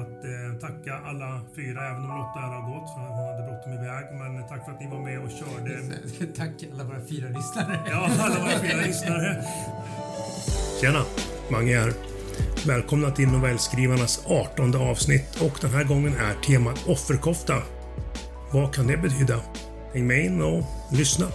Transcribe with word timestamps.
att 0.00 0.24
eh, 0.24 0.58
tacka 0.60 0.94
alla 1.04 1.40
fyra, 1.56 1.80
även 1.90 2.02
om 2.04 2.10
Lotta 2.18 2.38
här 2.40 2.52
har 2.56 2.64
gått 2.72 2.88
för 2.94 3.00
hon 3.00 3.26
hade 3.30 3.42
bråttom 3.48 3.72
iväg. 3.72 4.04
Men 4.20 4.48
tack 4.48 4.64
för 4.64 4.72
att 4.72 4.80
ni 4.80 4.86
var 4.90 5.02
med 5.08 5.18
och 5.24 5.30
körde. 5.30 5.72
tack 6.36 6.64
alla 6.72 6.84
våra 6.84 7.00
fyra 7.10 7.28
lyssnare. 7.28 7.80
Ja, 7.90 8.10
alla 8.18 8.38
våra 8.40 8.58
fyra 8.58 8.80
lyssnare. 8.86 9.44
Tjena, 10.80 11.02
Mange 11.50 11.78
här. 11.78 11.92
Välkomna 12.66 13.10
till 13.10 13.28
novellskrivarnas 13.28 14.24
18 14.26 14.74
avsnitt 14.74 15.40
och 15.40 15.58
den 15.60 15.70
här 15.70 15.84
gången 15.84 16.14
är 16.14 16.34
temat 16.34 16.88
offerkofta. 16.88 17.54
Vad 18.52 18.74
kan 18.74 18.86
det 18.86 18.96
betyda? 18.96 19.40
Häng 19.94 20.06
med 20.06 20.24
in 20.24 20.42
och 20.42 20.64
lyssna. 20.92 21.26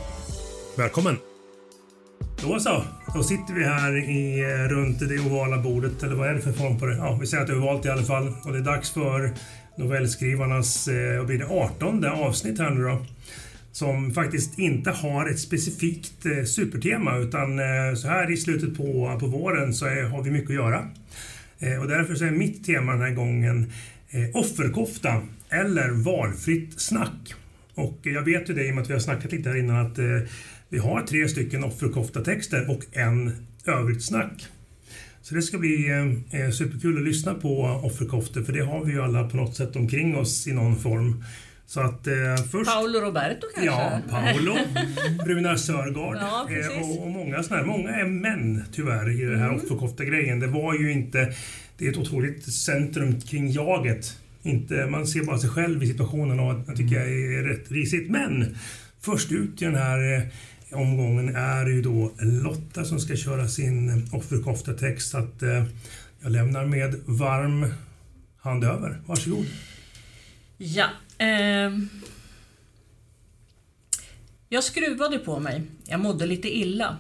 Välkommen! 0.78 1.18
Då 2.42 2.60
så, 2.60 2.84
då 3.16 3.24
sitter 3.24 3.54
vi 3.54 3.64
här 3.64 4.10
i, 4.10 4.40
eh, 4.40 4.70
runt 4.70 5.00
det 5.00 5.20
ovala 5.20 5.58
bordet, 5.58 6.04
eller 6.04 6.16
vad 6.16 6.30
är 6.30 6.34
det 6.34 6.42
för 6.42 6.52
form 6.52 6.80
på 6.80 6.86
det? 6.86 6.96
Ja, 6.96 7.18
vi 7.22 7.28
säger 7.28 7.42
att 7.42 7.48
det 7.48 7.54
är 7.54 7.58
ovalt 7.58 7.86
i 7.86 7.90
alla 7.90 8.04
fall. 8.04 8.34
Och 8.44 8.54
det 8.54 8.58
är 8.58 8.64
dags 8.64 8.92
för 8.92 9.34
novellskrivarnas, 9.78 10.88
eh, 10.88 11.18
vad 11.18 11.28
blir 11.28 11.38
det, 11.38 11.46
18 11.46 12.06
avsnitt 12.06 12.60
här 12.60 12.70
nu 12.70 12.84
då. 12.84 13.06
Som 13.72 14.12
faktiskt 14.12 14.60
inte 14.60 14.92
har 14.92 15.30
ett 15.30 15.40
specifikt 15.40 16.26
eh, 16.26 16.44
supertema 16.44 17.18
utan 17.18 17.60
eh, 17.60 17.96
så 17.96 18.08
här 18.08 18.32
i 18.32 18.38
slutet 18.38 18.78
på, 18.78 19.18
på 19.20 19.28
våren 19.28 19.74
så 19.74 19.86
är, 19.86 20.04
har 20.04 20.24
vi 20.24 20.32
mycket 20.32 20.50
att 20.50 20.56
göra. 20.56 20.88
Och 21.82 21.88
därför 21.88 22.16
så 22.16 22.26
är 22.26 22.32
mitt 22.32 22.66
tema 22.66 22.92
den 22.92 23.02
här 23.02 23.12
gången 23.12 23.72
offerkofta 24.34 25.22
eller 25.50 25.90
valfritt 25.90 26.82
snack. 26.82 27.36
Och 27.76 28.00
jag 28.02 28.22
vet 28.22 28.50
ju 28.50 28.54
det 28.54 28.68
i 28.68 28.72
och 28.72 28.76
med 28.76 28.82
att 28.82 28.90
vi 28.90 28.94
har 28.94 29.00
snackat 29.00 29.32
lite 29.32 29.50
här 29.50 29.58
innan 29.58 29.86
att 29.86 29.98
eh, 29.98 30.06
vi 30.70 30.78
har 30.78 31.02
tre 31.02 31.28
stycken 31.28 31.64
offerkofta-texter 31.64 32.70
och 32.70 32.86
en 32.92 33.32
övrigt 33.66 34.04
snack. 34.04 34.46
Så 35.22 35.36
det 35.36 35.42
ska 35.42 35.58
bli 35.58 35.90
eh, 35.90 36.42
eh, 36.42 36.52
superkul 36.52 36.98
att 36.98 37.04
lyssna 37.04 37.34
på 37.34 37.62
offerkoftor 37.84 38.44
för 38.44 38.54
det 38.54 38.62
har 38.66 38.86
vi 38.86 38.94
ju 38.94 39.02
alla 39.02 39.30
på 39.30 39.38
något 39.38 39.56
sätt 39.56 39.76
omkring 39.76 40.18
oss 40.18 40.48
i 40.48 40.54
någon 40.54 40.80
form. 40.80 41.24
Så 41.68 41.82
att 41.82 42.08
eh, 42.08 42.36
först... 42.52 42.72
Paolo 42.72 43.00
Roberto 43.00 43.48
kanske? 43.56 43.66
Ja, 43.66 44.00
Paolo, 44.10 44.56
Runar 45.26 45.56
Sörgård 45.56 46.16
Ja, 46.16 46.48
eh, 46.50 46.82
och, 46.82 47.04
och 47.04 47.12
många 47.12 47.44
sådana 47.44 47.62
här. 47.62 47.68
Många 47.68 47.90
är 47.90 48.06
män 48.06 48.64
tyvärr 48.72 49.22
i 49.22 49.26
den 49.26 49.40
här 49.40 49.50
Mm. 49.50 49.62
offerkofta-grejen. 49.62 50.40
Det 50.40 50.48
var 50.48 50.74
ju 50.74 50.92
inte... 50.92 51.34
Det 51.78 51.86
är 51.86 51.92
ett 51.92 51.98
otroligt 51.98 52.54
centrum 52.54 53.22
kring 53.22 53.52
jaget. 53.52 54.18
Inte, 54.44 54.86
man 54.86 55.08
ser 55.08 55.24
bara 55.24 55.38
sig 55.38 55.50
själv 55.50 55.84
i 55.84 55.88
situationen 55.88 56.40
och 56.40 56.62
jag 56.68 56.76
tycker 56.78 56.96
jag 56.96 57.10
är 57.10 57.44
rätt 57.44 57.72
risigt. 57.72 58.10
Men 58.10 58.56
först 59.02 59.32
ut 59.32 59.62
i 59.62 59.66
den 59.66 59.76
här 59.76 60.14
eh, 60.14 60.22
omgången 60.76 61.36
är 61.36 61.66
ju 61.66 61.82
då 61.82 62.12
Lotta 62.20 62.86
som 62.86 63.00
ska 63.00 63.16
köra 63.16 63.48
sin 63.48 64.10
offerkofta-text. 64.12 65.10
Så 65.12 65.18
att 65.18 65.44
eh, 65.44 65.64
jag 66.22 66.32
lämnar 66.32 66.66
med 66.66 66.96
varm 67.06 67.74
hand 68.38 68.64
över. 68.64 69.02
Varsågod. 69.06 69.46
Ja. 70.58 70.88
Eh, 71.18 71.72
Jag 74.50 74.64
skruvade 74.64 75.20
på 75.20 75.40
mig. 75.40 75.64
Jag 75.86 76.00
mådde 76.00 76.26
lite 76.26 76.58
illa. 76.58 76.98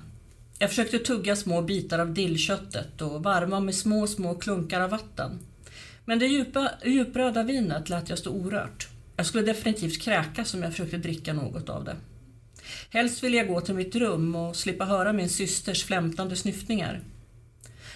Jag 0.59 0.69
försökte 0.69 0.99
tugga 0.99 1.35
små 1.35 1.61
bitar 1.61 1.99
av 1.99 2.13
dillköttet 2.13 3.01
och 3.01 3.23
varma 3.23 3.59
med 3.59 3.75
små, 3.75 4.07
små 4.07 4.35
klunkar 4.35 4.81
av 4.81 4.89
vatten. 4.89 5.39
Men 6.05 6.19
det 6.19 6.25
djupa, 6.25 6.71
djupröda 6.85 7.43
vinet 7.43 7.89
lät 7.89 8.09
jag 8.09 8.17
stå 8.19 8.29
orört. 8.29 8.87
Jag 9.15 9.25
skulle 9.25 9.43
definitivt 9.43 10.01
kräkas 10.01 10.53
om 10.53 10.63
jag 10.63 10.71
försökte 10.71 10.97
dricka 10.97 11.33
något 11.33 11.69
av 11.69 11.83
det. 11.85 11.95
Helst 12.89 13.23
ville 13.23 13.37
jag 13.37 13.47
gå 13.47 13.61
till 13.61 13.75
mitt 13.75 13.95
rum 13.95 14.35
och 14.35 14.55
slippa 14.55 14.85
höra 14.85 15.13
min 15.13 15.29
systers 15.29 15.83
flämtande 15.83 16.35
snyftningar. 16.35 17.01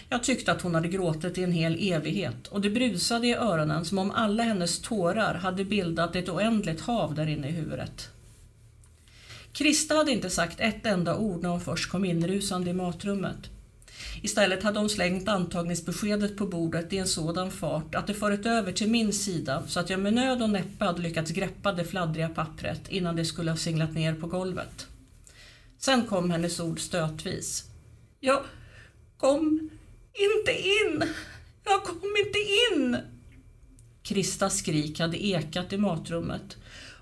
Jag 0.10 0.24
tyckte 0.24 0.52
att 0.52 0.62
hon 0.62 0.76
hade 0.76 0.88
gråtit 0.88 1.38
i 1.38 1.44
en 1.44 1.52
hel 1.52 1.92
evighet 1.94 2.48
och 2.48 2.62
det 2.62 2.70
brusade 2.70 3.28
i 3.28 3.34
öronen 3.34 3.86
som 3.86 3.98
om 3.98 4.12
alla 4.12 4.44
hennes 4.44 4.82
tårar 4.82 5.34
hade 5.34 5.66
bildat 5.66 6.16
ett 6.16 6.30
oändligt 6.30 6.82
hav 6.82 7.16
där 7.16 7.28
inne 7.28 7.50
i 7.50 7.52
huvudet. 7.52 8.10
Krista 9.52 9.96
hade 9.96 10.12
inte 10.12 10.30
sagt 10.30 10.60
ett 10.60 10.86
enda 10.86 11.18
ord 11.18 11.42
när 11.42 11.50
hon 11.50 11.62
först 11.62 11.92
kom 11.92 12.06
inrusande 12.06 12.70
i 12.70 12.74
matrummet. 12.74 13.50
Istället 14.22 14.64
hade 14.64 14.80
hon 14.80 14.90
slängt 14.90 15.28
antagningsbeskedet 15.28 16.38
på 16.38 16.48
bordet 16.48 16.94
i 16.94 16.98
en 16.98 17.08
sådan 17.08 17.52
fart 17.52 17.96
att 17.96 18.08
det 18.08 18.14
farit 18.14 18.46
över 18.46 18.72
till 18.72 18.90
min 18.90 19.14
sida 19.14 19.64
så 19.68 19.80
att 19.80 19.90
jag 19.90 20.00
med 20.00 20.14
nöd 20.14 20.42
och 20.42 20.50
näppe 20.50 20.86
hade 20.86 21.02
lyckats 21.02 21.32
greppa 21.32 21.72
det 21.72 21.86
fladdriga 21.86 22.30
pappret 22.30 22.90
innan 22.90 23.16
det 23.16 23.26
skulle 23.26 23.52
ha 23.52 23.58
singlat 23.58 23.94
ner 23.94 24.14
på 24.14 24.28
golvet. 24.28 24.88
Sen 25.78 26.06
kom 26.06 26.32
hennes 26.32 26.60
ord 26.60 26.80
stötvis. 26.80 27.64
Jag 28.20 28.44
kom 29.18 29.70
inte 30.14 30.52
in! 30.52 31.04
Jag 31.64 31.84
kom 31.84 32.16
inte 32.26 32.40
in! 32.40 32.98
Kristas 34.04 34.58
skrik 34.58 35.00
hade 35.00 35.26
ekat 35.26 35.74
i 35.74 35.78
matrummet 35.78 36.58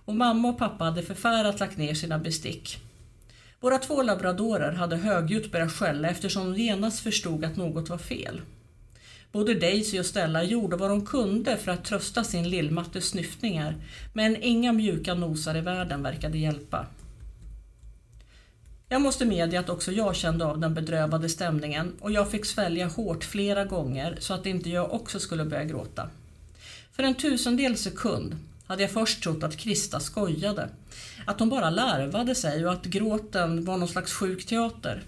och 0.06 0.16
mamma 0.16 0.50
och 0.50 0.58
pappa 0.58 0.84
hade 0.84 1.04
förfärat 1.04 1.60
lagt 1.60 1.78
ner 1.78 1.94
sina 1.94 2.20
bestick. 2.20 2.87
Våra 3.60 3.78
två 3.78 4.02
labradorer 4.02 4.72
hade 4.72 4.96
högljutt 4.96 5.52
börjat 5.52 5.72
skälla 5.72 6.10
eftersom 6.10 6.54
de 6.54 6.62
genast 6.62 7.00
förstod 7.00 7.46
att 7.46 7.58
något 7.58 7.90
var 7.90 7.98
fel. 7.98 8.42
Både 9.32 9.54
Daisy 9.54 10.00
och 10.00 10.06
Stella 10.06 10.44
gjorde 10.44 10.76
vad 10.76 10.90
de 10.90 11.06
kunde 11.06 11.58
för 11.58 11.72
att 11.72 11.86
trösta 11.86 12.24
sin 12.24 12.50
lillmattes 12.50 13.10
snyftningar 13.10 13.76
men 14.14 14.44
inga 14.44 14.74
mjuka 14.74 15.14
nosar 15.14 15.58
i 15.58 15.62
världen 15.62 16.04
verkade 16.04 16.38
hjälpa. 16.38 16.86
Jag 18.90 19.02
måste 19.02 19.26
medge 19.26 19.60
att 19.60 19.70
också 19.70 19.92
jag 19.92 20.16
kände 20.16 20.46
av 20.46 20.60
den 20.60 20.74
bedrövade 20.74 21.30
stämningen 21.30 21.94
och 22.00 22.12
jag 22.12 22.32
fick 22.32 22.46
svälja 22.46 22.88
hårt 22.88 23.24
flera 23.24 23.66
gånger 23.66 24.18
så 24.20 24.34
att 24.34 24.46
inte 24.46 24.70
jag 24.70 24.94
också 24.94 25.20
skulle 25.20 25.46
börja 25.46 25.64
gråta. 25.64 26.10
För 26.92 27.04
en 27.04 27.16
tusendel 27.16 27.78
sekund 27.78 28.36
hade 28.68 28.82
jag 28.82 28.92
först 28.92 29.24
trott 29.24 29.44
att 29.44 29.58
Krista 29.58 30.00
skojade, 30.00 30.70
att 31.26 31.40
hon 31.40 31.50
bara 31.50 31.70
larvade 31.70 32.36
sig 32.36 32.66
och 32.66 32.74
att 32.74 32.86
gråten 32.86 33.66
var 33.66 33.78
någon 33.78 33.88
slags 33.88 34.14
sjuk 34.14 34.46
teater. 34.46 35.04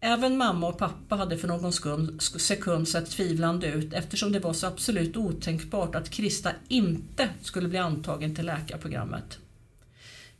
Även 0.00 0.36
mamma 0.36 0.68
och 0.68 0.78
pappa 0.78 1.16
hade 1.16 1.38
för 1.38 1.48
någon 1.48 1.72
skund, 1.72 2.22
sekund 2.22 2.88
sett 2.88 3.10
tvivlande 3.10 3.66
ut 3.66 3.92
eftersom 3.92 4.32
det 4.32 4.38
var 4.38 4.52
så 4.52 4.66
absolut 4.66 5.16
otänkbart 5.16 5.94
att 5.94 6.10
Krista 6.10 6.50
inte 6.68 7.28
skulle 7.42 7.68
bli 7.68 7.78
antagen 7.78 8.34
till 8.34 8.46
läkarprogrammet. 8.46 9.38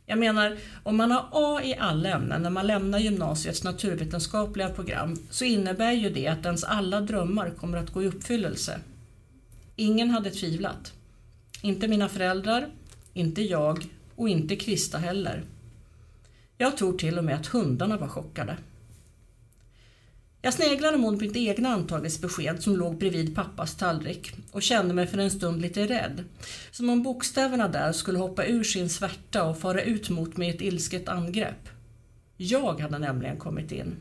Jag 0.05 0.19
menar, 0.19 0.57
om 0.83 0.97
man 0.97 1.11
har 1.11 1.27
A 1.31 1.61
i 1.63 1.75
alla 1.79 2.09
ämnen 2.09 2.41
när 2.41 2.49
man 2.49 2.67
lämnar 2.67 2.99
gymnasiets 2.99 3.63
naturvetenskapliga 3.63 4.69
program 4.69 5.17
så 5.29 5.45
innebär 5.45 5.91
ju 5.91 6.09
det 6.09 6.27
att 6.27 6.45
ens 6.45 6.63
alla 6.63 7.01
drömmar 7.01 7.49
kommer 7.49 7.77
att 7.77 7.93
gå 7.93 8.03
i 8.03 8.07
uppfyllelse. 8.07 8.79
Ingen 9.75 10.09
hade 10.09 10.31
tvivlat. 10.31 10.93
Inte 11.61 11.87
mina 11.87 12.09
föräldrar, 12.09 12.69
inte 13.13 13.41
jag 13.41 13.85
och 14.15 14.29
inte 14.29 14.55
Krista 14.55 14.97
heller. 14.97 15.43
Jag 16.57 16.77
tror 16.77 16.97
till 16.97 17.17
och 17.17 17.23
med 17.23 17.35
att 17.35 17.47
hundarna 17.47 17.97
var 17.97 18.07
chockade. 18.07 18.57
Jag 20.41 20.53
sneglade 20.53 20.97
mot 20.97 21.21
mitt 21.21 21.35
egna 21.35 21.69
antagningsbesked 21.69 22.63
som 22.63 22.75
låg 22.75 22.97
bredvid 22.97 23.35
pappas 23.35 23.75
tallrik 23.75 24.31
och 24.51 24.61
kände 24.61 24.93
mig 24.93 25.07
för 25.07 25.17
en 25.17 25.31
stund 25.31 25.61
lite 25.61 25.87
rädd. 25.87 26.23
Som 26.71 26.89
om 26.89 27.03
bokstäverna 27.03 27.67
där 27.67 27.91
skulle 27.91 28.19
hoppa 28.19 28.45
ur 28.45 28.63
sin 28.63 28.89
svärta 28.89 29.43
och 29.43 29.59
fara 29.59 29.81
ut 29.81 30.09
mot 30.09 30.37
mig 30.37 30.47
i 30.47 30.51
ett 30.55 30.61
ilsket 30.61 31.09
angrepp. 31.09 31.69
Jag 32.37 32.79
hade 32.81 32.99
nämligen 32.99 33.37
kommit 33.37 33.71
in. 33.71 33.95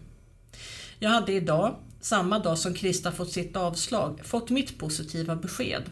Jag 0.98 1.10
hade 1.10 1.32
idag, 1.32 1.74
samma 2.00 2.38
dag 2.38 2.58
som 2.58 2.74
Krista 2.74 3.12
fått 3.12 3.32
sitt 3.32 3.56
avslag, 3.56 4.20
fått 4.24 4.50
mitt 4.50 4.78
positiva 4.78 5.36
besked. 5.36 5.82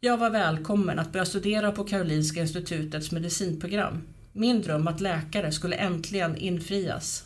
Jag 0.00 0.16
var 0.16 0.30
välkommen 0.30 0.98
att 0.98 1.12
börja 1.12 1.26
studera 1.26 1.72
på 1.72 1.84
Karolinska 1.84 2.40
institutets 2.40 3.12
medicinprogram. 3.12 4.02
Min 4.32 4.62
dröm 4.62 4.88
att 4.88 5.00
läkare 5.00 5.52
skulle 5.52 5.76
äntligen 5.76 6.36
infrias. 6.36 7.24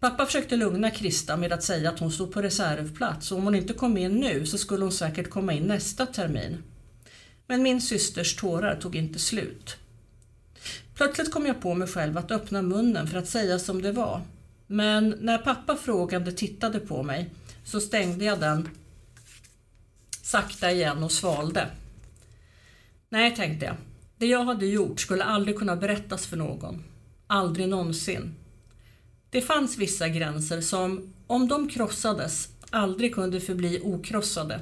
Pappa 0.00 0.26
försökte 0.26 0.56
lugna 0.56 0.90
Krista 0.90 1.36
med 1.36 1.52
att 1.52 1.62
säga 1.62 1.90
att 1.90 1.98
hon 1.98 2.12
stod 2.12 2.32
på 2.32 2.42
reservplats 2.42 3.32
och 3.32 3.38
om 3.38 3.44
hon 3.44 3.54
inte 3.54 3.72
kom 3.72 3.96
in 3.96 4.12
nu 4.12 4.46
så 4.46 4.58
skulle 4.58 4.84
hon 4.84 4.92
säkert 4.92 5.30
komma 5.30 5.52
in 5.52 5.62
nästa 5.62 6.06
termin. 6.06 6.62
Men 7.46 7.62
min 7.62 7.80
systers 7.80 8.36
tårar 8.36 8.76
tog 8.76 8.96
inte 8.96 9.18
slut. 9.18 9.76
Plötsligt 10.94 11.32
kom 11.32 11.46
jag 11.46 11.60
på 11.60 11.74
mig 11.74 11.88
själv 11.88 12.18
att 12.18 12.30
öppna 12.30 12.62
munnen 12.62 13.06
för 13.06 13.18
att 13.18 13.28
säga 13.28 13.58
som 13.58 13.82
det 13.82 13.92
var. 13.92 14.20
Men 14.66 15.14
när 15.20 15.38
pappa 15.38 15.76
frågande 15.76 16.32
tittade 16.32 16.80
på 16.80 17.02
mig 17.02 17.30
så 17.64 17.80
stängde 17.80 18.24
jag 18.24 18.40
den 18.40 18.68
sakta 20.22 20.70
igen 20.70 21.02
och 21.02 21.12
svalde. 21.12 21.70
Nej, 23.08 23.36
tänkte 23.36 23.66
jag. 23.66 23.76
Det 24.18 24.26
jag 24.26 24.44
hade 24.44 24.66
gjort 24.66 25.00
skulle 25.00 25.24
aldrig 25.24 25.58
kunna 25.58 25.76
berättas 25.76 26.26
för 26.26 26.36
någon. 26.36 26.84
Aldrig 27.26 27.68
någonsin. 27.68 28.34
Det 29.30 29.40
fanns 29.40 29.78
vissa 29.78 30.08
gränser 30.08 30.60
som, 30.60 31.14
om 31.26 31.48
de 31.48 31.68
krossades, 31.68 32.48
aldrig 32.70 33.14
kunde 33.14 33.40
förbli 33.40 33.80
okrossade. 33.82 34.60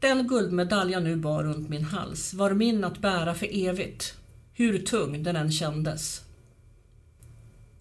Den 0.00 0.28
guldmedalj 0.28 0.92
jag 0.92 1.02
nu 1.02 1.16
bar 1.16 1.42
runt 1.42 1.68
min 1.68 1.84
hals 1.84 2.34
var 2.34 2.50
min 2.50 2.84
att 2.84 2.98
bära 2.98 3.34
för 3.34 3.68
evigt, 3.68 4.14
hur 4.52 4.78
tung 4.78 5.22
den 5.22 5.36
än 5.36 5.52
kändes. 5.52 6.22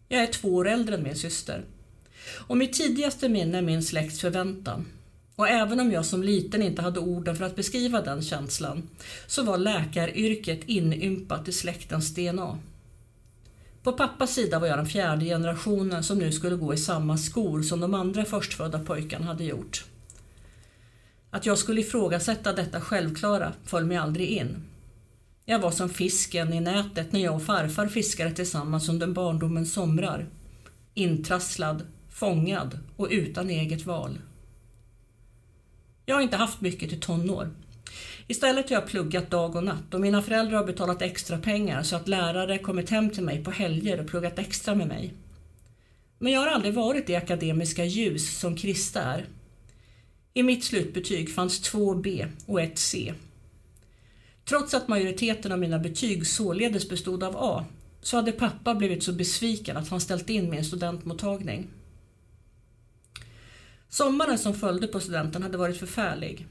Jag 0.08 0.24
är 0.24 0.28
två 0.28 0.56
år 0.56 0.68
äldre 0.68 0.96
än 0.96 1.04
min 1.04 1.16
syster. 1.16 1.66
Och 2.30 2.58
mitt 2.58 2.74
tidigaste 2.74 3.30
minne 3.30 3.58
är 3.58 3.62
min 3.62 3.84
släkts 3.84 4.22
förväntan. 4.22 4.86
Och 5.38 5.48
även 5.48 5.80
om 5.80 5.92
jag 5.92 6.06
som 6.06 6.24
liten 6.24 6.62
inte 6.62 6.82
hade 6.82 7.00
orden 7.00 7.36
för 7.36 7.46
att 7.46 7.56
beskriva 7.56 8.02
den 8.02 8.22
känslan, 8.22 8.90
så 9.28 9.44
var 9.44 9.58
läkaryrket 9.58 10.64
inympat 10.66 11.48
i 11.48 11.52
släktens 11.52 12.16
DNA. 12.16 12.60
På 13.84 13.92
pappas 13.92 14.34
sida 14.34 14.60
var 14.60 14.68
jag 14.68 14.78
den 14.78 14.86
fjärde 14.86 15.26
generationen 15.26 16.04
som 16.04 16.18
nu 16.18 16.32
skulle 16.32 16.56
gå 16.56 16.74
i 16.74 16.78
samma 16.78 17.18
skor 17.18 17.62
som 17.62 17.80
de 17.80 17.94
andra 17.94 18.26
förstfödda 18.26 18.80
pojkarna 18.80 19.26
hade 19.26 19.44
gjort. 19.44 19.86
Att 21.30 21.46
jag 21.46 21.58
skulle 21.58 21.82
ifrågasätta 21.82 22.54
detta 22.54 22.82
självklara 22.82 23.54
föll 23.66 23.86
mig 23.86 23.98
aldrig 23.98 24.28
in. 24.28 24.64
Jag 25.46 25.60
var 25.60 25.72
som 25.72 25.90
fisken 25.90 26.54
i 26.54 26.60
nätet 26.60 27.12
när 27.12 27.20
jag 27.20 27.36
och 27.36 27.44
farfar 27.44 27.88
fiskade 27.88 28.32
tillsammans 28.32 28.90
under 28.90 29.08
barndomens 29.08 29.74
somrar. 29.74 30.26
Intrasslad, 30.94 31.82
fångad 32.10 32.80
och 32.96 33.08
utan 33.12 33.50
eget 33.50 33.86
val. 33.86 34.18
Jag 36.10 36.16
har 36.16 36.22
inte 36.22 36.38
haft 36.38 36.62
mycket 36.62 36.90
till 36.90 37.00
tonår. 37.00 37.50
Istället 38.28 38.70
har 38.70 38.76
jag 38.76 38.88
pluggat 38.88 39.30
dag 39.30 39.56
och 39.56 39.64
natt 39.64 39.94
och 39.94 40.02
mina 40.02 40.22
föräldrar 40.22 40.58
har 40.58 40.66
betalat 40.66 41.02
extra 41.02 41.38
pengar 41.38 41.84
så 41.84 41.96
att 41.96 42.08
lärare 42.08 42.58
kommit 42.58 42.90
hem 42.90 43.10
till 43.10 43.24
mig 43.24 43.44
på 43.44 43.52
helger 43.52 44.00
och 44.00 44.08
pluggat 44.08 44.40
extra 44.40 44.76
med 44.76 44.88
mig. 44.88 45.14
Men 46.20 46.34
jag 46.34 46.40
har 46.40 46.48
aldrig 46.48 46.74
varit 46.74 47.08
det 47.08 47.16
akademiska 47.16 47.86
ljus 47.86 48.40
som 48.40 48.56
Krista 48.56 49.02
är. 49.02 49.26
I 50.34 50.44
mitt 50.44 50.64
slutbetyg 50.64 51.34
fanns 51.36 51.62
två 51.62 51.96
B 51.96 52.26
och 52.46 52.62
ett 52.62 52.80
C. 52.80 53.14
Trots 54.46 54.74
att 54.74 54.88
majoriteten 54.88 55.52
av 55.52 55.60
mina 55.60 55.80
betyg 55.80 56.28
således 56.28 56.90
bestod 56.90 57.24
av 57.24 57.38
A 57.38 57.66
så 58.02 58.16
hade 58.16 58.32
pappa 58.32 58.76
blivit 58.76 59.04
så 59.04 59.14
besviken 59.14 59.78
att 59.78 59.90
han 59.90 60.02
ställt 60.02 60.30
in 60.30 60.50
min 60.50 60.66
studentmottagning. 60.66 61.68
Sommaren 63.90 64.38
som 64.38 64.54
följde 64.54 64.88
på 64.88 65.00
studenten 65.00 65.44
hade 65.44 65.58
varit 65.58 65.78
förfärlig. 65.78 66.48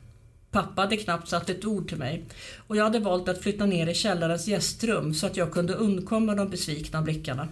Pappa 0.51 0.83
hade 0.83 0.97
knappt 0.97 1.29
satt 1.29 1.51
ett 1.51 1.65
ord 1.65 1.89
till 1.89 1.99
mig 1.99 2.25
och 2.67 2.77
jag 2.77 2.85
hade 2.85 2.99
valt 2.99 3.29
att 3.29 3.43
flytta 3.43 3.67
ner 3.67 3.87
i 3.87 3.95
källarens 3.95 4.49
gästrum 4.49 5.15
så 5.15 5.27
att 5.27 5.37
jag 5.37 5.53
kunde 5.53 5.75
undkomma 5.75 6.35
de 6.35 6.49
besvikna 6.49 7.03
blickarna. 7.03 7.49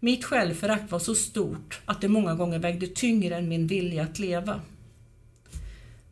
Mitt 0.00 0.24
självförakt 0.24 0.90
var 0.90 0.98
så 0.98 1.14
stort 1.14 1.80
att 1.84 2.00
det 2.00 2.08
många 2.08 2.34
gånger 2.34 2.58
vägde 2.58 2.86
tyngre 2.86 3.36
än 3.36 3.48
min 3.48 3.66
vilja 3.66 4.02
att 4.02 4.18
leva. 4.18 4.60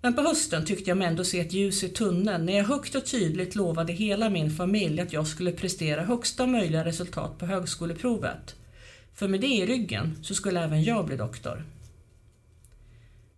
Men 0.01 0.15
på 0.15 0.23
hösten 0.23 0.65
tyckte 0.65 0.91
jag 0.91 0.99
mig 0.99 1.07
ändå 1.07 1.25
se 1.25 1.41
ett 1.41 1.53
ljus 1.53 1.85
i 1.85 1.89
tunneln 1.89 2.47
när 2.47 2.57
jag 2.57 2.65
högt 2.65 2.95
och 2.95 3.07
tydligt 3.07 3.55
lovade 3.55 3.93
hela 3.93 4.31
min 4.31 4.51
familj 4.51 5.01
att 5.01 5.13
jag 5.13 5.27
skulle 5.27 5.53
prestera 5.53 6.03
högsta 6.03 6.47
möjliga 6.47 6.85
resultat 6.85 7.39
på 7.39 7.47
högskoleprovet. 7.47 8.55
För 9.15 9.29
med 9.29 9.41
det 9.41 9.47
i 9.47 9.67
ryggen 9.67 10.19
så 10.23 10.35
skulle 10.35 10.65
även 10.65 10.83
jag 10.83 11.07
bli 11.07 11.17
doktor. 11.17 11.65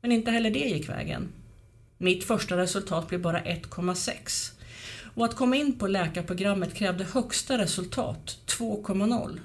Men 0.06 0.12
inte 0.12 0.30
heller 0.30 0.50
det 0.50 0.58
gick 0.58 0.88
vägen. 0.88 1.28
Mitt 1.98 2.24
första 2.24 2.56
resultat 2.56 3.08
blev 3.08 3.20
bara 3.20 3.40
1,6 3.40 4.52
och 5.14 5.24
att 5.24 5.36
komma 5.36 5.56
in 5.56 5.78
på 5.78 5.86
läkarprogrammet 5.86 6.74
krävde 6.74 7.04
högsta 7.04 7.58
resultat, 7.58 8.38
2,0. 8.46 9.40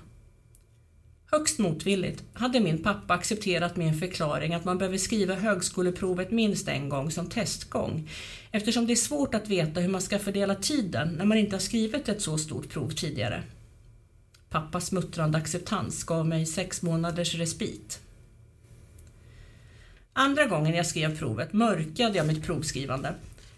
Högst 1.32 1.60
motvilligt 1.60 2.24
hade 2.34 2.60
min 2.60 2.84
pappa 2.84 3.14
accepterat 3.14 3.76
min 3.76 4.00
förklaring 4.00 4.54
att 4.54 4.66
man 4.66 4.78
behöver 4.78 4.98
skriva 4.98 5.36
högskoleprovet 5.36 6.32
minst 6.32 6.68
en 6.68 6.90
gång 6.90 7.12
som 7.12 7.30
testgång 7.30 8.10
eftersom 8.52 8.88
det 8.88 8.94
är 8.94 8.96
svårt 8.96 9.36
att 9.36 9.48
veta 9.48 9.80
hur 9.80 9.90
man 9.90 10.02
ska 10.02 10.20
fördela 10.20 10.56
tiden 10.56 11.10
när 11.18 11.26
man 11.26 11.38
inte 11.38 11.56
har 11.56 11.62
skrivit 11.62 12.10
ett 12.10 12.22
så 12.22 12.38
stort 12.38 12.70
prov 12.70 12.90
tidigare. 12.90 13.44
Pappas 14.50 14.92
muttrande 14.92 15.38
acceptans 15.38 16.04
gav 16.04 16.28
mig 16.28 16.46
sex 16.46 16.82
månaders 16.82 17.36
respit. 17.36 18.00
Andra 20.14 20.46
gången 20.46 20.76
jag 20.76 20.86
skrev 20.86 21.18
provet 21.18 21.54
mörkade 21.54 22.18
jag 22.18 22.28
mitt 22.28 22.44
provskrivande. 22.44 23.14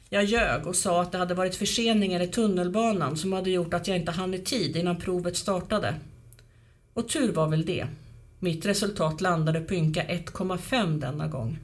Jag 0.09 0.23
ljög 0.23 0.67
och 0.67 0.75
sa 0.75 1.01
att 1.01 1.11
det 1.11 1.17
hade 1.17 1.33
varit 1.33 1.55
förseningar 1.55 2.19
i 2.19 2.27
tunnelbanan 2.27 3.17
som 3.17 3.33
hade 3.33 3.49
gjort 3.49 3.73
att 3.73 3.87
jag 3.87 3.97
inte 3.97 4.11
hann 4.11 4.33
i 4.33 4.39
tid 4.39 4.75
innan 4.75 4.99
provet 4.99 5.37
startade. 5.37 5.95
Och 6.93 7.09
tur 7.09 7.31
var 7.31 7.47
väl 7.47 7.65
det. 7.65 7.87
Mitt 8.39 8.65
resultat 8.65 9.21
landade 9.21 9.61
på 9.61 9.73
ynka 9.73 10.03
1,5 10.03 10.99
denna 10.99 11.27
gång. 11.27 11.59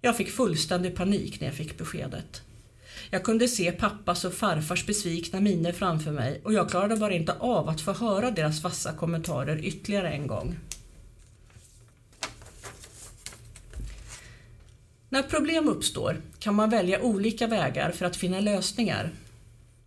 Jag 0.00 0.16
fick 0.16 0.30
fullständig 0.30 0.96
panik 0.96 1.40
när 1.40 1.48
jag 1.48 1.56
fick 1.56 1.78
beskedet. 1.78 2.42
Jag 3.10 3.24
kunde 3.24 3.48
se 3.48 3.72
pappas 3.72 4.24
och 4.24 4.34
farfars 4.34 4.86
besvikna 4.86 5.40
miner 5.40 5.72
framför 5.72 6.10
mig 6.10 6.40
och 6.44 6.52
jag 6.52 6.70
klarade 6.70 6.96
bara 6.96 7.12
inte 7.12 7.32
av 7.32 7.68
att 7.68 7.80
få 7.80 7.92
höra 7.92 8.30
deras 8.30 8.62
vassa 8.62 8.92
kommentarer 8.92 9.64
ytterligare 9.64 10.10
en 10.10 10.26
gång. 10.26 10.56
När 15.12 15.22
problem 15.22 15.68
uppstår 15.68 16.20
kan 16.38 16.54
man 16.54 16.70
välja 16.70 17.02
olika 17.02 17.46
vägar 17.46 17.90
för 17.90 18.06
att 18.06 18.16
finna 18.16 18.40
lösningar. 18.40 19.10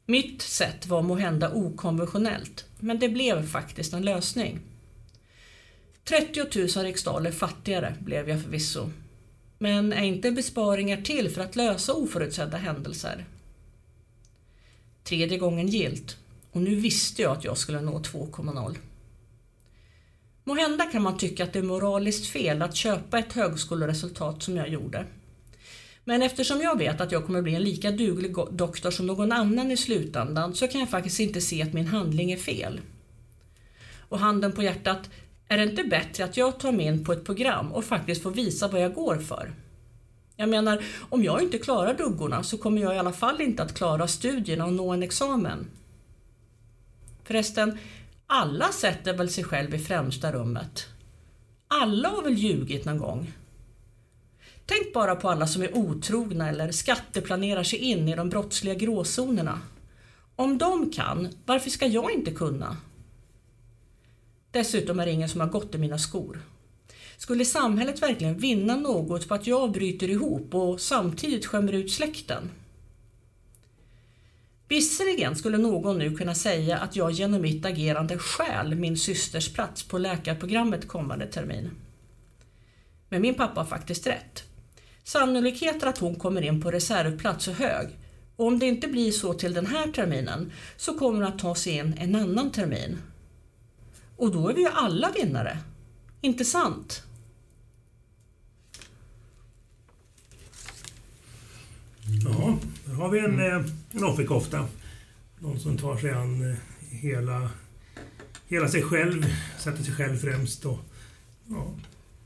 Mitt 0.05 0.41
sätt 0.41 0.87
var 0.87 1.01
måhända 1.01 1.53
okonventionellt, 1.53 2.65
men 2.79 2.99
det 2.99 3.09
blev 3.09 3.47
faktiskt 3.47 3.93
en 3.93 4.01
lösning. 4.01 4.59
30 6.03 6.39
000 6.39 6.85
riksdaler 6.85 7.31
fattigare 7.31 7.95
blev 7.99 8.29
jag 8.29 8.43
förvisso. 8.43 8.89
Men 9.57 9.93
är 9.93 10.03
inte 10.03 10.31
besparingar 10.31 11.01
till 11.01 11.29
för 11.29 11.41
att 11.41 11.55
lösa 11.55 11.93
oförutsedda 11.93 12.57
händelser? 12.57 13.25
Tredje 15.03 15.37
gången 15.37 15.67
gilt 15.67 16.17
och 16.51 16.61
nu 16.61 16.75
visste 16.75 17.21
jag 17.21 17.37
att 17.37 17.43
jag 17.43 17.57
skulle 17.57 17.81
nå 17.81 17.99
2,0. 17.99 18.75
Måhända 20.47 20.85
kan 20.85 21.01
man 21.01 21.17
tycka 21.17 21.43
att 21.43 21.53
det 21.53 21.59
är 21.59 21.63
moraliskt 21.63 22.27
fel 22.27 22.61
att 22.61 22.75
köpa 22.75 23.19
ett 23.19 23.33
högskoleresultat 23.33 24.43
som 24.43 24.57
jag 24.57 24.69
gjorde. 24.69 25.05
Men 26.03 26.21
eftersom 26.21 26.61
jag 26.61 26.77
vet 26.77 27.01
att 27.01 27.11
jag 27.11 27.25
kommer 27.25 27.41
bli 27.41 27.55
en 27.55 27.63
lika 27.63 27.91
duglig 27.91 28.35
doktor 28.51 28.91
som 28.91 29.07
någon 29.07 29.31
annan 29.31 29.71
i 29.71 29.77
slutändan 29.77 30.55
så 30.55 30.67
kan 30.67 30.79
jag 30.79 30.89
faktiskt 30.89 31.19
inte 31.19 31.41
se 31.41 31.61
att 31.61 31.73
min 31.73 31.87
handling 31.87 32.31
är 32.31 32.37
fel. 32.37 32.81
Och 34.09 34.19
handen 34.19 34.51
på 34.51 34.63
hjärtat, 34.63 35.09
är 35.47 35.57
det 35.57 35.63
inte 35.63 35.83
bättre 35.83 36.23
att 36.23 36.37
jag 36.37 36.59
tar 36.59 36.71
mig 36.71 36.85
in 36.85 37.05
på 37.05 37.13
ett 37.13 37.25
program 37.25 37.71
och 37.71 37.85
faktiskt 37.85 38.23
får 38.23 38.31
visa 38.31 38.67
vad 38.67 38.81
jag 38.81 38.93
går 38.93 39.17
för? 39.17 39.53
Jag 40.35 40.49
menar, 40.49 40.83
om 41.09 41.23
jag 41.23 41.41
inte 41.41 41.57
klarar 41.57 41.93
duggorna 41.93 42.43
så 42.43 42.57
kommer 42.57 42.81
jag 42.81 42.95
i 42.95 42.97
alla 42.97 43.13
fall 43.13 43.41
inte 43.41 43.63
att 43.63 43.77
klara 43.77 44.07
studierna 44.07 44.65
och 44.65 44.73
nå 44.73 44.91
en 44.91 45.03
examen. 45.03 45.67
Förresten, 47.23 47.77
alla 48.27 48.71
sätter 48.71 49.17
väl 49.17 49.29
sig 49.29 49.43
själv 49.43 49.75
i 49.75 49.79
främsta 49.79 50.31
rummet? 50.31 50.87
Alla 51.67 52.09
har 52.09 52.23
väl 52.23 52.33
ljugit 52.33 52.85
någon 52.85 52.97
gång? 52.97 53.31
Tänk 54.65 54.93
bara 54.93 55.15
på 55.15 55.29
alla 55.29 55.47
som 55.47 55.61
är 55.61 55.77
otrogna 55.77 56.49
eller 56.49 56.71
skatteplanerar 56.71 57.63
sig 57.63 57.79
in 57.79 58.09
i 58.09 58.15
de 58.15 58.29
brottsliga 58.29 58.73
gråzonerna. 58.73 59.61
Om 60.35 60.57
de 60.57 60.91
kan, 60.91 61.29
varför 61.45 61.69
ska 61.69 61.85
jag 61.85 62.11
inte 62.11 62.31
kunna? 62.31 62.77
Dessutom 64.51 64.99
är 64.99 65.05
det 65.05 65.11
ingen 65.11 65.29
som 65.29 65.41
har 65.41 65.47
gått 65.47 65.75
i 65.75 65.77
mina 65.77 65.97
skor. 65.97 66.41
Skulle 67.17 67.45
samhället 67.45 68.01
verkligen 68.01 68.37
vinna 68.37 68.75
något 68.75 69.27
på 69.27 69.33
att 69.33 69.47
jag 69.47 69.71
bryter 69.71 70.09
ihop 70.09 70.55
och 70.55 70.81
samtidigt 70.81 71.45
skämmer 71.45 71.73
ut 71.73 71.91
släkten? 71.91 72.49
Visserligen 74.67 75.35
skulle 75.35 75.57
någon 75.57 75.97
nu 75.97 76.15
kunna 76.15 76.35
säga 76.35 76.77
att 76.77 76.95
jag 76.95 77.11
genom 77.11 77.41
mitt 77.41 77.65
agerande 77.65 78.17
stjäl 78.17 78.75
min 78.75 78.97
systers 78.97 79.53
plats 79.53 79.83
på 79.83 79.97
läkarprogrammet 79.97 80.87
kommande 80.87 81.27
termin. 81.27 81.71
Men 83.09 83.21
min 83.21 83.35
pappa 83.35 83.59
har 83.59 83.67
faktiskt 83.67 84.07
rätt. 84.07 84.43
Sannolikheten 85.03 85.89
att 85.89 85.97
hon 85.97 86.15
kommer 86.15 86.41
in 86.41 86.61
på 86.61 86.71
reservplats 86.71 87.47
är 87.47 87.53
hög 87.53 87.87
och 88.35 88.47
om 88.47 88.59
det 88.59 88.65
inte 88.65 88.87
blir 88.87 89.11
så 89.11 89.33
till 89.33 89.53
den 89.53 89.65
här 89.65 89.87
terminen 89.87 90.51
så 90.77 90.93
kommer 90.93 91.21
hon 91.21 91.33
att 91.33 91.39
ta 91.39 91.55
sig 91.55 91.73
in 91.73 91.95
en 91.99 92.15
annan 92.15 92.51
termin. 92.51 92.97
Och 94.17 94.31
då 94.31 94.49
är 94.49 94.53
vi 94.53 94.61
ju 94.61 94.69
alla 94.73 95.11
vinnare. 95.11 95.57
Inte 96.21 96.45
sant? 96.45 97.03
Ja, 102.07 102.57
där 102.85 102.93
har 102.93 103.09
vi 103.09 103.19
en, 103.19 103.39
mm. 103.39 103.63
en 103.91 104.03
offerkofta. 104.03 104.67
Någon 105.39 105.59
som 105.59 105.77
tar 105.77 105.97
sig 105.97 106.11
an 106.11 106.51
eh, 106.51 106.57
hela, 106.89 107.49
hela 108.47 108.67
sig 108.67 108.81
själv, 108.81 109.25
sätter 109.59 109.83
sig 109.83 109.93
själv 109.93 110.17
främst. 110.17 110.65
Och, 110.65 110.79
ja, 111.47 111.73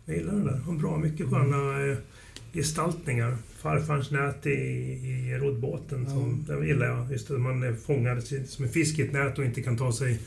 jag 0.06 0.18
gillar 0.18 0.34
den 0.34 0.46
där. 0.46 0.58
Har 0.58 0.74
bra 0.74 0.98
mycket 0.98 1.30
sköna 1.30 1.86
eh, 1.86 1.98
gestaltningar. 2.54 3.38
Farfars 3.58 4.12
nät 4.12 4.46
i, 4.46 4.50
i 4.50 5.38
roddbåten, 5.38 6.06
som, 6.06 6.46
ja. 6.48 6.56
det 6.56 6.68
gillar 6.68 6.86
jag. 6.86 7.12
Just 7.12 7.32
att 7.32 7.42
man 7.42 7.64
är 7.64 7.74
fångad 7.74 8.24
som 8.24 8.66
en 8.66 8.72
fisk 8.72 9.00
i 9.00 9.02
ett 9.02 9.14
nät 9.14 9.38
och 9.38 9.46
inte 9.46 9.62
kan 9.62 9.78
ta 9.78 9.94
sig, 9.94 10.20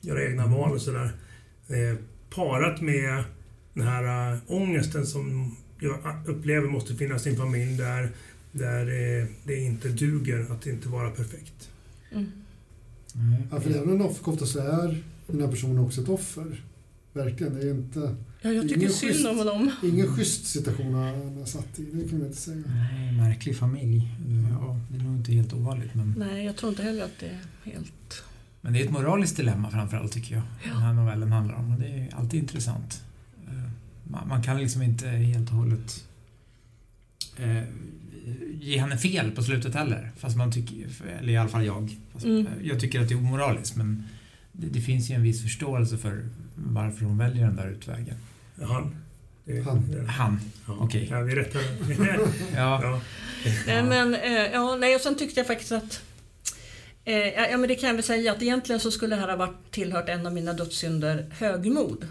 göra 0.00 0.24
egna 0.24 0.46
val 0.46 0.72
och 0.72 0.82
sådär. 0.82 1.12
Eh, 1.68 1.98
parat 2.30 2.80
med 2.80 3.24
den 3.74 3.86
här 3.86 4.32
äh, 4.32 4.38
ångesten 4.46 5.06
som 5.06 5.56
jag 5.80 5.98
upplever 6.26 6.68
måste 6.68 6.94
finnas 6.94 7.26
i 7.26 7.30
en 7.30 7.36
familj 7.36 7.76
där, 7.76 8.10
där 8.52 8.80
eh, 9.20 9.26
det 9.44 9.56
inte 9.60 9.88
duger 9.88 10.52
att 10.52 10.66
inte 10.66 10.88
vara 10.88 11.10
perfekt. 11.10 11.68
Mm. 12.12 12.26
Ja, 13.50 13.60
för 13.60 13.70
även 13.70 13.90
en 13.90 14.02
offerkofta 14.02 14.46
så 14.46 14.58
är 14.58 15.02
den 15.26 15.40
här 15.40 15.48
personen 15.48 15.78
också 15.78 16.00
ett 16.02 16.08
offer. 16.08 16.62
Verkligen. 17.12 17.54
Det 17.54 17.60
är 17.60 17.70
inte... 17.70 18.16
Ja, 18.42 18.50
jag 18.50 18.68
tycker 18.68 18.88
synd 18.88 19.12
schysst. 19.12 19.26
om 19.28 19.38
honom. 19.38 19.70
Ingen 19.82 20.06
schysst 20.16 20.46
situation 20.46 20.94
han 20.94 21.36
har 21.38 21.44
satt 21.46 21.78
i. 21.78 21.82
Det 21.92 22.08
kan 22.08 22.18
man 22.18 22.26
inte 22.26 22.38
säga. 22.40 22.62
Nej, 22.66 23.12
märklig 23.12 23.56
familj. 23.56 24.08
Ja, 24.60 24.80
det 24.90 24.98
är 24.98 25.02
nog 25.02 25.14
inte 25.16 25.32
helt 25.32 25.52
ovanligt. 25.52 25.94
Men, 25.94 26.14
Nej, 26.18 26.44
jag 26.44 26.56
tror 26.56 26.70
inte 26.70 26.82
heller 26.82 27.04
att 27.04 27.18
det 27.20 27.26
är 27.26 27.40
helt... 27.72 28.22
men 28.60 28.72
det 28.72 28.80
är 28.80 28.84
ett 28.84 28.90
moraliskt 28.90 29.36
dilemma 29.36 29.70
framförallt 29.70 30.12
tycker 30.12 30.34
jag. 30.34 30.42
Den 30.64 30.82
här 30.82 30.92
novellen 30.92 31.32
handlar 31.32 31.54
om. 31.54 31.72
Och 31.74 31.80
det 31.80 31.86
är 31.86 32.14
alltid 32.14 32.40
intressant. 32.40 33.02
Eh, 33.48 33.70
Man, 34.04 34.28
man 34.28 34.42
kan 34.42 34.58
liksom 34.58 34.82
inte 34.82 35.08
helt 35.08 35.50
och 35.50 35.56
hållet 35.56 36.04
eh, 37.36 37.62
ge 38.60 38.78
henne 38.78 38.98
fel 38.98 39.30
på 39.30 39.42
slutet 39.42 39.74
heller. 39.74 40.10
Fast 40.18 40.36
man 40.36 40.52
tycker, 40.52 40.86
eller 41.20 41.32
i 41.32 41.36
alla 41.36 41.48
fall 41.48 41.64
jag. 41.66 41.96
Fast 42.12 42.24
Mm. 42.24 42.46
eh, 42.46 42.52
Jag 42.68 42.80
tycker 42.80 43.00
att 43.00 43.08
det 43.08 43.14
är 43.14 43.18
omoraliskt 43.18 43.76
men 43.76 44.04
det, 44.52 44.66
det 44.66 44.80
finns 44.80 45.10
ju 45.10 45.14
en 45.14 45.22
viss 45.22 45.42
förståelse 45.42 45.98
för 45.98 46.28
varför 46.54 47.04
hon 47.04 47.18
väljer 47.18 47.46
den 47.46 47.56
där 47.56 47.68
utvägen. 47.68 48.14
Han. 48.62 48.96
Han. 49.64 49.90
det- 49.90 50.06
Han. 50.10 50.40
Ja, 50.66 50.76
Okej. 50.80 51.08
Ja, 51.10 51.20
vi 51.20 51.34
rättar 51.34 51.60
Ja. 52.56 52.80
ja. 52.82 53.00
Eh, 53.72 53.84
Men, 53.88 54.14
eh, 54.14 54.32
ja, 54.32 54.76
nej, 54.76 54.94
och 54.94 55.00
sen 55.00 55.14
tyckte 55.16 55.40
jag 55.40 55.46
faktiskt 55.46 55.72
att 55.72 56.00
ja, 57.04 57.12
ja, 57.50 57.56
men 57.56 57.68
det 57.68 57.74
kan 57.74 57.86
jag 57.88 57.94
väl 57.94 58.04
säga 58.04 58.32
att 58.32 58.42
egentligen 58.42 58.80
så 58.80 58.90
skulle 58.90 59.14
det 59.16 59.20
här 59.20 59.28
ha 59.28 59.36
varit 59.36 59.70
tillhört 59.70 60.08
en 60.08 60.26
av 60.26 60.32
mina 60.32 60.52
dödssynder, 60.52 61.26
högmod. 61.38 62.06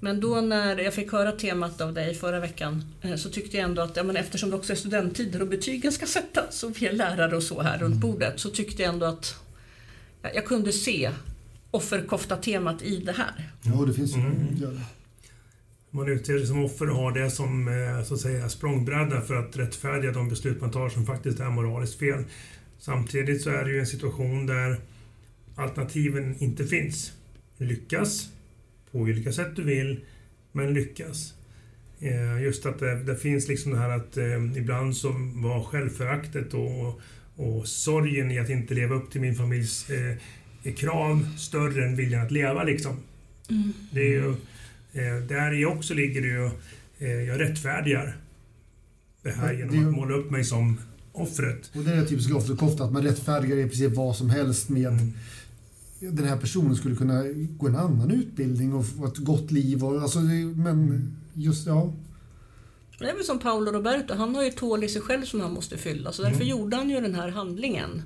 Men 0.00 0.20
då 0.20 0.40
när 0.40 0.78
jag 0.78 0.94
fick 0.94 1.12
höra 1.12 1.32
temat 1.32 1.80
av 1.80 1.94
dig 1.94 2.14
förra 2.14 2.40
veckan 2.40 2.84
eh, 3.02 3.16
så 3.16 3.30
tyckte 3.30 3.56
jag 3.56 3.64
ändå 3.64 3.82
att, 3.82 3.96
ja, 3.96 4.02
men 4.02 4.16
eftersom 4.16 4.50
det 4.50 4.56
också 4.56 4.72
är 4.72 4.76
studenttider 4.76 5.42
och 5.42 5.48
betygen 5.48 5.92
ska 5.92 6.06
sättas 6.06 6.62
och 6.62 6.82
vi 6.82 6.86
är 6.86 6.92
lärare 6.92 7.36
och 7.36 7.42
så 7.42 7.62
här 7.62 7.78
runt 7.78 7.96
bordet 7.96 8.40
så 8.40 8.50
tyckte 8.50 8.82
jag 8.82 8.94
ändå 8.94 9.06
att 9.06 9.34
ja, 10.22 10.30
jag 10.34 10.46
kunde 10.46 10.72
se 10.72 11.10
offerkofta-temat 11.70 12.82
i 12.82 12.96
det 12.96 13.12
här. 13.12 13.50
Ja, 13.62 13.84
det 13.86 13.94
finns 13.94 14.16
ju. 14.16 14.20
Mm. 14.20 14.80
Man 15.90 16.08
utser 16.08 16.38
sig 16.38 16.46
som 16.46 16.64
offer 16.64 16.90
och 16.90 16.96
har 16.96 17.12
det 17.12 17.30
som 17.30 17.68
eh, 17.68 18.04
så 18.04 18.14
att 18.14 18.20
säga, 18.20 18.48
språngbräda 18.48 19.20
för 19.20 19.34
att 19.34 19.56
rättfärdiga 19.56 20.12
de 20.12 20.28
beslut 20.28 20.60
man 20.60 20.70
tar 20.70 20.88
som 20.88 21.06
faktiskt 21.06 21.40
är 21.40 21.50
moraliskt 21.50 21.98
fel. 21.98 22.24
Samtidigt 22.78 23.42
så 23.42 23.50
är 23.50 23.64
det 23.64 23.70
ju 23.70 23.80
en 23.80 23.86
situation 23.86 24.46
där 24.46 24.80
alternativen 25.56 26.36
inte 26.38 26.64
finns. 26.66 27.12
Lyckas, 27.58 28.28
på 28.92 29.02
vilka 29.02 29.32
sätt 29.32 29.56
du 29.56 29.62
vill, 29.62 30.00
men 30.52 30.74
lyckas. 30.74 31.34
Eh, 32.00 32.42
Just 32.42 32.66
att 32.66 32.78
det, 32.78 33.02
det 33.02 33.16
finns 33.16 33.48
liksom 33.48 33.72
det 33.72 33.78
här 33.78 33.90
att 33.90 34.16
eh, 34.16 34.58
ibland 34.58 34.96
så 34.96 35.08
var 35.34 35.62
självföraktet 35.64 36.54
och, 36.54 37.00
och 37.36 37.68
sorgen 37.68 38.30
i 38.30 38.38
att 38.38 38.50
inte 38.50 38.74
leva 38.74 38.94
upp 38.94 39.10
till 39.10 39.20
min 39.20 39.34
familjs 39.34 39.90
eh, 39.90 40.74
krav 40.74 41.28
större 41.38 41.84
än 41.86 41.96
viljan 41.96 42.22
att 42.26 42.32
leva 42.32 42.64
liksom. 42.64 42.96
Det 43.90 44.00
är 44.00 44.08
ju, 44.10 44.30
eh, 44.92 45.22
där 45.28 45.60
i 45.60 45.64
också 45.66 45.94
ligger 45.94 46.20
det 46.22 46.28
ju, 46.28 46.50
eh, 46.98 47.22
jag 47.22 47.40
rättfärdigar 47.40 48.16
det 49.22 49.30
här 49.30 49.52
genom 49.52 49.70
det 49.70 49.76
är 49.76 49.80
ju- 49.80 49.88
att 49.88 49.94
måla 49.96 50.14
upp 50.14 50.30
mig 50.30 50.44
som 50.44 50.78
offret. 51.12 51.70
Och 51.74 51.82
det 51.84 51.92
är 51.92 51.96
det 51.96 52.06
typiska 52.06 52.34
offerkofta, 52.36 52.84
att 52.84 52.92
man 52.92 53.02
rättfärdigar 53.02 53.56
i 53.56 53.62
princip 53.68 53.92
vad 53.94 54.16
som 54.16 54.30
helst 54.30 54.68
med 54.68 54.86
Mm. 54.92 55.12
Den 56.00 56.24
här 56.24 56.36
personen 56.36 56.76
skulle 56.76 56.96
kunna 56.96 57.22
gå 57.58 57.66
en 57.68 57.76
annan 57.76 58.10
utbildning 58.10 58.74
och 58.74 58.86
få 58.86 59.06
ett 59.06 59.16
gott 59.16 59.50
liv. 59.50 59.84
Och, 59.84 60.02
alltså, 60.02 60.18
men 60.18 61.10
just, 61.34 61.66
ja. 61.66 61.92
Det 62.98 63.04
är 63.10 63.14
väl 63.14 63.24
som 63.24 63.38
Paolo 63.38 63.70
Roberto, 63.72 64.14
han 64.14 64.34
har 64.34 64.42
ju 64.42 64.48
ett 64.48 64.60
hål 64.60 64.84
i 64.84 64.88
sig 64.88 65.02
själv 65.02 65.24
som 65.24 65.40
han 65.40 65.52
måste 65.52 65.76
fylla 65.76 66.12
så 66.12 66.22
därför 66.22 66.36
Mm. 66.36 66.48
gjorde 66.48 66.76
han 66.76 66.90
ju 66.90 67.00
den 67.00 67.14
här 67.14 67.28
handlingen. 67.28 68.02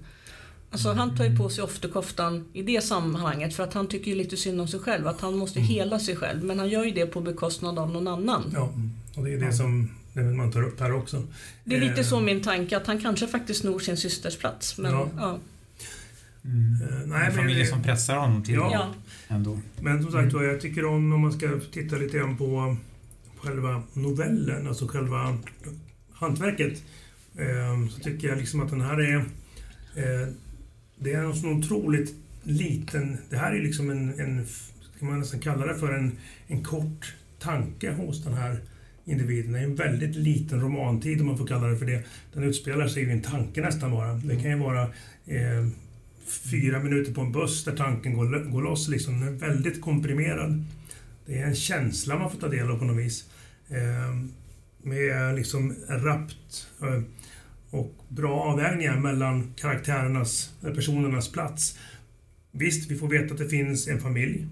Alltså 0.72 0.92
han 0.92 1.16
tar 1.16 1.24
ju 1.24 1.36
på 1.36 1.48
sig 1.48 1.64
ofterkoftan 1.64 2.44
i 2.52 2.62
det 2.62 2.84
sammanhanget 2.84 3.54
för 3.54 3.62
att 3.64 3.74
han 3.74 3.86
tycker 3.86 4.10
ju 4.10 4.16
lite 4.16 4.36
synd 4.36 4.60
om 4.60 4.68
sig 4.68 4.80
själv, 4.80 5.06
att 5.06 5.20
han 5.20 5.36
måste 5.36 5.60
hela 5.60 5.98
sig 6.00 6.16
själv. 6.16 6.44
Men 6.44 6.58
han 6.58 6.68
gör 6.68 6.84
ju 6.84 6.90
det 6.90 7.06
på 7.06 7.20
bekostnad 7.20 7.78
av 7.78 7.90
någon 7.90 8.08
annan. 8.08 8.50
Ja, 8.54 8.72
och 9.16 9.24
det 9.24 9.32
är 9.34 9.38
det 9.40 9.52
som 9.52 9.90
det 10.12 10.22
man 10.22 10.52
tar 10.52 10.62
upp 10.62 10.80
här 10.80 10.92
också. 10.94 11.22
Det 11.64 11.76
är 11.76 11.80
lite 11.80 12.00
Eh, 12.00 12.06
så 12.06 12.20
min 12.20 12.42
tanke, 12.42 12.76
att 12.76 12.86
han 12.86 13.00
kanske 13.00 13.26
faktiskt 13.26 13.60
snor 13.60 13.78
sin 13.78 13.96
systers 13.96 14.36
plats. 14.36 14.78
Men, 14.78 14.92
Ja. 14.92 15.08
ja. 15.18 15.38
Mm. 16.44 17.12
Eh, 17.12 17.26
en 17.26 17.32
familj 17.32 17.66
som 17.66 17.82
pressar 17.82 18.16
honom 18.16 18.42
till 18.42 18.54
Ja. 18.54 18.94
det 19.28 19.34
ändå. 19.34 19.58
men 19.80 20.02
som 20.02 20.12
sagt 20.12 20.32
var, 20.32 20.42
jag 20.42 20.60
tycker 20.60 20.84
om, 20.84 21.12
om 21.12 21.20
man 21.20 21.32
ska 21.32 21.60
titta 21.72 21.96
lite 21.96 22.18
grann 22.18 22.36
på 22.36 22.76
själva 23.36 23.82
novellen, 23.92 24.66
alltså 24.66 24.86
själva 24.88 25.38
hantverket, 26.12 26.82
eh, 27.36 27.88
så 27.90 28.00
tycker 28.00 28.28
jag 28.28 28.38
liksom 28.38 28.60
att 28.60 28.70
den 28.70 28.80
här 28.80 29.00
är... 29.00 29.16
Eh, 29.96 30.28
det 30.98 31.12
är 31.12 31.24
en 31.24 31.34
sån 31.36 31.58
otroligt 31.58 32.14
liten... 32.42 33.18
Det 33.30 33.36
här 33.36 33.52
är 33.52 33.62
liksom 33.62 33.90
en, 33.90 34.20
en 34.20 34.46
kan 34.98 35.08
man 35.08 35.18
nästan 35.18 35.40
kalla 35.40 35.66
det 35.66 35.74
för 35.74 35.92
en, 35.92 36.16
en 36.46 36.62
kort 36.64 37.14
tanke 37.38 37.90
hos 37.92 38.24
den 38.24 38.34
här 38.34 38.60
individen. 39.04 39.52
Det 39.52 39.58
är 39.58 39.64
en 39.64 39.74
väldigt 39.74 40.16
liten 40.16 40.60
romantid 40.60 41.20
om 41.20 41.26
man 41.26 41.38
får 41.38 41.46
kalla 41.46 41.66
det 41.66 41.76
för 41.78 41.86
det. 41.86 42.04
Den 42.32 42.42
utspelar 42.44 42.88
sig 42.88 43.02
i 43.02 43.10
en 43.10 43.22
tanke 43.22 43.60
nästan 43.60 43.90
bara. 43.90 44.12
Det 44.12 44.36
kan 44.36 44.50
ju 44.50 44.58
vara 44.58 44.82
eh, 45.26 45.66
fyra 46.30 46.78
minuter 46.78 47.12
på 47.14 47.20
en 47.20 47.32
buss 47.32 47.64
där 47.64 47.76
tanken 47.76 48.14
går, 48.14 48.50
går 48.50 48.62
loss. 48.62 48.88
Liksom. 48.88 49.20
Den 49.20 49.28
är 49.28 49.38
väldigt 49.38 49.80
komprimerad. 49.80 50.64
Det 51.26 51.38
är 51.38 51.46
en 51.46 51.54
känsla 51.54 52.18
man 52.18 52.30
får 52.30 52.38
ta 52.38 52.48
del 52.48 52.70
av 52.70 52.78
på 52.78 52.84
något 52.84 53.04
vis. 53.04 53.24
Eh, 53.68 54.16
med 54.82 55.34
liksom 55.34 55.74
rappt 55.88 56.66
eh, 56.82 57.02
och 57.70 57.94
bra 58.08 58.40
avvägningar 58.40 58.96
mellan 58.96 59.54
karaktärernas, 59.56 60.50
eller 60.62 60.74
personernas 60.74 61.32
plats. 61.32 61.78
Visst, 62.52 62.90
vi 62.90 62.98
får 62.98 63.08
veta 63.08 63.34
att 63.34 63.40
det 63.40 63.48
finns 63.48 63.88
en 63.88 64.00
familj. 64.00 64.46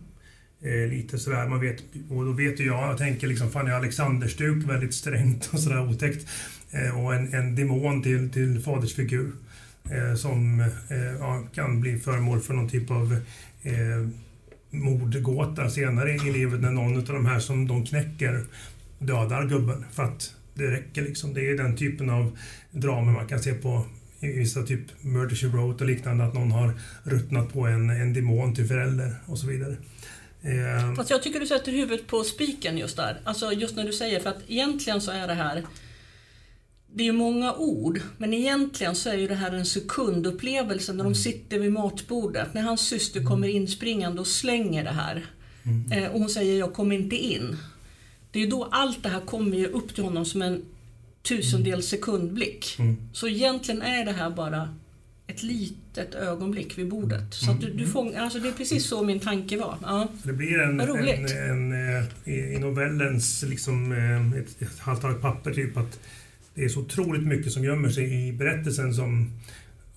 Eh, 0.63 0.89
lite 0.89 1.19
sådär, 1.19 1.49
man 1.49 1.61
vet, 1.61 1.85
och 2.11 2.25
då 2.25 2.33
vet 2.33 2.61
ju 2.61 2.67
jag, 2.67 2.91
jag 2.91 2.99
tänker 2.99 3.27
liksom 3.27 3.51
Fanny 3.51 3.71
Alexanderstuk, 3.71 4.65
väldigt 4.65 4.95
strängt 4.95 5.51
och 5.53 5.61
sådär 5.61 5.91
otäckt. 5.91 6.27
Eh, 6.71 7.05
och 7.05 7.15
en, 7.15 7.35
en 7.35 7.55
demon 7.55 8.03
till, 8.03 8.31
till 8.31 8.61
fadersfigur. 8.61 9.33
Eh, 9.91 10.15
som 10.15 10.61
eh, 10.89 11.15
ja, 11.21 11.43
kan 11.55 11.81
bli 11.81 11.99
föremål 11.99 12.41
för 12.41 12.55
någon 12.55 12.69
typ 12.69 12.91
av 12.91 13.17
eh, 13.63 14.09
mordgåta 14.71 15.71
senare 15.71 16.11
i 16.11 16.33
livet 16.33 16.61
när 16.61 16.71
någon 16.71 16.97
av 16.97 17.05
de 17.05 17.27
här 17.27 17.41
som 17.41 17.69
de 17.69 17.87
knäcker 17.87 18.45
dödar 18.99 19.47
gubben. 19.47 19.85
För 19.93 20.03
att 20.03 20.35
det 20.55 20.71
räcker 20.71 21.03
liksom. 21.03 21.35
Det 21.35 21.51
är 21.51 21.57
den 21.57 21.77
typen 21.77 22.11
av 22.11 22.39
drama 22.71 23.13
man 23.13 23.27
kan 23.27 23.41
se 23.41 23.53
på 23.53 23.85
i 24.21 24.27
vissa 24.27 24.63
typ 24.63 24.81
Murder 25.01 25.37
She 25.37 25.47
Wrote 25.47 25.85
och 25.85 25.91
liknande. 25.91 26.25
Att 26.25 26.35
någon 26.35 26.51
har 26.51 26.75
ruttnat 27.03 27.53
på 27.53 27.67
en, 27.67 27.91
en 27.91 28.13
demon 28.13 28.55
till 28.55 28.67
förälder 28.67 29.15
och 29.27 29.39
så 29.39 29.47
vidare. 29.47 29.77
Eh, 30.43 30.95
Fast 30.95 31.11
jag 31.11 31.23
tycker 31.23 31.41
du 31.41 31.47
sätter 31.47 31.73
huvudet 31.73 32.07
på 32.07 32.25
spiken 32.25 32.79
just 32.79 32.97
där. 32.97 33.21
Alltså 33.25 33.53
just 33.53 33.77
när 33.77 33.85
du 33.85 33.93
säger, 33.93 34.21
för 34.21 34.31
att 34.31 34.43
egentligen 34.49 35.01
så 35.01 35.11
är 35.11 35.27
det 35.27 35.35
här 35.35 35.63
det 36.99 37.03
är 37.03 37.07
ju 37.07 37.13
många 37.13 37.55
ord, 37.55 38.01
men 38.17 38.35
egentligen 38.35 38.95
så 38.95 39.11
är 39.11 39.15
ju 39.15 39.29
det 39.29 39.35
här 39.35 39.53
en 39.53 39.67
sekundupplevelse 39.67 40.93
när 40.93 41.05
de 41.05 41.15
sitter 41.15 41.59
vid 41.59 41.73
matbordet. 41.73 42.55
När 42.55 42.63
hans 42.63 42.81
syster 42.81 43.25
kommer 43.25 43.49
inspringande 43.49 44.21
och 44.21 44.27
slänger 44.27 44.85
det 44.85 44.91
här. 44.91 45.27
Eh, 45.93 46.11
och 46.11 46.21
hon 46.21 46.29
säger 46.29 46.59
jag 46.59 46.73
kommer 46.73 46.97
inte 46.97 47.17
in. 47.17 47.57
Det 48.31 48.39
är 48.39 48.43
ju 48.43 48.51
då 48.51 48.69
allt 48.71 49.03
det 49.03 49.09
här 49.09 49.21
kommer 49.21 49.57
ju 49.57 49.67
upp 49.67 49.95
till 49.95 50.05
honom 50.05 50.25
som 50.25 50.43
en 50.43 50.65
tusendels 51.23 51.89
sekundblick. 51.89 52.77
Mm. 52.79 52.97
Så 53.13 53.29
egentligen 53.29 53.83
är 53.83 54.05
det 54.05 54.13
här 54.13 54.31
bara 54.31 54.75
ett 55.27 55.43
litet 55.43 56.15
ögonblick 56.15 56.79
vid 56.79 56.89
bordet. 56.89 57.35
Så 57.35 57.53
du, 57.53 57.71
du 57.73 57.87
fångar, 57.87 58.23
alltså 58.23 58.39
det 58.39 58.49
är 58.49 58.53
precis 58.53 58.87
så 58.87 59.03
min 59.03 59.21
tanke 59.21 59.57
var. 59.57 59.77
Ja. 59.83 60.09
Det 60.23 60.33
blir 60.33 60.61
en, 60.61 60.81
en, 60.81 60.87
roligt. 60.87 61.31
en, 61.31 61.73
eh, 61.73 62.35
i, 62.35 62.59
novellens 62.59 63.43
liksom, 63.43 63.93
eh, 63.93 64.41
ett, 64.41 64.63
ett 64.63 64.79
halvt 64.79 65.21
papper 65.21 65.55
typ 65.55 65.77
att 65.77 66.01
det 66.59 66.65
är 66.65 66.69
så 66.69 66.81
otroligt 66.81 67.27
mycket 67.27 67.53
som 67.53 67.65
gömmer 67.65 67.89
sig 67.89 68.29
i 68.29 68.33
berättelsen 68.33 68.95
som, 68.95 69.31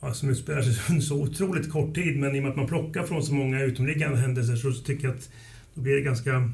ja, 0.02 0.14
som 0.14 0.30
utspelar 0.30 0.62
sig 0.62 0.74
under 0.90 1.02
så 1.02 1.22
otroligt 1.22 1.72
kort 1.72 1.96
tid. 1.96 2.18
Men 2.18 2.36
i 2.36 2.40
och 2.40 2.44
med 2.44 2.52
att 2.52 2.58
man 2.58 2.68
plockar 2.68 3.04
från 3.04 3.24
så 3.24 3.34
många 3.34 3.62
utomliggande 3.62 4.18
händelser 4.18 4.56
så 4.56 4.72
tycker 4.72 5.08
jag 5.08 5.16
att 5.16 5.30
då 5.74 5.82
blir 5.82 5.96
det 5.96 6.02
ganska 6.02 6.52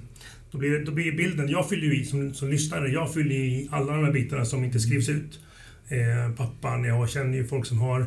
då 0.52 0.58
blir, 0.58 0.86
då 0.86 0.92
blir 0.92 1.12
bilden, 1.12 1.50
jag 1.50 1.70
fyller 1.70 1.84
ju 1.84 2.02
i 2.02 2.06
som, 2.06 2.34
som 2.34 2.50
lyssnare, 2.50 2.90
jag 2.90 3.14
fyller 3.14 3.36
i 3.36 3.70
alla 3.72 3.94
de 3.94 4.06
här 4.06 4.12
bitarna 4.12 4.46
som 4.46 4.64
inte 4.64 4.80
skrivs 4.80 5.10
ut. 5.10 5.40
Eh, 5.88 6.36
pappan, 6.36 6.84
jag 6.84 7.10
känner 7.10 7.38
ju 7.38 7.48
folk 7.48 7.66
som 7.66 7.80
har 7.80 8.06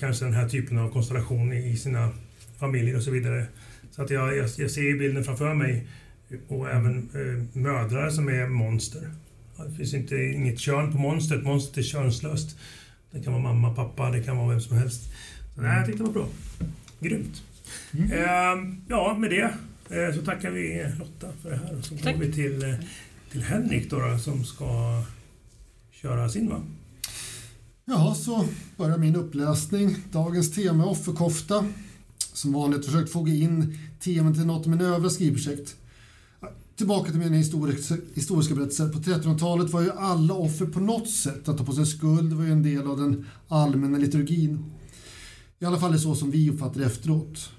kanske 0.00 0.24
den 0.24 0.34
här 0.34 0.48
typen 0.48 0.78
av 0.78 0.90
konstellation 0.90 1.52
i 1.52 1.76
sina 1.76 2.10
familjer 2.58 2.96
och 2.96 3.02
så 3.02 3.10
vidare. 3.10 3.46
Så 3.90 4.02
att 4.02 4.10
jag, 4.10 4.36
jag, 4.36 4.48
jag 4.56 4.70
ser 4.70 4.82
ju 4.82 4.98
bilden 4.98 5.24
framför 5.24 5.54
mig 5.54 5.86
och 6.48 6.70
även 6.70 6.96
eh, 7.14 7.60
mödrar 7.60 8.10
som 8.10 8.28
är 8.28 8.48
monster. 8.48 9.10
Det 9.68 9.74
finns 9.76 9.94
inte, 9.94 10.16
inget 10.16 10.58
kön 10.58 10.92
på 10.92 10.98
monstret, 10.98 11.44
monstret 11.44 11.78
är 11.78 11.82
könslöst. 11.82 12.56
Det 13.10 13.22
kan 13.22 13.32
vara 13.32 13.42
mamma, 13.42 13.74
pappa, 13.74 14.10
det 14.10 14.22
kan 14.22 14.36
vara 14.36 14.48
vem 14.48 14.60
som 14.60 14.76
helst. 14.76 15.02
Så 15.54 15.62
nej, 15.62 15.76
jag 15.76 15.86
tyckte 15.86 16.02
det 16.02 16.06
var 16.06 16.12
bra. 16.12 16.28
Grymt. 17.00 17.42
Eh, 17.92 18.20
ja, 18.88 19.16
med 19.18 19.30
det 19.30 19.54
eh, 19.96 20.14
så 20.14 20.22
tackar 20.22 20.50
vi 20.50 20.86
Lotta 20.98 21.26
för 21.42 21.50
det 21.50 21.56
här 21.56 21.78
och 21.78 21.84
så 21.84 21.96
Tack. 21.96 22.14
går 22.14 22.24
vi 22.24 22.32
till, 22.32 22.62
eh, 22.62 22.74
till 23.30 23.42
Henrik 23.42 23.90
då, 23.90 23.98
då 23.98 24.18
som 24.18 24.44
ska 24.44 25.02
köra 25.90 26.28
sin 26.28 26.48
va? 26.48 26.62
Ja, 27.84 28.14
så 28.14 28.48
börjar 28.76 28.98
min 28.98 29.16
uppläsning. 29.16 29.96
Dagens 30.12 30.54
tema 30.54 30.84
är 30.84 30.88
offerkofta. 30.88 31.66
Som 32.32 32.52
vanligt 32.52 32.86
försökt 32.86 33.12
foga 33.12 33.32
in 33.32 33.78
temat 34.00 34.34
till 34.34 34.46
något 34.46 34.66
av 34.66 34.70
mina 34.70 34.84
övriga 34.84 35.10
skrivprojekt. 35.10 35.76
Tillbaka 36.76 37.10
till 37.10 37.20
mina 37.20 37.36
historiska, 37.36 37.96
historiska 38.14 38.54
berättelser. 38.54 38.88
På 38.88 38.98
1300-talet 38.98 39.70
var 39.70 39.82
ju 39.82 39.90
alla 39.92 40.34
offer 40.34 40.66
på 40.66 40.80
något 40.80 41.10
sätt. 41.10 41.48
Att 41.48 41.58
ta 41.58 41.64
på 41.64 41.72
sig 41.72 41.86
skuld 41.86 42.32
var 42.32 42.44
ju 42.44 42.52
en 42.52 42.62
del 42.62 42.86
av 42.86 42.96
den 42.96 43.26
allmänna 43.48 43.98
liturgin. 43.98 44.64
I 45.58 45.64
alla 45.64 45.80
fall 45.80 45.90
är 45.90 45.94
det 45.94 46.00
så 46.00 46.14
som 46.14 46.30
vi 46.30 46.50
uppfattar 46.50 46.80
det 46.80 46.86
efteråt. 46.86 47.50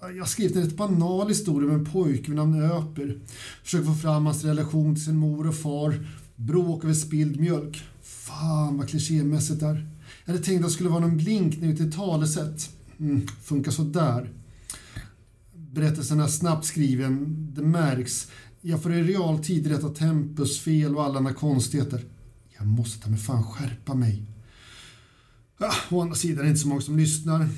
Jag 0.00 0.18
har 0.18 0.26
skrivit 0.26 0.56
en 0.56 0.62
rätt 0.62 0.76
banal 0.76 1.28
historia 1.28 1.68
med 1.68 1.78
en 1.78 1.84
pojke 1.84 2.30
vid 2.30 2.36
namn 2.36 2.62
Öper. 2.62 3.20
Försöker 3.62 3.86
få 3.86 3.94
fram 3.94 4.26
hans 4.26 4.44
relation 4.44 4.94
till 4.94 5.04
sin 5.04 5.16
mor 5.16 5.48
och 5.48 5.54
far. 5.54 6.06
Bråk 6.36 6.84
över 6.84 6.94
spilld 6.94 7.40
mjölk. 7.40 7.82
Fan 8.02 8.78
vad 8.78 8.88
klichémässigt 8.88 9.60
där. 9.60 9.88
Jag 10.24 10.32
hade 10.32 10.44
tänkt 10.44 10.60
att 10.60 10.66
det 10.66 10.74
skulle 10.74 10.88
vara 10.88 11.00
någon 11.00 11.16
blinkning 11.16 11.76
till 11.76 11.92
talesätt. 11.92 12.70
Mm, 12.98 13.26
funkar 13.42 13.70
sådär. 13.70 14.32
Berättelsen 15.52 16.20
är 16.20 16.26
snabbt 16.26 16.64
skriven, 16.64 17.48
det 17.54 17.62
märks. 17.62 18.28
Jag 18.60 18.82
får 18.82 18.94
i 18.94 19.02
realtid 19.02 19.66
rätta 19.66 19.88
tempusfel 19.88 20.96
och 20.96 21.04
alla 21.04 21.18
andra 21.18 21.32
konstigheter. 21.32 22.04
Jag 22.58 22.66
måste 22.66 23.02
ta 23.02 23.10
mig 23.10 23.18
fan 23.18 23.44
skärpa 23.44 23.94
mig. 23.94 24.22
Ja, 25.58 25.72
å 25.90 26.00
andra 26.00 26.14
sidan 26.14 26.38
är 26.38 26.42
det 26.42 26.48
inte 26.48 26.60
så 26.60 26.68
många 26.68 26.80
som 26.80 26.98
lyssnar. 26.98 27.48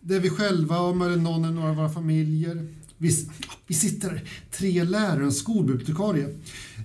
Det 0.00 0.14
är 0.14 0.20
vi 0.20 0.30
själva 0.30 0.80
och 0.80 0.96
möjligen 0.96 1.24
någon 1.24 1.44
i 1.44 1.50
några 1.50 1.70
av 1.70 1.76
våra 1.76 1.88
familjer. 1.88 2.68
Vi, 2.98 3.10
ah, 3.48 3.52
vi 3.66 3.74
sitter 3.74 4.30
tre 4.50 4.84
lärare 4.84 5.20
och 5.20 5.24
en 5.24 5.32
skolbibliotekarie. 5.32 6.38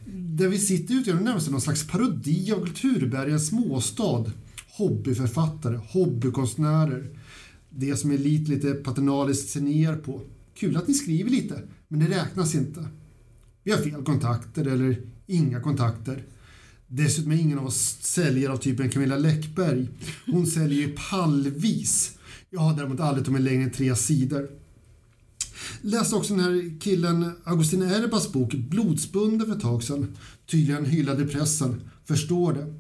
Där 0.06 0.48
vi 0.48 0.58
sitter 0.58 0.94
utgör 0.94 1.16
närmast 1.16 1.50
någon 1.50 1.62
slags 1.62 1.88
parodi 1.88 2.52
av 2.52 2.66
Kulturbergens 2.66 3.48
småstad. 3.48 4.32
Hobbyförfattare, 4.78 5.80
hobbykonstnärer. 5.90 7.08
Det 7.70 7.96
som 7.96 8.12
elit 8.12 8.48
lite 8.48 8.74
paternaliskt 8.74 9.50
ser 9.50 9.62
ner 9.62 9.96
på. 9.96 10.22
Kul 10.56 10.78
att 10.78 10.88
ni 10.88 10.94
skriver 10.94 11.30
lite, 11.30 11.62
men 11.88 12.00
det 12.00 12.08
räknas 12.08 12.56
inte. 12.56 12.86
Vi 13.64 13.72
har 13.72 13.80
fel 13.80 14.04
kontakter 14.04 14.66
eller 14.66 15.02
inga 15.28 15.62
kontakter. 15.62 16.24
Dessutom 16.88 17.32
är 17.32 17.36
ingen 17.36 17.60
av 17.60 17.66
oss 17.66 17.98
säljare 18.02 18.54
av 18.54 18.58
typen 18.58 18.90
Camilla 18.90 19.18
Läckberg. 19.18 19.90
Hon 20.26 20.48
säljer 20.48 20.88
ju 20.88 20.96
pallvis. 21.10 22.18
Jag 22.50 22.60
har 22.60 22.78
däremot 22.78 23.00
aldrig 23.00 23.26
tagit 23.26 23.42
mig 23.42 23.52
längre 23.52 23.64
än 23.64 23.72
tre 23.72 23.96
sidor. 23.96 24.50
Läste 25.82 26.16
också 26.16 26.36
den 26.36 26.44
här 26.44 26.80
killen 26.80 27.32
Augustin 27.44 27.82
Erbas 27.82 28.32
bok 28.34 28.54
Blodsbunden 28.54 29.48
för 29.48 29.56
ett 29.56 29.62
tag 29.62 29.84
sedan. 29.84 30.18
Tydligen 30.52 30.86
hyllad 30.86 31.22
i 31.22 31.26
pressen. 31.26 31.82
Förstår 32.06 32.54
det. 32.54 32.74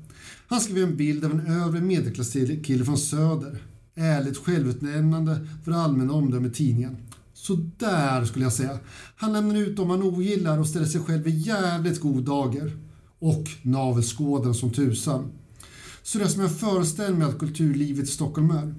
Han 0.47 0.61
skrev 0.61 0.77
en 0.77 0.97
bild 0.97 1.25
av 1.25 1.31
en 1.31 1.47
övre 1.47 1.81
medelklasskille 1.81 2.85
från 2.85 2.97
Söder. 2.97 3.63
Ärligt 3.95 4.37
självutnämnande 4.37 5.47
för 5.65 5.71
allmänna 5.71 6.13
omdöme 6.13 6.47
i 6.47 6.51
tidningen. 6.51 6.97
Så 7.41 7.55
där 7.77 8.25
skulle 8.25 8.45
jag 8.45 8.53
säga. 8.53 8.79
Han 9.15 9.33
lämnar 9.33 9.55
ut 9.55 9.77
dem 9.77 9.89
han 9.89 10.03
ogillar 10.03 10.57
och 10.57 10.67
ställer 10.67 10.85
sig 10.85 11.01
själv 11.01 11.27
i 11.27 11.31
jävligt 11.31 11.99
god 11.99 12.23
dager. 12.23 12.77
Och 13.19 13.43
navelskåden 13.61 14.53
som 14.53 14.71
tusan. 14.71 15.31
Så 16.03 16.17
det 16.17 16.23
är 16.23 16.27
som 16.27 16.41
jag 16.41 16.59
föreställer 16.59 17.15
mig 17.15 17.27
att 17.27 17.39
kulturlivet 17.39 18.03
i 18.03 18.11
Stockholm 18.11 18.51
är. 18.51 18.75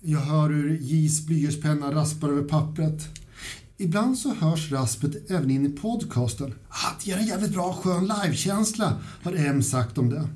Jag 0.00 0.20
hör 0.20 0.50
hur 0.50 0.78
J's 0.78 1.26
blyertspenna 1.26 1.94
raspar 1.94 2.28
över 2.28 2.42
pappret. 2.42 3.08
Ibland 3.76 4.18
så 4.18 4.34
hörs 4.34 4.72
raspet 4.72 5.30
även 5.30 5.50
in 5.50 5.66
i 5.66 5.68
podcasten. 5.68 6.54
Ah, 6.68 6.92
det 7.04 7.10
ger 7.10 7.18
en 7.18 7.26
jävligt 7.26 7.52
bra 7.52 7.72
skön 7.72 8.12
livekänsla, 8.22 8.98
har 9.22 9.32
M 9.32 9.62
sagt 9.62 9.98
om 9.98 10.10
det. 10.10 10.28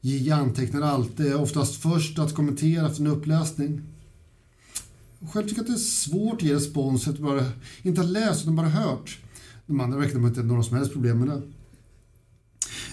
J 0.00 0.30
antecknar 0.30 0.82
alltid, 0.82 1.34
oftast 1.34 1.82
först 1.82 2.18
att 2.18 2.34
kommentera 2.34 2.86
efter 2.86 3.00
en 3.00 3.06
uppläsning. 3.06 3.95
Själv 5.20 5.48
tycker 5.48 5.56
jag 5.56 5.62
att 5.62 5.66
det 5.66 5.72
är 5.72 5.76
svårt 5.76 6.34
att 6.34 6.42
ge 6.42 6.54
respons 6.54 7.08
efter 7.08 7.22
bara, 7.22 7.44
inte 7.82 8.00
ha 8.00 8.08
läst 8.08 8.42
utan 8.42 8.56
bara 8.56 8.68
hört. 8.68 9.18
De 9.66 9.80
andra 9.80 9.98
verkar 9.98 10.26
inte 10.26 10.40
ha 10.40 10.46
några 10.46 10.62
som 10.62 10.76
helst 10.76 10.92
problem 10.92 11.18
med 11.18 11.28
det. 11.28 11.42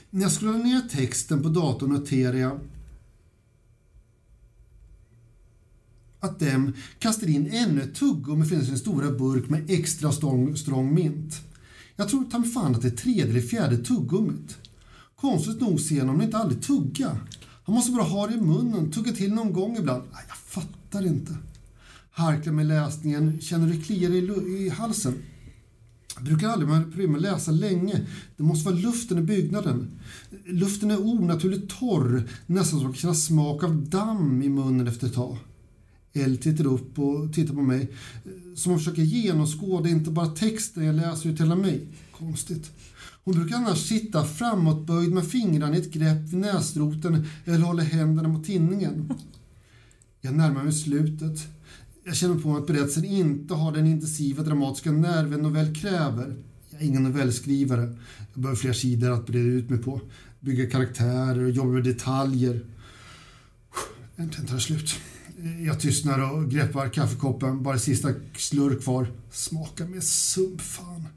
När 0.10 0.22
jag 0.22 0.32
scrollar 0.32 0.60
ner 0.60 0.82
texten 0.82 1.44
på 1.44 1.50
datorn 1.50 1.89
noterar 1.89 2.38
jag 2.38 2.60
att 6.20 6.40
dem 6.40 6.74
kastar 7.00 7.27
in 7.29 7.50
ännu 7.51 7.81
ett 7.81 7.96
tuggummi 7.96 8.46
från 8.46 8.66
sin 8.66 8.77
stora 8.77 9.12
burk 9.12 9.50
med 9.50 9.70
extra 9.70 10.12
strong, 10.12 10.57
strong 10.57 10.94
mint. 10.94 11.42
Jag 11.96 12.09
tror 12.09 12.24
ta 12.24 12.44
fan 12.44 12.75
att 12.75 12.81
det 12.81 12.88
är 12.88 12.98
tredje 12.98 13.24
eller 13.24 13.42
fjärde 13.42 13.77
tuggummit. 13.77 14.57
Konstigt 15.16 15.62
nog 15.62 15.79
ser 15.79 16.00
honom 16.00 16.22
inte 16.22 16.38
aldrig 16.38 16.62
tugga. 16.62 17.18
Han 17.66 17.75
måste 17.75 17.92
bara 17.92 18.03
ha 18.03 18.27
det 18.27 18.33
i 18.33 18.42
munnen, 18.42 18.92
tugga 18.92 19.12
till 19.12 19.33
någon 19.33 19.53
gång 19.53 19.77
ibland. 19.77 20.03
Nej, 20.12 20.24
jag 20.27 20.38
fattar 20.38 21.05
inte. 21.05 21.38
Harklar 22.15 22.53
med 22.53 22.65
läsningen, 22.65 23.41
känner 23.41 23.67
det 23.67 23.81
kliar 23.81 24.09
i, 24.09 24.65
i 24.65 24.69
halsen. 24.69 25.13
Jag 26.15 26.23
brukar 26.23 26.49
aldrig 26.49 26.69
ha 26.69 26.83
problem 26.83 27.11
med 27.11 27.17
att 27.17 27.21
läsa 27.21 27.51
länge. 27.51 28.01
Det 28.37 28.43
måste 28.43 28.69
vara 28.69 28.79
luften 28.79 29.17
i 29.17 29.21
byggnaden. 29.21 29.91
Luften 30.45 30.91
är 30.91 31.05
onaturligt 31.05 31.79
torr, 31.79 32.29
nästan 32.45 32.79
så 32.79 32.83
man 32.83 32.93
kan 32.93 33.01
känna 33.01 33.13
smak 33.13 33.63
av 33.63 33.89
damm 33.89 34.43
i 34.43 34.49
munnen 34.49 34.87
efter 34.87 35.07
ett 35.07 35.13
tag. 35.13 35.37
Elle 36.13 36.37
tittar 36.37 36.67
upp 36.67 36.99
och 36.99 37.33
tittar 37.33 37.53
på 37.53 37.61
mig 37.61 37.91
som 38.55 38.71
om 38.71 38.77
försöker 38.77 39.01
genomskåda 39.01 39.89
inte 39.89 40.11
bara 40.11 40.27
texten 40.27 40.85
jag 40.85 40.95
läser 40.95 41.29
ut 41.29 41.41
hela 41.41 41.55
mig. 41.55 41.87
Konstigt. 42.11 42.71
Hon 43.23 43.35
brukar 43.35 43.55
annars 43.55 43.87
sitta 43.87 44.25
framåtböjd 44.25 45.11
med 45.11 45.27
fingrarna 45.27 45.75
i 45.75 45.79
ett 45.79 45.93
grepp 45.93 46.29
vid 46.29 46.39
näsroten 46.39 47.25
eller 47.45 47.59
håller 47.59 47.83
händerna 47.83 48.29
mot 48.29 48.45
tinningen. 48.45 49.13
Jag 50.21 50.33
närmar 50.33 50.63
mig 50.63 50.73
slutet. 50.73 51.47
Jag 52.05 52.16
känner 52.16 52.35
på 52.35 52.48
mig 52.48 52.57
att 52.57 52.68
berättelsen 52.68 53.05
inte 53.05 53.53
har 53.53 53.72
den 53.72 53.87
intensiva 53.87 54.44
dramatiska 54.44 54.92
nerv 54.92 55.33
en 55.33 55.39
novell 55.39 55.75
kräver. 55.75 56.35
Jag 56.70 56.81
är 56.81 56.85
ingen 56.85 57.03
novellskrivare. 57.03 57.98
Jag 58.33 58.42
behöver 58.42 58.55
fler 58.55 58.74
sidor 58.74 59.11
att 59.11 59.25
breda 59.25 59.48
ut 59.48 59.70
mig 59.70 59.79
på. 59.79 60.01
Bygga 60.39 60.70
karaktärer 60.70 61.44
och 61.44 61.50
jobba 61.50 61.72
med 61.72 61.83
detaljer. 61.83 62.66
Äntligen 64.16 64.48
tar 64.48 64.55
det 64.55 64.61
slut. 64.61 64.96
Jag 65.66 65.79
tystnar 65.79 66.33
och 66.33 66.51
greppar 66.51 66.89
kaffekoppen, 66.89 67.63
bara 67.63 67.79
sista 67.79 68.09
slurk 68.37 68.83
kvar. 68.83 69.11
Smakar 69.31 69.85
med 69.85 70.03
sump, 70.03 70.61
fan. 70.61 71.07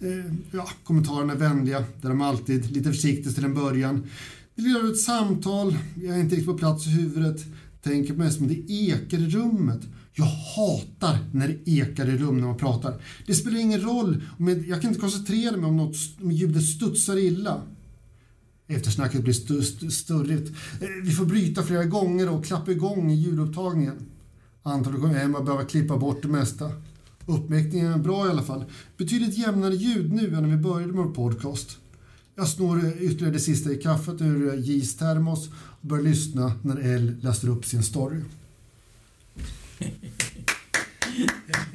Eh, 0.00 0.34
ja, 0.50 0.68
kommentarerna 0.84 1.32
är 1.32 1.36
vänliga, 1.36 1.84
det 2.00 2.06
är 2.06 2.08
de 2.08 2.20
alltid. 2.20 2.70
Lite 2.70 2.92
försiktigt 2.92 3.34
till 3.34 3.44
en 3.44 3.54
början. 3.54 4.06
Det 4.54 4.62
leder 4.62 4.92
ett 4.92 5.00
samtal, 5.00 5.78
jag 6.02 6.16
är 6.16 6.20
inte 6.20 6.34
riktigt 6.34 6.50
på 6.50 6.58
plats 6.58 6.86
i 6.86 6.90
huvudet. 6.90 7.44
Tänker 7.82 8.14
mest 8.14 8.38
som 8.38 8.48
det 8.48 8.72
ekar 8.72 9.18
i 9.18 9.30
rummet. 9.30 9.80
Jag 10.14 10.24
hatar 10.24 11.18
när 11.32 11.48
det 11.48 11.70
ekar 11.70 12.08
i 12.08 12.16
rum 12.18 12.40
när 12.40 12.46
man 12.46 12.56
pratar. 12.56 13.02
Det 13.26 13.34
spelar 13.34 13.58
ingen 13.58 13.80
roll, 13.80 14.22
jag 14.66 14.80
kan 14.80 14.90
inte 14.90 15.00
koncentrera 15.00 15.56
mig 15.56 15.66
om, 15.66 15.76
något, 15.76 15.96
om 16.22 16.32
ljudet 16.32 16.64
studsar 16.64 17.16
illa. 17.16 17.62
Eftersnacket 18.66 19.22
blir 19.22 19.34
st 19.34 19.58
st 19.58 19.90
störrigt. 19.90 20.48
Eh, 20.80 20.88
vi 21.04 21.10
får 21.10 21.24
bryta 21.24 21.62
flera 21.62 21.84
gånger 21.84 22.28
och 22.30 22.44
klappa 22.44 22.70
igång 22.70 23.10
i 23.10 23.14
ljudupptagningen. 23.14 23.96
Antagligen 24.62 25.02
kommer 25.02 25.24
Emma 25.24 25.40
behöva 25.40 25.64
klippa 25.64 25.96
bort 25.96 26.22
det 26.22 26.28
mesta. 26.28 26.70
Uppmäkningen 27.26 27.92
är 27.92 27.98
bra 27.98 28.26
i 28.26 28.30
alla 28.30 28.42
fall. 28.42 28.64
Betydligt 28.96 29.38
jämnare 29.38 29.74
ljud 29.74 30.12
nu 30.12 30.34
än 30.34 30.42
när 30.42 30.56
vi 30.56 30.62
började 30.62 30.92
med 30.92 31.04
vår 31.04 31.14
podcast. 31.14 31.78
Jag 32.34 32.48
snor 32.48 32.92
ytterligare 33.00 33.32
det 33.32 33.40
sista 33.40 33.72
i 33.72 33.76
kaffet 33.76 34.20
ur 34.20 34.52
J's 34.52 34.98
termos 34.98 35.48
och 35.52 35.88
börjar 35.88 36.04
lyssna 36.04 36.52
när 36.62 36.76
L 36.76 37.16
läser 37.20 37.48
upp 37.48 37.64
sin 37.64 37.82
story. 37.82 38.20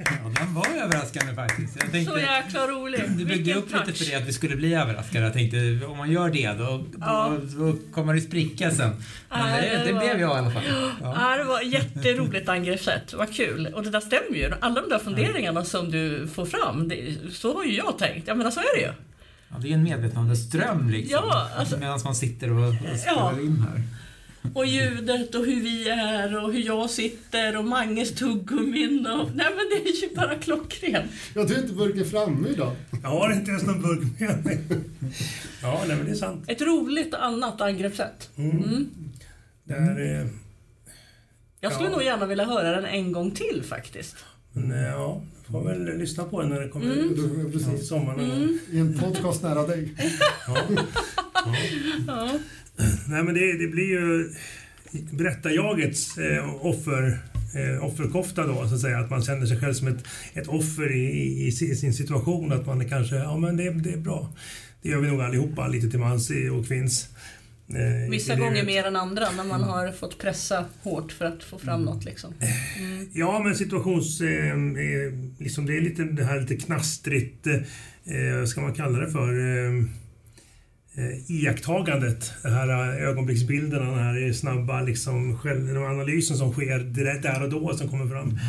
Ja, 0.07 0.31
den 0.39 0.53
var 0.53 0.67
överraskande 0.83 1.33
faktiskt. 1.35 1.77
Jag 1.81 1.91
tänkte, 1.91 2.13
Så 2.13 2.19
jäkla 2.19 2.67
rolig. 2.67 3.01
du 3.09 3.25
byggde 3.25 3.33
Vilken 3.35 3.57
upp 3.57 3.71
lite 3.71 3.85
touch. 3.85 3.97
för 3.97 4.05
det 4.05 4.15
att 4.15 4.27
vi 4.27 4.33
skulle 4.33 4.55
bli 4.55 4.73
överraskade. 4.73 5.23
Jag 5.25 5.33
tänkte 5.33 5.85
om 5.87 5.97
man 5.97 6.11
gör 6.11 6.29
det 6.29 6.47
då, 6.53 6.85
Ja. 6.99 7.37
då, 7.55 7.65
då 7.65 7.77
kommer 7.93 8.13
det 8.13 8.21
spricka 8.21 8.71
sen. 8.71 8.89
Men 9.29 9.39
Nej, 9.39 9.69
det, 9.69 9.77
det 9.77 9.83
det 9.83 9.93
var- 9.93 9.99
blev 9.99 10.19
jag 10.21 10.35
i 10.35 10.39
alla 10.39 10.51
fall. 10.51 10.63
Ja. 11.01 11.15
Ja, 11.31 11.37
det 11.37 11.43
var 11.43 11.61
jätteroligt 11.61 12.49
angreppssätt. 12.49 13.13
Vad 13.13 13.33
kul. 13.33 13.67
Och 13.75 13.83
det 13.83 13.89
där 13.89 13.99
stämmer 13.99 14.37
ju. 14.37 14.51
Alla 14.61 14.81
de 14.81 14.89
där 14.89 14.99
funderingarna 14.99 15.63
som 15.65 15.91
du 15.91 16.27
får 16.27 16.45
fram, 16.45 16.87
det, 16.87 17.15
så 17.31 17.55
har 17.55 17.63
ju 17.63 17.75
jag 17.77 17.97
tänkt. 17.99 18.27
Jag 18.27 18.37
menar, 18.37 18.51
så 18.51 18.59
är 18.59 18.75
det 18.75 18.81
ju. 18.81 18.91
Ja, 19.49 19.55
det 19.61 19.69
är 19.69 19.73
en 19.73 19.83
medvetandeström 19.83 20.89
liksom. 20.89 21.19
Ja, 21.23 21.49
alltså- 21.57 21.77
Medan 21.77 21.99
man 22.03 22.15
sitter 22.15 22.51
och, 22.51 22.67
och 22.69 22.99
spelar 22.99 23.39
in 23.45 23.65
här. 23.69 23.83
Och 24.53 24.65
ljudet 24.65 25.35
och 25.35 25.45
hur 25.45 25.61
vi 25.61 25.89
är 25.89 26.43
och 26.43 26.53
hur 26.53 26.59
jag 26.65 26.89
sitter 26.89 27.57
och 27.57 27.65
Manges 27.65 28.11
tuggummin 28.15 29.07
och... 29.07 29.29
Nej 29.35 29.47
men 29.55 29.65
det 29.71 29.89
är 29.89 30.01
ju 30.09 30.15
bara 30.15 30.35
klockrent. 30.35 31.11
Jag 31.35 31.47
tror 31.47 31.59
inte 31.59 31.73
burken 31.73 32.05
framme 32.05 32.47
idag. 32.49 32.71
Jag 33.03 33.09
har 33.09 33.33
inte 33.33 33.51
ens 33.51 33.63
någon 33.63 33.81
burk 33.81 34.19
med 34.19 34.45
mig. 34.45 34.59
Ja, 35.61 35.83
nej, 35.87 35.97
men 35.97 36.05
det 36.05 36.11
är 36.11 36.15
sant. 36.15 36.43
Ett 36.47 36.61
roligt 36.61 37.13
annat 37.13 37.61
angreppssätt. 37.61 38.29
Mm. 38.37 38.89
Det 39.63 39.73
är, 39.73 40.21
eh, 40.21 40.27
Jag 41.59 41.71
skulle 41.73 41.89
Ja. 41.89 41.95
nog 41.95 42.03
gärna 42.03 42.25
vilja 42.25 42.45
höra 42.45 42.71
den 42.71 42.85
en 42.85 43.11
gång 43.11 43.31
till 43.31 43.63
faktiskt. 43.63 44.15
men 44.53 44.71
eh, 44.71 44.87
ja, 44.87 45.21
får 45.51 45.63
väl 45.63 45.97
lyssna 45.97 46.23
på 46.23 46.41
den 46.41 46.49
när 46.49 46.61
det 46.61 46.69
kommer 46.69 46.85
Mm. 46.93 47.09
ut 47.09 47.49
i 47.49 47.51
Precis. 47.51 47.87
sommaren. 47.87 48.17
någon 48.19 48.29
gång. 48.39 48.59
I 48.71 48.79
en 48.79 48.99
podcast 48.99 49.43
nära 49.43 49.67
dig. 49.67 49.93
Ja. 50.47 50.57
Ja. 52.07 52.29
Nej, 53.07 53.23
men 53.23 53.33
det, 53.33 53.57
det 53.57 53.67
blir 53.67 53.89
ju 53.89 54.33
berättarjagets 55.11 56.17
eh, 56.17 56.65
offer 56.65 57.19
eh, 57.55 57.85
offerkofta 57.85 58.47
då, 58.47 58.67
så 58.67 58.75
att 58.75 58.81
säga. 58.81 58.99
Att 58.99 59.09
man 59.09 59.21
känner 59.21 59.45
sig 59.45 59.59
själv 59.59 59.73
som 59.73 59.87
ett, 59.87 60.07
ett 60.33 60.47
offer 60.47 60.91
i, 60.95 61.05
i, 61.05 61.47
i 61.47 61.51
sin 61.51 61.93
situation. 61.93 62.51
Att 62.51 62.65
man 62.65 62.81
är 62.81 62.89
kanske, 62.89 63.15
ja 63.15 63.37
men 63.37 63.57
det, 63.57 63.69
det 63.69 63.93
är 63.93 63.97
bra. 63.97 64.33
Det 64.81 64.89
gör 64.89 64.99
vi 64.99 65.07
nog 65.07 65.21
allihopa, 65.21 65.67
lite 65.67 65.89
till 65.89 65.99
mans 65.99 66.31
och 66.59 66.67
kvinns. 66.67 67.09
Eh, 67.69 68.09
Vissa 68.09 68.35
gånger 68.35 68.65
mer 68.65 68.83
än 68.83 68.95
andra, 68.95 69.31
när 69.31 69.43
man 69.43 69.61
mm. 69.61 69.69
har 69.69 69.91
fått 69.91 70.17
pressa 70.17 70.65
hårt 70.81 71.11
för 71.11 71.25
att 71.25 71.43
få 71.43 71.59
fram 71.59 71.81
mm. 71.81 71.85
något. 71.85 72.05
Liksom. 72.05 72.33
Mm. 72.79 73.09
Ja, 73.13 73.39
men 73.43 73.55
situations... 73.55 74.21
Eh, 74.21 74.51
eh, 74.51 75.13
liksom 75.39 75.65
det 75.65 75.77
är 75.77 75.81
lite 75.81 76.03
det 76.03 76.23
här 76.23 76.39
lite 76.39 76.55
knastrigt, 76.55 77.47
eh, 77.47 78.39
vad 78.39 78.49
ska 78.49 78.61
man 78.61 78.73
kalla 78.73 78.99
det 78.99 79.11
för? 79.11 79.33
Eh, 80.97 81.05
eh, 81.05 81.31
iakttagandet, 81.31 82.33
de 82.43 82.49
här 82.49 82.99
ögonblicksbilderna, 83.01 83.85
den 83.85 83.99
här 83.99 84.33
snabba 84.33 84.81
liksom, 84.81 85.39
analysen 85.75 86.37
som 86.37 86.51
sker 86.51 86.79
direkt 86.79 87.23
där 87.23 87.43
och 87.43 87.49
då 87.49 87.73
som 87.73 87.89
kommer 87.89 88.07
fram. 88.07 88.39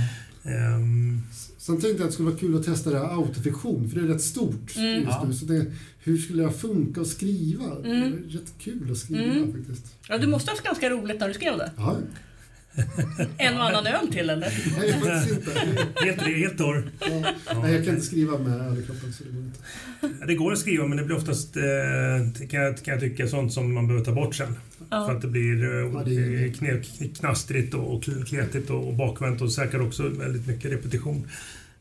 Mm. 0.44 0.74
Um, 0.74 1.22
Sen 1.58 1.80
tänkte 1.80 1.88
jag 1.88 2.00
att 2.00 2.06
det 2.06 2.12
skulle 2.12 2.28
vara 2.28 2.38
kul 2.38 2.56
att 2.56 2.64
testa 2.64 2.90
det 2.90 2.98
här 2.98 3.16
autofiktion, 3.16 3.88
för 3.88 4.00
det 4.00 4.06
är 4.06 4.08
rätt 4.08 4.22
stort 4.22 4.76
mm. 4.76 5.02
just 5.02 5.22
nu. 5.26 5.34
Så 5.34 5.44
det, 5.44 5.66
hur 5.98 6.18
skulle 6.18 6.42
jag 6.42 6.56
funka 6.56 7.00
att 7.00 7.06
skriva? 7.06 7.64
Mm. 7.64 7.84
Det 7.84 8.38
är 8.38 8.38
rätt 8.40 8.52
kul 8.58 8.90
att 8.90 8.98
skriva 8.98 9.22
mm. 9.22 9.52
faktiskt. 9.52 9.94
Ja, 10.08 10.18
du 10.18 10.26
måste 10.26 10.50
ha 10.50 10.54
haft 10.54 10.66
ganska 10.66 10.90
roligt 10.90 11.20
när 11.20 11.28
du 11.28 11.34
skrev 11.34 11.58
det. 11.58 11.70
Ja. 11.76 11.96
En 13.38 13.56
och 13.56 13.64
annan 13.64 13.86
öl 13.86 14.12
till 14.12 14.30
eller? 14.30 14.52
Nej, 14.78 14.92
faktiskt 14.92 15.38
inte. 15.38 16.04
helt, 16.04 16.22
helt 16.22 16.58
torr. 16.58 16.90
Ja. 17.00 17.34
Nej, 17.62 17.74
jag 17.74 17.84
kan 17.84 17.94
inte 17.94 18.06
skriva 18.06 18.38
med 18.38 18.60
öl 18.60 18.78
i 18.78 18.86
kroppen 18.86 19.12
så 19.12 19.24
det 19.24 19.30
går 19.30 19.42
inte. 19.42 20.26
Det 20.26 20.34
går 20.34 20.52
att 20.52 20.58
skriva 20.58 20.86
men 20.86 20.98
det 20.98 21.04
blir 21.04 21.16
oftast, 21.16 21.56
eh, 21.56 22.46
kan, 22.48 22.60
jag, 22.60 22.82
kan 22.82 22.94
jag 22.94 23.00
tycka, 23.00 23.28
sånt 23.28 23.52
som 23.52 23.74
man 23.74 23.86
behöver 23.86 24.04
ta 24.04 24.12
bort 24.12 24.34
sen. 24.34 24.56
Ja. 24.90 25.06
För 25.06 25.16
att 25.16 25.22
det 25.22 25.28
blir 25.28 25.64
eh, 25.64 25.92
ja, 25.94 26.02
det 26.04 27.14
knastrigt 27.18 27.74
och 27.74 28.04
kletigt 28.28 28.70
och 28.70 28.94
bakvänt 28.94 29.40
och 29.40 29.52
säkert 29.52 29.80
också 29.80 30.08
väldigt 30.08 30.46
mycket 30.46 30.72
repetition. 30.72 31.28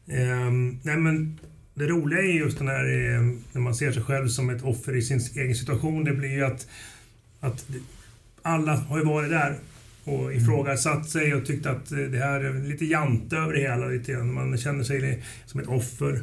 Um, 0.05 0.79
nej 0.83 0.97
men 0.97 1.39
det 1.73 1.87
roliga 1.87 2.19
är 2.19 2.37
just 2.37 2.57
den 2.57 2.67
här 2.67 2.85
ehm, 2.85 3.43
när 3.51 3.61
man 3.61 3.75
ser 3.75 3.91
sig 3.91 4.03
själv 4.03 4.27
som 4.27 4.49
ett 4.49 4.63
offer 4.63 4.95
i 4.95 5.01
sin 5.01 5.21
egen 5.35 5.55
situation. 5.55 6.03
Det 6.03 6.13
blir 6.13 6.29
ju 6.29 6.45
att, 6.45 6.67
att 7.39 7.65
alla 8.41 8.75
har 8.75 8.97
ju 8.97 9.05
varit 9.05 9.29
där 9.29 9.55
och 10.07 10.33
ifrågasatt 10.33 11.09
sig 11.09 11.33
och 11.33 11.45
tyckt 11.45 11.65
att 11.65 11.89
det 11.89 12.17
här 12.17 12.39
är 12.39 12.69
lite 12.69 12.85
jante 12.85 13.37
över 13.37 13.53
det 13.53 13.59
hela. 13.59 13.87
Lite 13.87 14.11
grann. 14.11 14.33
Man 14.33 14.57
känner 14.57 14.83
sig 14.83 15.23
som 15.45 15.59
ett 15.59 15.67
offer. 15.67 16.21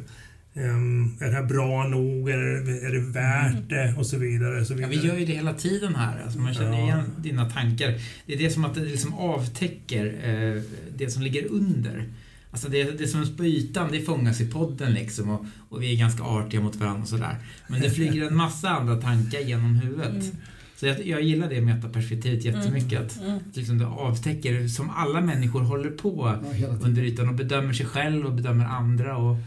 Um, 0.53 1.17
är 1.19 1.25
det 1.25 1.31
här 1.31 1.43
bra 1.43 1.87
nog? 1.87 2.29
Är 2.29 2.37
det, 2.37 2.87
är 2.87 2.91
det 2.91 2.99
värt 2.99 3.53
mm. 3.53 3.67
det? 3.67 3.95
Och 3.97 4.05
så 4.05 4.17
vidare. 4.17 4.65
så 4.65 4.73
vidare. 4.73 4.93
Ja, 4.93 5.01
vi 5.01 5.07
gör 5.07 5.17
ju 5.17 5.25
det 5.25 5.33
hela 5.33 5.53
tiden 5.53 5.95
här. 5.95 6.23
Alltså 6.23 6.39
man 6.39 6.53
känner 6.53 6.83
igen 6.83 7.03
dina 7.17 7.49
tankar. 7.49 7.93
Det 8.25 8.33
är 8.33 8.37
det 8.37 8.49
som 8.49 8.65
att 8.65 8.75
det 8.75 8.81
liksom 8.81 9.13
avtäcker 9.13 10.05
eh, 10.05 10.61
det 10.97 11.09
som 11.09 11.21
ligger 11.21 11.51
under. 11.51 12.09
Alltså 12.51 12.69
det, 12.69 12.83
det 12.83 13.07
som 13.07 13.21
är 13.21 13.37
på 13.37 13.45
ytan, 13.45 13.91
det 13.91 14.01
fångas 14.01 14.41
i 14.41 14.51
podden 14.51 14.93
liksom 14.93 15.29
och, 15.29 15.45
och 15.69 15.83
vi 15.83 15.93
är 15.93 15.97
ganska 15.97 16.23
artiga 16.23 16.61
mot 16.61 16.75
varandra 16.75 17.01
och 17.01 17.07
sådär. 17.07 17.35
Men 17.67 17.81
det 17.81 17.89
flyger 17.89 18.27
en 18.27 18.35
massa 18.35 18.69
andra 18.69 19.01
tankar 19.01 19.39
genom 19.39 19.75
huvudet. 19.75 20.11
Mm. 20.11 20.35
Så 20.75 20.85
jag, 20.85 21.07
jag 21.07 21.21
gillar 21.21 21.49
det 21.49 21.61
metaperspektivet 21.61 22.45
jättemycket. 22.45 23.01
Att 23.01 23.17
mm. 23.17 23.29
mm. 23.29 23.43
liksom 23.53 23.77
det 23.77 23.85
avtäcker, 23.85 24.67
som 24.67 24.89
alla 24.89 25.21
människor 25.21 25.61
håller 25.61 25.89
på 25.89 26.39
ja, 26.61 26.67
under 26.67 27.01
ytan 27.01 27.29
och 27.29 27.35
bedömer 27.35 27.73
sig 27.73 27.85
själv 27.85 28.25
och 28.25 28.33
bedömer 28.33 28.65
andra. 28.65 29.17
Och, 29.17 29.37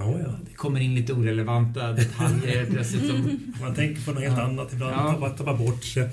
Ja, 0.00 0.18
ja. 0.24 0.34
Det 0.50 0.54
kommer 0.54 0.80
in 0.80 0.94
lite 0.94 1.12
orelevanta 1.12 1.92
detaljer 1.92 2.66
plötsligt. 2.70 3.06
Som... 3.06 3.40
Man 3.60 3.74
tänker 3.74 4.02
på 4.02 4.12
något 4.12 4.22
helt 4.22 4.38
ja. 4.38 4.44
annat 4.44 4.72
ibland, 4.72 4.94
ja. 4.94 5.12
tappar, 5.12 5.30
tappar 5.30 5.56
bort 5.56 5.84
sig. 5.84 6.08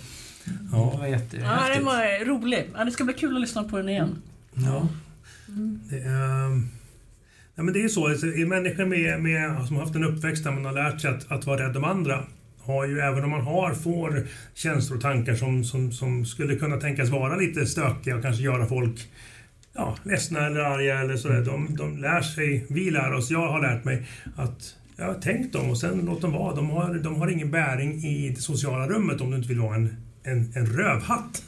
Ja. 0.71 0.89
Det 0.93 0.97
var 0.97 1.07
jätte, 1.07 1.37
ja, 1.37 1.69
den 1.75 1.85
var 1.85 2.25
rolig. 2.25 2.69
Ja, 2.75 2.85
det 2.85 2.91
ska 2.91 3.03
bli 3.03 3.13
kul 3.13 3.35
att 3.35 3.41
lyssna 3.41 3.63
på 3.63 3.77
den 3.77 3.89
igen. 3.89 4.21
Ja. 4.53 4.87
Det 5.89 5.97
är, 5.97 6.61
ja, 7.55 7.63
men 7.63 7.73
det 7.73 7.83
är 7.83 7.87
så, 7.87 8.07
alltså, 8.07 8.25
människor 8.25 8.85
med, 8.85 9.21
med, 9.21 9.67
som 9.67 9.75
har 9.75 9.83
haft 9.83 9.95
en 9.95 10.03
uppväxt 10.03 10.43
där 10.43 10.51
man 10.51 10.65
har 10.65 10.73
lärt 10.73 11.01
sig 11.01 11.11
att, 11.11 11.31
att 11.31 11.45
vara 11.45 11.67
rädd 11.67 11.77
om 11.77 11.83
andra 11.83 12.23
har 12.67 12.87
ju, 12.87 12.99
även 12.99 13.23
om 13.23 13.29
man 13.29 13.41
har, 13.41 13.73
får 13.73 14.27
känslor 14.53 14.97
och 14.97 15.03
tankar 15.03 15.35
som, 15.35 15.63
som, 15.63 15.91
som 15.91 16.25
skulle 16.25 16.55
kunna 16.55 16.77
tänkas 16.77 17.09
vara 17.09 17.35
lite 17.35 17.65
stökiga 17.65 18.15
och 18.15 18.21
kanske 18.21 18.43
göra 18.43 18.65
folk 18.65 19.07
ja, 19.77 19.97
ledsna 20.03 20.45
eller 20.47 20.59
arga 20.59 20.99
eller 20.99 21.17
sådär. 21.17 21.41
De, 21.41 21.75
de 21.75 21.97
lär 21.97 22.21
sig, 22.21 22.65
vi 22.69 22.91
lär 22.91 23.13
oss, 23.13 23.31
jag 23.31 23.47
har 23.47 23.61
lärt 23.61 23.83
mig 23.83 24.05
att 24.35 24.75
ja, 24.97 25.15
tänk 25.21 25.53
dem 25.53 25.69
och 25.69 25.77
sen 25.77 26.01
låt 26.05 26.21
dem 26.21 26.31
vara. 26.31 26.55
De 26.55 26.69
har, 26.69 26.93
de 26.93 27.15
har 27.15 27.27
ingen 27.27 27.51
bäring 27.51 27.93
i 28.03 28.29
det 28.29 28.41
sociala 28.41 28.87
rummet 28.87 29.21
om 29.21 29.31
du 29.31 29.37
inte 29.37 29.49
vill 29.49 29.59
vara 29.59 29.75
en, 29.75 29.95
en, 30.23 30.51
en 30.55 30.65
rövhatt. 30.65 31.43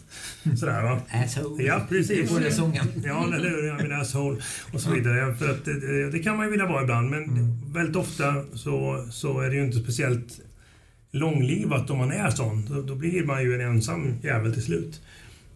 Sådär 0.59 0.83
va? 0.83 0.99
Asshole. 1.11 1.63
Ja, 1.63 1.81
precis. 1.89 2.35
Det 2.35 2.51
sången. 2.51 2.85
Ja, 3.05 3.33
eller 3.33 3.49
hur? 3.49 3.67
Jag 3.67 3.81
menar 3.81 4.01
asshole. 4.01 4.37
Och 4.73 4.81
så 4.81 4.91
vidare. 4.91 5.35
För 5.35 5.51
att 5.51 5.65
det, 5.65 6.11
det, 6.11 6.19
kan 6.19 6.37
man 6.37 6.45
ju 6.45 6.51
vilja 6.51 6.65
vara 6.65 6.81
ibland, 6.81 7.09
men 7.09 7.23
mm. 7.23 7.73
väldigt 7.73 7.95
ofta 7.95 8.43
så, 8.53 9.05
så 9.11 9.39
är 9.39 9.49
det 9.49 9.55
ju 9.55 9.65
inte 9.65 9.77
speciellt 9.77 10.39
långlivat 11.11 11.89
om 11.89 11.97
man 11.97 12.11
är 12.11 12.29
sån. 12.29 12.65
Då, 12.69 12.81
då 12.81 12.95
blir 12.95 13.23
man 13.23 13.43
ju 13.43 13.55
en 13.55 13.61
ensam 13.61 14.13
jävel 14.23 14.53
till 14.53 14.63
slut. 14.63 15.01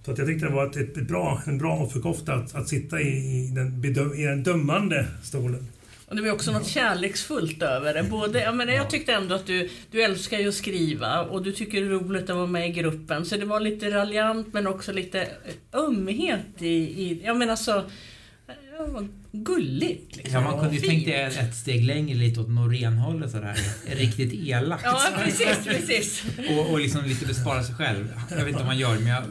Så 0.06 0.12
att 0.12 0.18
jag 0.18 0.28
tyckte 0.28 0.46
det 0.46 0.52
var 0.52 0.66
ett, 0.66 0.76
ett 0.76 1.08
bra, 1.08 1.42
en 1.46 1.58
bra 1.58 1.78
offerkofta 1.78 2.34
att, 2.34 2.56
att 2.56 2.68
sitta 2.68 3.02
i, 3.02 3.08
i, 3.08 3.52
den, 3.56 4.14
i 4.16 4.26
den 4.26 4.44
dömande 4.44 5.08
stolen. 5.24 5.68
Och 6.08 6.16
det 6.16 6.22
var 6.22 6.32
också 6.32 6.52
något 6.52 6.68
kärleksfullt 6.68 7.62
över 7.62 7.94
det. 7.94 8.04
Både, 8.04 8.42
jag, 8.42 8.56
menar, 8.56 8.74
jag 8.74 8.90
tyckte 8.90 9.14
ändå 9.14 9.36
att 9.36 9.46
du, 9.46 9.70
du 9.92 10.04
älskar 10.04 10.40
ju 10.40 10.48
att 10.48 10.56
skriva 10.56 11.22
och 11.22 11.44
du 11.44 11.52
tycker 11.52 11.82
det 11.82 11.88
är 11.88 11.90
roligt 11.90 12.30
att 12.30 12.36
vara 12.36 12.48
med 12.48 12.70
i 12.70 12.72
gruppen. 12.72 13.26
Så 13.26 13.38
det 13.38 13.46
var 13.46 13.60
lite 13.60 13.92
raljant 13.92 14.54
men 14.54 14.68
också 14.68 14.92
lite 14.92 15.28
ömhet 15.74 16.62
i... 16.62 16.68
i 16.68 17.22
jag 17.24 17.38
menar 17.38 17.56
så... 17.56 17.84
Gulligt. 19.32 20.16
Liksom. 20.16 20.34
Ja, 20.34 20.52
man 20.52 20.60
kunde 20.60 20.76
ju 20.76 20.82
tänkt 20.82 21.06
det 21.06 21.14
ett 21.14 21.56
steg 21.56 21.84
längre 21.84 22.16
lite 22.16 22.40
åt 22.40 22.50
Norén-hållet 22.50 23.32
sådär. 23.32 23.58
Riktigt 23.86 24.34
elakt. 24.34 24.84
Ja, 24.86 25.02
precis, 25.24 25.58
precis. 25.66 26.24
och, 26.50 26.72
och 26.72 26.80
liksom 26.80 27.06
lite 27.06 27.26
bespara 27.26 27.64
sig 27.64 27.76
själv. 27.76 28.14
Jag 28.30 28.38
vet 28.38 28.48
inte 28.48 28.60
om 28.60 28.66
man 28.66 28.78
gör 28.78 29.00
men 29.00 29.08
jag 29.08 29.24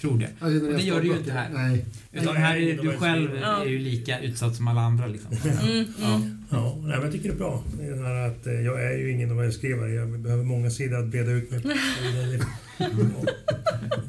tror 0.00 0.18
det. 0.18 0.28
Och 0.40 0.50
det 0.50 0.82
gör 0.82 1.00
du 1.00 1.08
ju 1.08 1.16
inte 1.16 1.32
här. 1.32 1.48
Nej. 1.52 1.84
Utan 2.12 2.36
här 2.36 2.56
är 2.56 2.82
du 2.82 2.96
själv 2.96 3.36
är 3.36 3.64
ju 3.64 3.78
lika 3.78 4.20
utsatt 4.20 4.56
som 4.56 4.68
alla 4.68 4.80
andra 4.80 5.06
liksom. 5.06 5.32
Mm, 5.44 5.58
mm. 5.68 5.86
Ja. 6.00 6.20
Ja, 6.50 6.78
men 6.82 6.90
jag 6.90 7.12
tycker 7.12 7.28
det 7.28 7.34
är 7.34 7.38
bra. 7.38 7.62
Det 7.78 8.02
här 8.02 8.26
att, 8.28 8.46
eh, 8.46 8.52
jag 8.52 8.84
är 8.84 8.98
ju 8.98 9.12
ingen 9.12 9.28
novellskrivare. 9.28 9.90
Jag 9.90 10.20
behöver 10.20 10.44
många 10.44 10.70
sidor 10.70 10.98
att 10.98 11.06
breda 11.06 11.30
ut 11.30 11.50
mig 11.50 11.60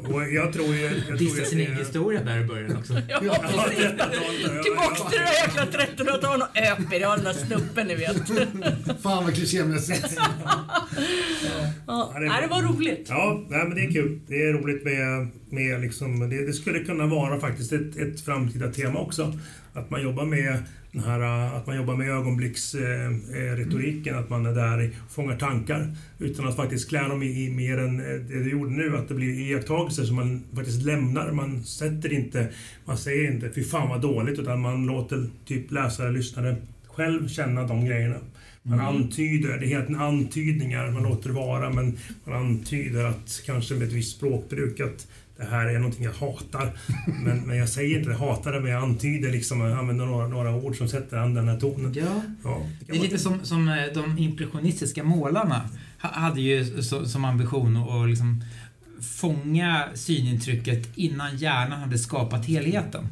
Och 0.03 0.29
jag 0.31 0.53
tror 0.53 0.75
ju... 0.75 1.01
Jag 1.09 1.17
Dissa 1.17 1.45
sin 1.45 1.59
egen 1.59 1.77
historia 1.77 2.23
där 2.23 2.39
i 2.39 2.43
början 2.43 2.77
också. 2.77 2.93
ja, 3.09 3.35
precis. 3.41 3.77
Tillbaks 4.63 5.01
till 5.09 5.19
det 5.19 5.25
där 5.25 5.33
jäkla 5.33 5.65
1300-talet 5.65 6.47
och 7.17 7.23
där 7.23 7.33
snuppen 7.33 7.87
ni 7.87 7.95
vet. 7.95 8.27
Fan 9.01 9.23
vad 9.23 9.35
klichémässigt. 9.35 10.17
ja, 11.87 12.13
ja, 12.15 12.41
det 12.41 12.47
var 12.47 12.61
roligt. 12.61 13.05
Ja, 13.09 13.45
nej, 13.49 13.65
men 13.65 13.75
det 13.75 13.81
är 13.81 13.91
kul. 13.91 14.19
Det 14.27 14.41
är 14.41 14.53
roligt 14.53 14.83
med, 14.83 15.27
med 15.49 15.81
liksom, 15.81 16.29
det, 16.29 16.45
det 16.45 16.53
skulle 16.53 16.79
kunna 16.79 17.05
vara 17.05 17.39
faktiskt 17.39 17.73
ett, 17.73 17.97
ett 17.97 18.21
framtida 18.21 18.71
tema 18.71 18.99
också. 18.99 19.33
Att 19.73 19.89
man 19.89 20.01
jobbar 20.01 20.25
med 20.25 20.63
den 20.97 21.05
här, 21.05 21.21
att 21.57 21.67
man 21.67 21.75
jobbar 21.75 21.95
med 21.95 22.09
ögonblicksretoriken, 22.09 24.15
eh, 24.15 24.19
att 24.19 24.29
man 24.29 24.45
är 24.45 24.55
där 24.55 24.91
och 25.05 25.11
fångar 25.11 25.37
tankar 25.37 25.95
utan 26.19 26.47
att 26.47 26.55
faktiskt 26.55 26.89
klä 26.89 27.07
dem 27.07 27.23
i, 27.23 27.45
i 27.45 27.49
mer 27.49 27.77
än 27.77 27.97
det 27.97 28.43
du 28.43 28.51
gjorde 28.51 28.71
nu, 28.71 28.97
att 28.97 29.07
det 29.07 29.13
blir 29.13 29.39
iakttagelser 29.39 30.03
som 30.03 30.15
man 30.15 30.43
faktiskt 30.55 30.81
lämnar. 30.81 31.31
Man 31.31 31.63
sätter 31.63 32.13
inte, 32.13 32.47
man 32.85 32.97
säger 32.97 33.31
inte 33.31 33.51
fy 33.55 33.63
fan 33.63 33.89
vad 33.89 34.01
dåligt, 34.01 34.39
utan 34.39 34.61
man 34.61 34.85
låter 34.85 35.25
typ 35.45 35.71
läsare, 35.71 36.11
lyssnare 36.11 36.55
själv 36.87 37.27
känna 37.27 37.67
de 37.67 37.85
grejerna. 37.85 38.17
Man 38.63 38.79
mm. 38.79 38.95
antyder, 38.95 39.57
det 39.57 39.65
är 39.65 39.69
helt 39.69 39.99
antydningar, 39.99 40.91
man 40.91 41.03
låter 41.03 41.29
det 41.29 41.35
vara, 41.35 41.69
men 41.69 41.97
man 42.23 42.35
antyder 42.35 43.05
att 43.05 43.41
kanske 43.45 43.73
med 43.73 43.87
ett 43.87 43.93
visst 43.93 44.17
språkbruk 44.17 44.79
att 44.79 45.07
det 45.37 45.45
här 45.45 45.65
är 45.65 45.79
någonting 45.79 46.03
jag 46.03 46.13
hatar. 46.13 46.79
Men, 47.23 47.39
men 47.39 47.57
jag 47.57 47.69
säger 47.69 47.97
inte 47.97 48.09
det, 48.09 48.15
hatar 48.15 48.51
det, 48.51 48.59
men 48.59 48.71
jag 48.71 48.83
antyder 48.83 49.31
liksom, 49.31 49.61
jag 49.61 49.79
använder 49.79 50.05
några, 50.05 50.27
några 50.27 50.55
ord 50.55 50.77
som 50.77 50.87
sätter 50.87 51.17
an 51.17 51.33
den 51.33 51.47
här 51.47 51.59
tonen. 51.59 51.93
Ja. 51.95 52.21
ja 52.43 52.61
det, 52.79 52.91
det 52.91 52.97
är 52.97 53.01
lite 53.01 53.17
som, 53.17 53.39
som 53.43 53.67
eh, 53.67 53.75
de 53.93 54.17
impressionistiska 54.17 55.03
målarna 55.03 55.69
hade 55.97 56.41
ju 56.41 56.81
som 57.05 57.25
ambition 57.25 57.77
att 57.77 58.09
liksom 58.09 58.43
fånga 59.01 59.83
synintrycket 59.93 60.97
innan 60.97 61.37
hjärnan 61.37 61.79
hade 61.79 61.97
skapat 61.97 62.45
helheten. 62.45 63.07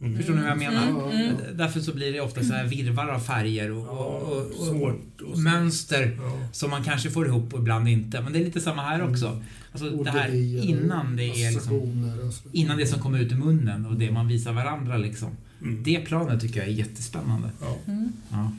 Mm. 0.00 0.16
Förstår 0.16 0.34
ni 0.34 0.40
vad 0.40 0.50
jag 0.50 0.58
menar? 0.58 0.88
Mm. 0.88 1.10
Mm. 1.10 1.36
Därför 1.54 1.80
så 1.80 1.94
blir 1.94 2.12
det 2.12 2.20
ofta 2.20 2.44
så 2.44 2.52
här 2.52 2.64
virvar 2.64 3.08
av 3.08 3.20
färger 3.20 3.70
och, 3.70 3.86
och, 3.88 4.82
och, 4.82 4.92
och 5.30 5.38
mönster 5.38 6.18
ja. 6.20 6.48
som 6.52 6.70
man 6.70 6.84
kanske 6.84 7.10
får 7.10 7.26
ihop 7.26 7.54
och 7.54 7.60
ibland 7.60 7.88
inte. 7.88 8.20
Men 8.20 8.32
det 8.32 8.38
är 8.38 8.44
lite 8.44 8.60
samma 8.60 8.82
här 8.82 9.10
också. 9.10 9.42
Alltså 9.72 10.02
det 10.02 10.10
här 10.10 10.34
innan 10.64 11.16
det 11.16 11.24
är 11.24 11.50
liksom, 11.52 12.12
innan 12.52 12.76
det 12.76 12.86
som 12.86 13.00
kommer 13.00 13.18
ut 13.18 13.32
ur 13.32 13.36
munnen 13.36 13.86
och 13.86 13.94
det 13.94 14.10
man 14.10 14.28
visar 14.28 14.52
varandra 14.52 14.96
liksom. 14.96 15.30
Mm. 15.62 15.82
Det 15.82 16.00
planet 16.00 16.40
tycker 16.40 16.60
jag 16.60 16.68
är 16.68 16.72
jättespännande. 16.72 17.50
Ja. 17.60 17.78
Mm. 17.86 18.12
Ja. 18.30 18.52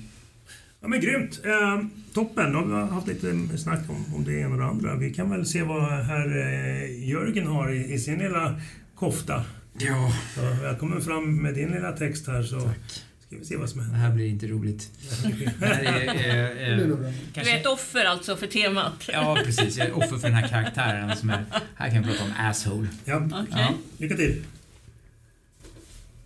Ja 0.81 0.87
men 0.87 1.01
grymt! 1.01 1.41
Eh, 1.45 1.87
toppen! 2.13 2.53
Då 2.53 2.59
har 2.59 2.65
vi 2.65 2.93
haft 2.93 3.07
lite 3.07 3.57
snack 3.57 3.89
om, 3.89 4.15
om 4.15 4.23
det 4.23 4.39
ena 4.39 4.53
och 4.53 4.57
det 4.57 4.65
andra. 4.65 4.95
Vi 4.95 5.13
kan 5.13 5.29
väl 5.29 5.45
se 5.45 5.63
vad 5.63 6.05
herr 6.05 6.37
eh, 6.37 7.09
Jörgen 7.09 7.47
har 7.47 7.71
i, 7.71 7.93
i 7.93 7.99
sin 7.99 8.19
lilla 8.19 8.61
kofta. 8.95 9.43
Ja. 9.77 10.13
Ja, 10.37 10.43
välkommen 10.61 11.01
fram 11.01 11.35
med 11.35 11.53
din 11.53 11.69
lilla 11.69 11.91
text 11.91 12.27
här 12.27 12.43
så 12.43 12.61
Tack. 12.61 13.03
Ska 13.29 13.37
vi 13.37 13.45
se 13.45 13.57
vad 13.57 13.69
som 13.69 13.79
Det 13.79 13.83
händer. 13.85 13.99
här 13.99 14.11
blir 14.15 14.27
inte 14.27 14.47
roligt. 14.47 14.91
Det 15.59 15.65
här 15.65 15.83
är, 15.83 16.69
eh, 16.71 16.75
blir 16.75 16.83
eh, 16.83 16.87
nog 16.89 16.99
bra. 16.99 17.11
Du 17.33 17.49
är 17.49 17.57
ett 17.59 17.65
offer 17.65 18.05
alltså 18.05 18.35
för 18.35 18.47
temat. 18.47 19.09
Ja, 19.13 19.37
precis. 19.45 19.77
Jag 19.77 19.87
är 19.87 19.97
offer 19.97 20.17
för 20.17 20.27
den 20.27 20.33
här 20.33 20.47
karaktären 20.47 21.17
som 21.17 21.29
är... 21.29 21.45
Här 21.75 21.89
kan 21.89 22.03
vi 22.03 22.07
prata 22.09 22.23
om 22.23 22.31
asshole. 22.37 22.87
Ja, 23.05 23.17
Okej. 23.25 23.45
Ja. 23.49 23.73
lycka 23.97 24.15
till. 24.15 24.43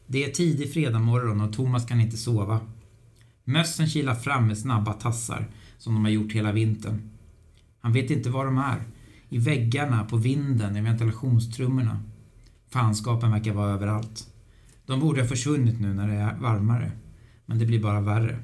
Det 0.07 0.23
är 0.25 0.31
tidig 0.31 0.73
fredagmorgon 0.73 1.41
och 1.41 1.53
Thomas 1.53 1.85
kan 1.85 2.01
inte 2.01 2.17
sova. 2.17 2.59
Mössen 3.43 3.87
kilar 3.89 4.15
fram 4.15 4.47
med 4.47 4.57
snabba 4.57 4.93
tassar, 4.93 5.45
som 5.77 5.93
de 5.93 6.03
har 6.03 6.11
gjort 6.11 6.31
hela 6.31 6.51
vintern. 6.51 7.09
Han 7.81 7.93
vet 7.93 8.09
inte 8.11 8.29
var 8.29 8.45
de 8.45 8.57
är. 8.57 8.83
I 9.29 9.37
väggarna, 9.37 10.05
på 10.05 10.17
vinden, 10.17 10.77
i 10.77 10.81
ventilationstrummorna. 10.81 12.03
Fanskapen 12.69 13.31
verkar 13.31 13.53
vara 13.53 13.71
överallt. 13.73 14.27
De 14.85 14.99
borde 14.99 15.21
ha 15.21 15.27
försvunnit 15.27 15.79
nu 15.79 15.93
när 15.93 16.07
det 16.07 16.13
är 16.13 16.35
varmare. 16.35 16.91
Men 17.45 17.59
det 17.59 17.65
blir 17.65 17.81
bara 17.81 18.01
värre. 18.01 18.39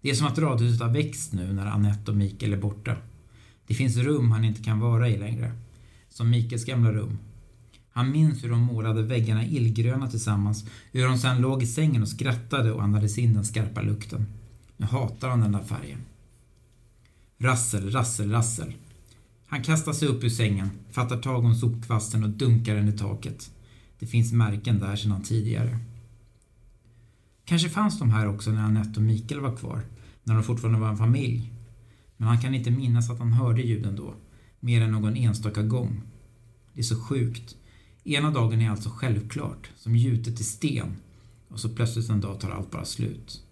Det 0.00 0.10
är 0.10 0.14
som 0.14 0.26
att 0.26 0.38
radhuset 0.38 0.82
har 0.82 0.92
växt 0.92 1.32
nu 1.32 1.52
när 1.52 1.66
Annette 1.66 2.10
och 2.10 2.16
Mikael 2.16 2.52
är 2.52 2.56
borta. 2.56 2.96
Det 3.66 3.74
finns 3.74 3.96
rum 3.96 4.30
han 4.30 4.44
inte 4.44 4.62
kan 4.62 4.80
vara 4.80 5.08
i 5.08 5.18
längre. 5.18 5.52
Som 6.08 6.30
Mikaels 6.30 6.64
gamla 6.64 6.92
rum. 6.92 7.18
Han 7.90 8.10
minns 8.10 8.44
hur 8.44 8.50
de 8.50 8.60
målade 8.60 9.02
väggarna 9.02 9.46
illgröna 9.46 10.10
tillsammans, 10.10 10.64
hur 10.92 11.04
de 11.06 11.18
sedan 11.18 11.40
låg 11.40 11.62
i 11.62 11.66
sängen 11.66 12.02
och 12.02 12.08
skrattade 12.08 12.72
och 12.72 12.82
andades 12.82 13.18
in 13.18 13.34
den 13.34 13.44
skarpa 13.44 13.82
lukten. 13.82 14.26
Nu 14.76 14.86
hatar 14.86 15.28
han 15.28 15.40
den 15.40 15.52
där 15.52 15.62
färgen. 15.62 15.98
Rassel, 17.38 17.90
rassel, 17.90 18.30
rassel. 18.30 18.74
Han 19.46 19.62
kastar 19.62 19.92
sig 19.92 20.08
upp 20.08 20.24
ur 20.24 20.28
sängen, 20.28 20.70
fattar 20.90 21.22
tag 21.22 21.44
om 21.44 21.54
sopkvasten 21.54 22.24
och 22.24 22.30
dunkar 22.30 22.74
den 22.74 22.88
i 22.88 22.98
taket. 22.98 23.50
Det 23.98 24.06
finns 24.06 24.32
märken 24.32 24.78
där 24.78 24.96
sedan 24.96 25.22
tidigare. 25.22 25.78
Kanske 27.44 27.68
fanns 27.68 27.98
de 27.98 28.10
här 28.10 28.28
också 28.28 28.50
när 28.50 28.62
Anette 28.62 29.00
och 29.00 29.06
Mikael 29.06 29.40
var 29.40 29.56
kvar, 29.56 29.82
när 30.24 30.34
de 30.34 30.42
fortfarande 30.42 30.80
var 30.80 30.88
en 30.88 30.96
familj. 30.96 31.52
Men 32.16 32.28
han 32.28 32.40
kan 32.40 32.54
inte 32.54 32.70
minnas 32.70 33.10
att 33.10 33.18
han 33.18 33.32
hörde 33.32 33.62
ljuden 33.62 33.96
då, 33.96 34.14
mer 34.60 34.82
än 34.82 34.92
någon 34.92 35.16
enstaka 35.16 35.62
gång. 35.62 36.02
Det 36.72 36.80
är 36.80 36.84
så 36.84 37.00
sjukt. 37.00 37.56
Ena 38.04 38.30
dagen 38.30 38.60
är 38.60 38.70
alltså 38.70 38.90
självklart, 38.90 39.70
som 39.76 39.96
gjutet 39.96 40.40
i 40.40 40.44
sten. 40.44 40.96
Och 41.48 41.60
så 41.60 41.68
plötsligt 41.68 42.08
en 42.08 42.20
dag 42.20 42.40
tar 42.40 42.50
allt 42.50 42.70
bara 42.70 42.84
slut. 42.84 43.42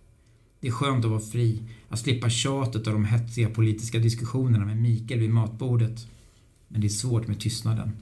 Det 0.60 0.68
är 0.68 0.72
skönt 0.72 1.04
att 1.04 1.10
vara 1.10 1.20
fri, 1.20 1.62
att 1.88 1.98
slippa 1.98 2.30
tjatet 2.30 2.86
och 2.86 2.92
de 2.92 3.04
hetsiga 3.04 3.50
politiska 3.50 3.98
diskussionerna 3.98 4.64
med 4.64 4.76
Mikael 4.76 5.20
vid 5.20 5.30
matbordet. 5.30 6.08
Men 6.68 6.80
det 6.80 6.86
är 6.86 6.88
svårt 6.88 7.26
med 7.26 7.40
tystnaden. 7.40 7.92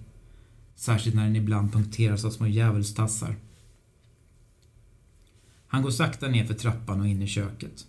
Särskilt 0.77 1.17
när 1.17 1.25
den 1.25 1.37
ibland 1.37 1.73
punkteras 1.73 2.25
av 2.25 2.31
små 2.31 2.47
djävulstassar. 2.47 3.37
Han 5.67 5.83
går 5.83 5.91
sakta 5.91 6.29
ner 6.29 6.45
för 6.45 6.55
trappan 6.55 7.01
och 7.01 7.09
in 7.09 7.23
i 7.23 7.27
köket. 7.27 7.87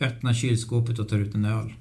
Öppnar 0.00 0.34
kylskåpet 0.34 0.98
och 0.98 1.08
tar 1.08 1.18
ut 1.18 1.34
en 1.34 1.44
öl. 1.44 1.74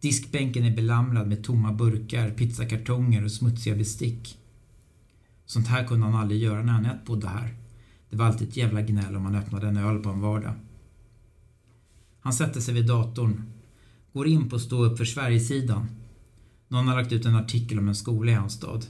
Diskbänken 0.00 0.64
är 0.64 0.76
belamrad 0.76 1.28
med 1.28 1.44
tomma 1.44 1.72
burkar, 1.72 2.30
pizzakartonger 2.30 3.24
och 3.24 3.32
smutsiga 3.32 3.76
bestick. 3.76 4.38
Sånt 5.46 5.66
här 5.66 5.86
kunde 5.86 6.06
han 6.06 6.14
aldrig 6.14 6.42
göra 6.42 6.62
när 6.62 6.72
Anette 6.72 7.04
bodde 7.06 7.28
här. 7.28 7.54
Det 8.10 8.16
var 8.16 8.26
alltid 8.26 8.48
ett 8.48 8.56
jävla 8.56 8.82
gnäll 8.82 9.16
om 9.16 9.22
man 9.22 9.34
öppnade 9.34 9.68
en 9.68 9.76
öl 9.76 9.98
på 9.98 10.08
en 10.08 10.20
vardag. 10.20 10.54
Han 12.20 12.32
sätter 12.32 12.60
sig 12.60 12.74
vid 12.74 12.86
datorn. 12.86 13.44
Går 14.12 14.26
in 14.26 14.48
på 14.48 14.58
Stå 14.58 14.84
upp 14.84 14.98
för 14.98 15.04
Sverigesidan. 15.04 15.86
Någon 16.68 16.88
har 16.88 16.96
lagt 16.96 17.12
ut 17.12 17.26
en 17.26 17.36
artikel 17.36 17.78
om 17.78 17.88
en 17.88 17.94
skola 17.94 18.32
i 18.32 18.34
hans 18.34 18.52
stad. 18.52 18.86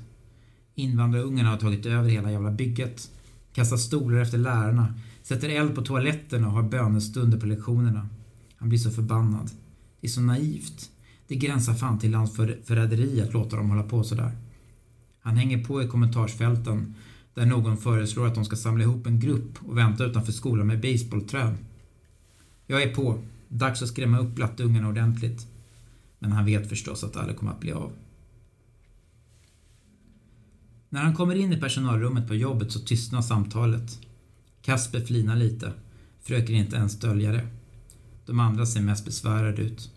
Invandrarungarna 0.80 1.50
har 1.50 1.56
tagit 1.56 1.86
över 1.86 2.08
hela 2.08 2.30
jävla 2.30 2.50
bygget. 2.50 3.10
Kastar 3.52 3.76
stolar 3.76 4.20
efter 4.20 4.38
lärarna. 4.38 4.94
Sätter 5.22 5.48
eld 5.48 5.74
på 5.74 5.82
toaletterna 5.82 6.46
och 6.46 6.52
har 6.52 6.62
bönestunder 6.62 7.40
på 7.40 7.46
lektionerna. 7.46 8.08
Han 8.56 8.68
blir 8.68 8.78
så 8.78 8.90
förbannad. 8.90 9.50
Det 10.00 10.06
är 10.06 10.10
så 10.10 10.20
naivt. 10.20 10.90
Det 11.28 11.34
gränsar 11.36 11.74
fan 11.74 11.98
till 11.98 12.10
landsförräderi 12.10 13.20
att 13.20 13.32
låta 13.32 13.56
dem 13.56 13.70
hålla 13.70 13.82
på 13.82 14.04
sådär. 14.04 14.32
Han 15.20 15.36
hänger 15.36 15.64
på 15.64 15.82
i 15.82 15.88
kommentarsfälten 15.88 16.94
där 17.34 17.46
någon 17.46 17.76
föreslår 17.76 18.26
att 18.26 18.34
de 18.34 18.44
ska 18.44 18.56
samla 18.56 18.84
ihop 18.84 19.06
en 19.06 19.20
grupp 19.20 19.58
och 19.66 19.78
vänta 19.78 20.04
utanför 20.04 20.32
skolan 20.32 20.66
med 20.66 20.80
baseballträd. 20.80 21.54
Jag 22.66 22.82
är 22.82 22.94
på. 22.94 23.18
Dags 23.48 23.82
att 23.82 23.88
skrämma 23.88 24.18
upp 24.18 24.34
blattungarna 24.34 24.88
ordentligt. 24.88 25.46
Men 26.18 26.32
han 26.32 26.44
vet 26.44 26.68
förstås 26.68 27.04
att 27.04 27.12
det 27.12 27.20
aldrig 27.20 27.38
kommer 27.38 27.52
att 27.52 27.60
bli 27.60 27.72
av. 27.72 27.92
När 30.92 31.03
han 31.03 31.14
kommer 31.14 31.35
in 31.35 31.53
i 31.53 31.61
personalrummet 31.61 32.29
på 32.29 32.35
jobbet 32.35 32.72
så 32.72 32.79
tystnar 32.79 33.22
samtalet. 33.22 33.98
Kasper 34.62 35.00
flinar 35.00 35.37
lite, 35.37 35.72
försöker 36.22 36.55
inte 36.55 36.76
ens 36.76 36.98
dölja 37.00 37.33
det. 37.33 37.46
De 38.26 38.40
andra 38.40 38.66
ser 38.66 38.81
mest 38.81 39.05
besvärade 39.05 39.62
ut. 39.62 39.90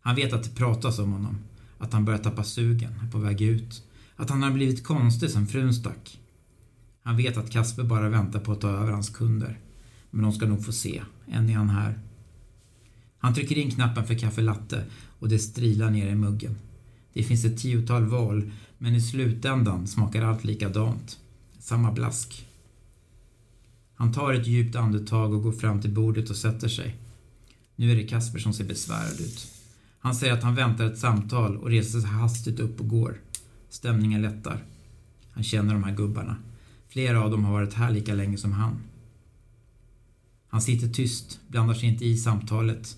Han 0.00 0.16
vet 0.16 0.32
att 0.32 0.44
det 0.44 0.54
pratas 0.54 0.98
om 0.98 1.12
honom, 1.12 1.38
att 1.78 1.92
han 1.92 2.04
börjar 2.04 2.18
tappa 2.18 2.44
sugen, 2.44 2.92
är 3.02 3.10
på 3.10 3.18
väg 3.18 3.42
ut, 3.42 3.82
att 4.16 4.30
han 4.30 4.42
har 4.42 4.50
blivit 4.50 4.84
konstig 4.84 5.30
sen 5.30 5.46
frun 5.46 5.74
stack. 5.74 6.20
Han 7.02 7.16
vet 7.16 7.36
att 7.36 7.50
Kasper 7.50 7.84
bara 7.84 8.08
väntar 8.08 8.40
på 8.40 8.52
att 8.52 8.60
ta 8.60 8.68
över 8.68 8.92
hans 8.92 9.10
kunder. 9.10 9.60
Men 10.10 10.22
de 10.22 10.32
ska 10.32 10.46
nog 10.46 10.64
få 10.64 10.72
se, 10.72 11.02
än 11.28 11.50
är 11.50 11.54
han 11.54 11.70
här. 11.70 12.00
Han 13.18 13.34
trycker 13.34 13.58
in 13.58 13.70
knappen 13.70 14.06
för 14.06 14.14
kaffe 14.14 14.42
latte 14.42 14.84
och 15.18 15.28
det 15.28 15.38
strilar 15.38 15.90
ner 15.90 16.08
i 16.08 16.14
muggen. 16.14 16.56
Det 17.16 17.22
finns 17.22 17.44
ett 17.44 17.58
tiotal 17.58 18.04
val, 18.04 18.50
men 18.78 18.94
i 18.94 19.00
slutändan 19.00 19.86
smakar 19.86 20.22
allt 20.22 20.44
likadant. 20.44 21.18
Samma 21.58 21.92
blask. 21.92 22.46
Han 23.94 24.12
tar 24.12 24.32
ett 24.34 24.46
djupt 24.46 24.76
andetag 24.76 25.34
och 25.34 25.42
går 25.42 25.52
fram 25.52 25.80
till 25.80 25.90
bordet 25.90 26.30
och 26.30 26.36
sätter 26.36 26.68
sig. 26.68 26.96
Nu 27.76 27.92
är 27.92 27.96
det 27.96 28.02
Kasper 28.02 28.38
som 28.38 28.52
ser 28.52 28.64
besvärad 28.64 29.20
ut. 29.20 29.46
Han 29.98 30.14
säger 30.14 30.32
att 30.32 30.42
han 30.42 30.54
väntar 30.54 30.84
ett 30.84 30.98
samtal 30.98 31.56
och 31.56 31.68
reser 31.68 32.00
sig 32.00 32.10
hastigt 32.10 32.60
upp 32.60 32.80
och 32.80 32.88
går. 32.88 33.20
Stämningen 33.68 34.22
lättar. 34.22 34.64
Han 35.30 35.44
känner 35.44 35.74
de 35.74 35.84
här 35.84 35.94
gubbarna. 35.94 36.36
Flera 36.88 37.24
av 37.24 37.30
dem 37.30 37.44
har 37.44 37.52
varit 37.52 37.74
här 37.74 37.90
lika 37.90 38.14
länge 38.14 38.36
som 38.36 38.52
han. 38.52 38.78
Han 40.48 40.62
sitter 40.62 40.88
tyst, 40.88 41.40
blandar 41.48 41.74
sig 41.74 41.88
inte 41.88 42.04
i 42.04 42.16
samtalet. 42.16 42.96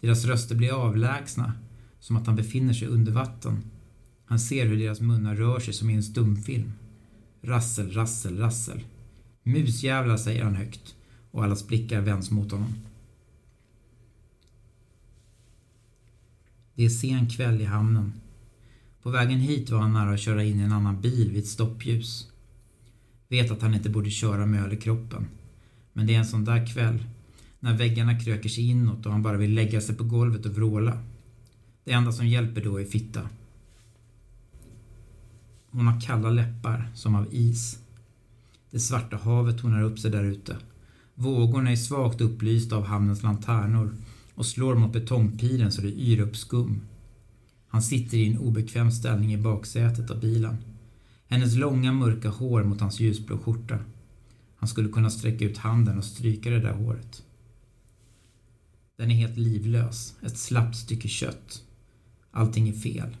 Deras 0.00 0.24
röster 0.24 0.54
blir 0.54 0.72
avlägsna, 0.72 1.52
som 2.00 2.16
att 2.16 2.26
han 2.26 2.36
befinner 2.36 2.72
sig 2.72 2.88
under 2.88 3.12
vatten. 3.12 3.62
Han 4.24 4.38
ser 4.38 4.66
hur 4.66 4.78
deras 4.78 5.00
munnar 5.00 5.36
rör 5.36 5.60
sig 5.60 5.74
som 5.74 5.90
i 5.90 5.94
en 5.94 6.02
stumfilm. 6.02 6.72
Rassel, 7.42 7.92
rassel, 7.92 8.38
rassel. 8.38 8.80
Musjävlar, 9.42 10.16
säger 10.16 10.44
han 10.44 10.54
högt 10.54 10.94
och 11.30 11.44
allas 11.44 11.66
blickar 11.66 12.00
vänds 12.00 12.30
mot 12.30 12.52
honom. 12.52 12.74
Det 16.74 16.84
är 16.84 16.88
sen 16.88 17.30
kväll 17.30 17.60
i 17.60 17.64
hamnen. 17.64 18.12
På 19.02 19.10
vägen 19.10 19.38
hit 19.38 19.70
var 19.70 19.78
han 19.78 19.92
nära 19.92 20.14
att 20.14 20.20
köra 20.20 20.44
in 20.44 20.60
i 20.60 20.62
en 20.62 20.72
annan 20.72 21.00
bil 21.00 21.30
vid 21.30 21.38
ett 21.38 21.48
stoppljus. 21.48 22.28
Vet 23.28 23.50
att 23.50 23.62
han 23.62 23.74
inte 23.74 23.90
borde 23.90 24.10
köra 24.10 24.46
med 24.46 24.64
öl 24.64 24.72
i 24.72 24.76
kroppen. 24.76 25.26
Men 25.92 26.06
det 26.06 26.14
är 26.14 26.18
en 26.18 26.26
sån 26.26 26.44
där 26.44 26.66
kväll. 26.66 27.04
När 27.60 27.76
väggarna 27.76 28.20
kröker 28.20 28.48
sig 28.48 28.68
inåt 28.70 29.06
och 29.06 29.12
han 29.12 29.22
bara 29.22 29.36
vill 29.36 29.54
lägga 29.54 29.80
sig 29.80 29.96
på 29.96 30.04
golvet 30.04 30.46
och 30.46 30.54
vråla. 30.54 30.98
Det 31.90 31.94
enda 31.94 32.12
som 32.12 32.26
hjälper 32.26 32.64
då 32.64 32.80
är 32.80 32.84
fitta. 32.84 33.28
Hon 35.70 35.86
har 35.86 36.00
kalla 36.00 36.30
läppar, 36.30 36.90
som 36.94 37.14
av 37.14 37.34
is. 37.34 37.78
Det 38.70 38.80
svarta 38.80 39.16
havet 39.16 39.58
tornar 39.58 39.82
upp 39.82 39.98
sig 39.98 40.10
där 40.10 40.24
ute. 40.24 40.56
Vågorna 41.14 41.70
är 41.70 41.76
svagt 41.76 42.20
upplysta 42.20 42.76
av 42.76 42.84
hamnens 42.84 43.22
lanternor 43.22 43.96
och 44.34 44.46
slår 44.46 44.74
mot 44.74 44.92
betongpilen 44.92 45.72
så 45.72 45.82
det 45.82 45.88
yr 45.88 46.20
upp 46.20 46.36
skum. 46.36 46.80
Han 47.68 47.82
sitter 47.82 48.18
i 48.18 48.30
en 48.30 48.38
obekväm 48.38 48.90
ställning 48.90 49.32
i 49.32 49.38
baksätet 49.38 50.10
av 50.10 50.20
bilen. 50.20 50.56
Hennes 51.28 51.56
långa 51.56 51.92
mörka 51.92 52.28
hår 52.28 52.64
mot 52.64 52.80
hans 52.80 53.00
ljusblå 53.00 53.38
skjorta. 53.38 53.78
Han 54.56 54.68
skulle 54.68 54.88
kunna 54.88 55.10
sträcka 55.10 55.44
ut 55.44 55.58
handen 55.58 55.98
och 55.98 56.04
stryka 56.04 56.50
det 56.50 56.60
där 56.60 56.72
håret. 56.72 57.22
Den 58.96 59.10
är 59.10 59.14
helt 59.14 59.36
livlös, 59.36 60.14
ett 60.22 60.38
slappt 60.38 60.76
stycke 60.76 61.08
kött. 61.08 61.64
Allting 62.30 62.68
är 62.68 62.72
fel. 62.72 63.16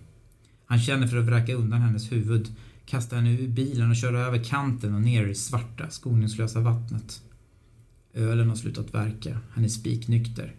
Han 0.64 0.80
känner 0.80 1.06
för 1.06 1.16
att 1.16 1.24
vräka 1.24 1.54
undan 1.54 1.80
hennes 1.80 2.12
huvud, 2.12 2.54
kasta 2.86 3.16
henne 3.16 3.32
ur 3.32 3.48
bilen 3.48 3.90
och 3.90 3.96
köra 3.96 4.20
över 4.20 4.44
kanten 4.44 4.94
och 4.94 5.02
ner 5.02 5.24
i 5.24 5.28
det 5.28 5.34
svarta, 5.34 5.90
skoningslösa 5.90 6.60
vattnet. 6.60 7.22
Ölen 8.14 8.48
har 8.48 8.56
slutat 8.56 8.94
verka, 8.94 9.38
han 9.50 9.64
är 9.64 9.68
spiknykter. 9.68 10.54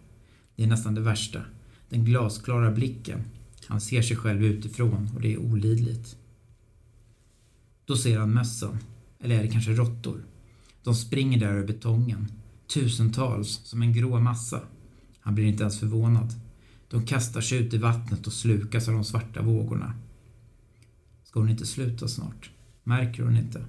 Det 0.56 0.62
är 0.62 0.66
nästan 0.66 0.94
det 0.94 1.00
värsta. 1.00 1.42
Den 1.88 2.04
glasklara 2.04 2.70
blicken. 2.70 3.22
Han 3.66 3.80
ser 3.80 4.02
sig 4.02 4.16
själv 4.16 4.44
utifrån 4.44 5.10
och 5.14 5.20
det 5.20 5.32
är 5.32 5.38
olidligt. 5.38 6.16
Då 7.84 7.96
ser 7.96 8.18
han 8.18 8.34
mössen. 8.34 8.78
Eller 9.20 9.38
är 9.38 9.42
det 9.42 9.48
kanske 9.48 9.72
råttor? 9.72 10.24
De 10.82 10.94
springer 10.94 11.40
där 11.40 11.52
över 11.52 11.66
betongen. 11.66 12.32
Tusentals, 12.66 13.60
som 13.64 13.82
en 13.82 13.92
grå 13.92 14.20
massa. 14.20 14.60
Han 15.20 15.34
blir 15.34 15.44
inte 15.44 15.62
ens 15.62 15.80
förvånad. 15.80 16.34
De 16.92 17.06
kastar 17.06 17.40
sig 17.40 17.58
ut 17.58 17.74
i 17.74 17.78
vattnet 17.78 18.26
och 18.26 18.32
slukas 18.32 18.88
av 18.88 18.94
de 18.94 19.04
svarta 19.04 19.42
vågorna. 19.42 19.94
Ska 21.24 21.40
hon 21.40 21.48
inte 21.48 21.66
sluta 21.66 22.08
snart? 22.08 22.50
Märker 22.84 23.22
hon 23.22 23.36
inte. 23.36 23.64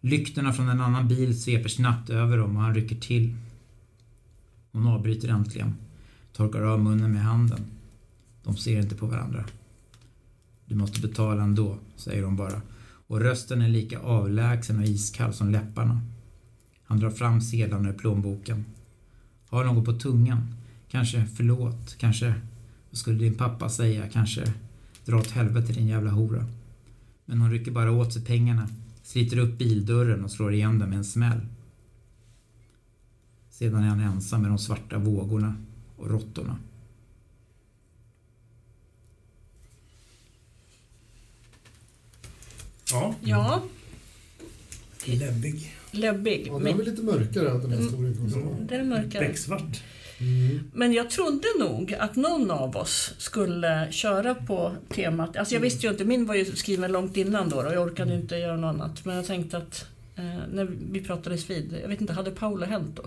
Lyktorna 0.00 0.52
från 0.52 0.68
en 0.68 0.80
annan 0.80 1.08
bil 1.08 1.42
sveper 1.42 1.68
snabbt 1.68 2.10
över 2.10 2.38
dem 2.38 2.56
och 2.56 2.62
han 2.62 2.74
rycker 2.74 2.96
till. 2.96 3.36
Hon 4.72 4.86
avbryter 4.86 5.28
äntligen, 5.28 5.74
torkar 6.32 6.62
av 6.62 6.80
munnen 6.80 7.12
med 7.12 7.22
handen. 7.22 7.60
De 8.44 8.56
ser 8.56 8.80
inte 8.80 8.94
på 8.94 9.06
varandra. 9.06 9.44
Du 10.66 10.74
måste 10.74 11.00
betala 11.00 11.42
ändå, 11.42 11.78
säger 11.96 12.22
hon 12.22 12.36
bara. 12.36 12.62
Och 13.06 13.20
rösten 13.20 13.62
är 13.62 13.68
lika 13.68 13.98
avlägsen 13.98 14.78
och 14.78 14.84
iskall 14.84 15.32
som 15.32 15.50
läpparna. 15.50 16.00
Han 16.84 16.98
drar 16.98 17.10
fram 17.10 17.40
sedlarna 17.40 17.88
ur 17.88 17.98
plånboken. 17.98 18.64
Har 19.48 19.64
något 19.64 19.84
på 19.84 19.92
tungan. 19.92 20.61
Kanske 20.92 21.26
förlåt, 21.36 21.94
kanske 21.98 22.34
vad 22.90 22.98
skulle 22.98 23.18
din 23.18 23.34
pappa 23.34 23.68
säga, 23.68 24.08
kanske 24.08 24.52
dra 25.04 25.16
åt 25.16 25.30
helvete 25.30 25.72
din 25.72 25.86
jävla 25.88 26.10
hora. 26.10 26.46
Men 27.24 27.40
hon 27.40 27.50
rycker 27.50 27.70
bara 27.70 27.92
åt 27.92 28.12
sig 28.12 28.24
pengarna, 28.24 28.68
sliter 29.02 29.38
upp 29.38 29.58
bildörren 29.58 30.24
och 30.24 30.30
slår 30.30 30.52
igen 30.54 30.78
den 30.78 30.88
med 30.88 30.98
en 30.98 31.04
smäll. 31.04 31.40
Sedan 33.50 33.84
är 33.84 33.88
han 33.88 34.00
ensam 34.00 34.42
med 34.42 34.50
de 34.50 34.58
svarta 34.58 34.98
vågorna 34.98 35.54
och 35.96 36.10
råttorna. 36.10 36.58
Ja, 42.90 43.14
Ja, 43.20 43.62
läbbig. 45.06 45.74
läbbig. 45.90 46.46
Ja, 46.46 46.52
den 46.52 46.62
Men, 46.62 46.76
var 46.76 46.84
lite 46.84 47.02
mörkare 47.02 47.58
den 47.58 47.70
här 47.72 47.78
historien. 47.78 48.16
man 48.20 48.30
säga. 48.30 48.46
det 48.68 48.74
är 48.76 48.84
mörkare. 48.84 49.26
Becksvart. 49.28 49.82
Men 50.72 50.92
jag 50.92 51.10
trodde 51.10 51.46
nog 51.60 51.94
att 51.94 52.16
någon 52.16 52.50
av 52.50 52.76
oss 52.76 53.14
skulle 53.18 53.88
köra 53.90 54.34
på 54.34 54.72
temat. 54.88 55.36
Alltså 55.36 55.54
jag 55.54 55.60
visste 55.60 55.86
ju 55.86 55.92
inte, 55.92 56.04
min 56.04 56.26
var 56.26 56.34
ju 56.34 56.44
skriven 56.44 56.92
långt 56.92 57.16
innan 57.16 57.48
då 57.48 57.56
och 57.56 57.74
jag 57.74 57.82
orkade 57.86 58.14
inte 58.14 58.36
göra 58.36 58.56
något 58.56 58.74
annat. 58.74 59.04
Men 59.04 59.16
jag 59.16 59.26
tänkte 59.26 59.56
att 59.56 59.86
eh, 60.16 60.24
när 60.52 60.68
vi 60.92 61.00
pratades 61.00 61.50
vid, 61.50 61.78
jag 61.82 61.88
vet 61.88 62.00
inte, 62.00 62.12
hade 62.12 62.30
Paolo 62.30 62.66
hänt 62.66 62.96
då? 62.96 63.02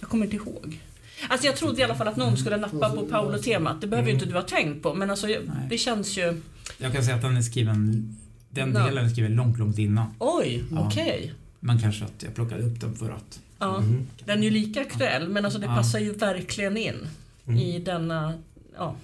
Jag 0.00 0.08
kommer 0.08 0.24
inte 0.24 0.36
ihåg. 0.36 0.80
Alltså 1.28 1.46
jag 1.46 1.56
trodde 1.56 1.80
i 1.80 1.84
alla 1.84 1.94
fall 1.94 2.08
att 2.08 2.16
någon 2.16 2.36
skulle 2.36 2.56
nappa 2.56 2.90
på 2.90 3.06
Paolo-temat. 3.06 3.80
Det 3.80 3.86
behöver 3.86 4.08
ju 4.08 4.14
inte 4.14 4.26
du 4.26 4.34
ha 4.34 4.42
tänkt 4.42 4.82
på 4.82 4.94
men 4.94 5.10
alltså 5.10 5.26
det 5.70 5.78
känns 5.78 6.18
ju... 6.18 6.40
Jag 6.78 6.92
kan 6.92 7.04
säga 7.04 7.16
att 7.16 7.22
den 7.22 7.36
är 7.36 7.42
skriven, 7.42 8.16
den 8.50 8.72
delen 8.72 9.04
är 9.04 9.08
skriven 9.08 9.34
långt, 9.34 9.58
långt 9.58 9.78
innan. 9.78 10.06
Oj, 10.18 10.64
Ja. 10.70 10.86
okej. 10.86 11.32
Men 11.60 11.80
kanske 11.80 12.04
att 12.04 12.22
jag 12.22 12.34
plockade 12.34 12.62
upp 12.62 12.80
den 12.80 12.96
för 12.96 13.10
att... 13.10 13.40
Ja, 13.58 13.84
den 14.24 14.38
är 14.38 14.42
ju 14.42 14.50
lika 14.50 14.80
aktuell 14.80 15.28
men 15.28 15.44
alltså 15.44 15.60
det 15.60 15.66
Ja. 15.66 15.74
passar 15.76 15.98
ju 15.98 16.12
verkligen 16.12 16.76
in 16.76 17.08
Mm. 17.46 17.60
i 17.60 17.78
denna... 17.78 18.34
Ja. 18.76 18.96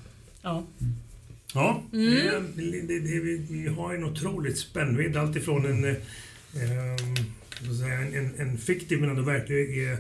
ja. 0.43 0.65
Ja, 1.55 1.83
Mm. 1.93 2.15
det, 2.57 2.65
det, 2.81 3.01
det, 3.01 3.21
vi, 3.21 3.47
vi 3.51 3.67
har 3.69 3.95
en 3.95 4.05
otroligt 4.05 4.59
spännvidd. 4.59 5.17
Alltifrån 5.17 5.67
en, 5.67 5.85
eh, 5.85 5.95
ehm, 6.63 7.15
en, 7.93 8.15
en, 8.15 8.35
en 8.39 8.59
fiktiv 8.59 9.01
men 9.01 9.11
ändå 9.11 9.23
verklig 9.23 9.85
eh, 9.91 9.99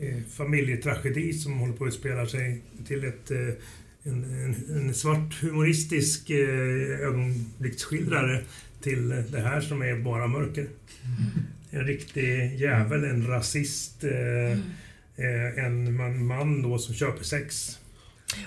eh, 0.00 0.22
familjetragedi 0.30 1.32
som 1.32 1.58
håller 1.58 1.72
på 1.74 1.84
att 1.84 1.88
utspela 1.88 2.26
sig 2.26 2.60
till 2.86 3.04
ett, 3.04 3.30
eh, 3.30 3.38
en, 4.02 4.24
en, 4.24 4.76
en 4.76 4.94
svart 4.94 5.42
humoristisk 5.42 6.30
eh, 6.30 7.00
ögonblicksskildrare 7.06 8.42
till 8.80 9.08
det 9.08 9.40
här 9.40 9.60
som 9.60 9.82
är 9.82 9.98
bara 9.98 10.26
mörker. 10.26 10.66
En 11.70 11.84
riktig 11.84 12.60
jävel, 12.60 13.04
en 13.04 13.26
rasist, 13.26 14.04
eh, 14.04 14.52
eh, 15.16 15.64
en 15.64 15.96
man, 15.96 16.26
man 16.26 16.62
då 16.62 16.78
som 16.78 16.94
köper 16.94 17.24
sex. 17.24 17.78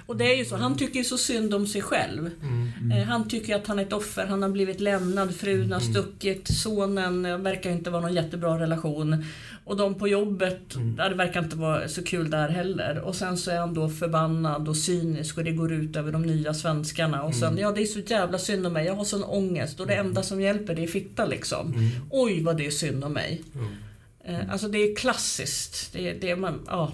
Och 0.06 0.18
det 0.18 0.34
är 0.34 0.38
ju 0.38 0.46
så, 0.46 0.56
han 0.56 0.78
tycker 0.78 1.00
ju 1.00 1.04
så 1.06 1.18
synd 1.18 1.54
om 1.54 1.68
sig 1.68 1.82
själv. 1.82 2.30
Mm. 2.42 2.92
Eh, 2.92 3.04
Han 3.08 3.28
tycker 3.30 3.56
att 3.56 3.68
han 3.68 3.80
är 3.80 3.84
ett 3.84 3.94
offer, 3.94 4.26
han 4.28 4.42
har 4.42 4.50
blivit 4.50 4.80
lämnad, 4.82 5.36
frun 5.36 5.72
har 5.72 5.80
Mm. 5.82 5.94
stuckit, 5.94 6.48
sonen 6.48 7.26
eh, 7.26 7.38
verkar 7.38 7.70
inte 7.72 7.90
vara 7.90 8.02
någon 8.02 8.14
jättebra 8.14 8.60
relation. 8.60 9.26
Och 9.66 9.78
de 9.78 9.96
på 9.96 10.08
jobbet, 10.08 10.76
Mm. 10.76 10.96
det 10.96 11.16
verkar 11.16 11.44
inte 11.44 11.56
vara 11.56 11.88
så 11.88 12.04
kul 12.04 12.30
där 12.30 12.50
heller. 12.50 13.00
Och 13.00 13.16
sen 13.16 13.38
så 13.38 13.52
är 13.52 13.58
han 13.60 13.74
då 13.74 13.90
förbannad 13.90 14.68
och 14.70 14.78
cynisk 14.78 15.38
och 15.38 15.44
det 15.44 15.52
går 15.52 15.72
ut 15.74 15.96
över 15.96 16.12
de 16.12 16.22
nya 16.22 16.54
svenskarna. 16.54 17.24
Och 17.24 17.36
sen, 17.36 17.48
Mm. 17.48 17.60
ja 17.60 17.72
det 17.72 17.82
är 17.82 17.86
så 17.86 18.00
jävla 18.00 18.38
synd 18.40 18.68
om 18.68 18.74
mig, 18.74 18.86
jag 18.86 18.96
har 18.96 19.06
sån 19.06 19.24
ångest 19.24 19.80
och 19.80 19.88
det 19.88 19.94
enda 19.96 20.24
som 20.24 20.42
hjälper 20.42 20.76
det 20.76 20.84
är 20.84 20.88
fitta 20.88 21.26
liksom. 21.26 21.74
Mm. 21.74 21.90
Oj 22.10 22.44
vad 22.44 22.58
det 22.58 22.66
är 22.68 22.72
synd 22.72 23.04
om 23.04 23.14
mig. 23.14 23.42
Mm. 23.56 24.42
Eh, 24.42 24.52
Alltså 24.52 24.68
det 24.68 24.78
är 24.78 24.96
klassiskt. 24.96 25.94
Det, 25.94 26.10
är- 26.10 26.18
det 26.22 26.30
är 26.32 26.36
man, 26.36 26.60
ja. 26.68 26.92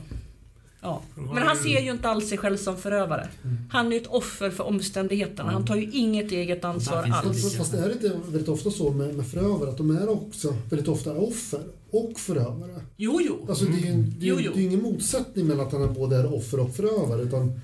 Ja. 0.82 1.02
Men 1.16 1.38
han 1.38 1.58
ser 1.58 1.82
ju 1.82 1.92
inte 1.92 2.10
alls 2.10 2.30
sig 2.30 2.38
själv 2.38 2.58
som 2.58 2.78
förövare. 2.78 3.28
Han 3.70 3.88
är 3.88 3.92
ju 3.92 3.98
ett 3.98 4.08
offer 4.08 4.50
för 4.50 4.64
omständigheterna. 4.64 5.52
Han 5.52 5.66
tar 5.66 5.76
ju 5.76 5.92
inget 5.92 6.32
eget 6.32 6.66
ansvar 6.66 7.10
alls. 7.14 7.58
Fast, 7.58 7.74
är 7.74 7.88
det 7.88 7.94
inte 7.94 8.20
väldigt 8.28 8.50
ofta 8.50 8.72
så 8.72 8.92
med, 8.92 9.16
med 9.16 9.28
förövare 9.28 9.70
att 9.70 9.78
de 9.78 9.98
är 9.98 10.10
också 10.10 10.56
väldigt 10.70 10.88
ofta 10.88 11.12
offer 11.14 11.62
och 11.92 12.20
förövare? 12.20 12.82
Jo, 12.98 13.20
jo. 13.22 13.46
Alltså 13.50 13.66
det 13.66 13.72
är 13.72 13.92
ju 13.92 14.04
det 14.04 14.26
är, 14.26 14.30
Jo, 14.30 14.38
jo. 14.40 14.52
det 14.56 14.62
är 14.62 14.66
ingen 14.66 14.82
motsättning 14.82 15.48
mellan 15.48 15.68
att 15.68 15.74
han 15.74 15.94
både 15.94 16.16
är 16.16 16.34
offer 16.34 16.60
och 16.60 16.76
förövare 16.76 17.22
utan 17.22 17.60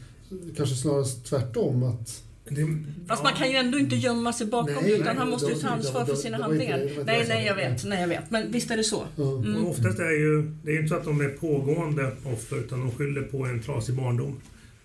kanske 0.57 0.75
snarare 0.75 1.05
tvärtom 1.05 1.83
att 1.83 2.23
Det, 2.49 2.77
Fast 3.07 3.23
man 3.23 3.33
kan 3.33 3.51
ju 3.51 3.57
ändå 3.57 3.77
inte 3.77 3.95
gömma 3.95 4.33
sig 4.33 4.47
bakom 4.47 4.73
Nej, 4.73 4.83
det 4.83 4.91
utan 4.91 5.05
nej, 5.05 5.15
han 5.17 5.29
måste 5.29 5.51
ju 5.51 5.55
ta 5.55 5.67
var- 5.67 5.75
ansvar 5.75 6.05
för 6.05 6.15
sina 6.15 6.37
handlingar. 6.37 6.77
Nej, 7.05 7.25
nej, 7.27 7.45
jag 7.45 7.55
vet. 7.55 7.85
Nej, 7.85 8.01
jag 8.01 8.07
vet. 8.07 8.31
Men 8.31 8.51
visst 8.51 8.71
är 8.71 8.77
det 8.77 8.83
så. 8.83 9.03
ja. 9.15 9.37
Mm. 9.37 9.65
Och 9.65 9.71
oftast 9.71 9.99
är 9.99 10.11
ju, 10.11 10.41
det 10.63 10.71
är 10.71 10.75
inte 10.75 10.89
så 10.89 10.95
att 10.95 11.05
de 11.05 11.21
är 11.21 11.29
pågående 11.29 12.11
offer 12.23 12.57
utan 12.57 12.79
de 12.79 12.91
skyller 12.91 13.21
på 13.21 13.45
en 13.45 13.61
trasig 13.61 13.95
barndom. 13.95 14.41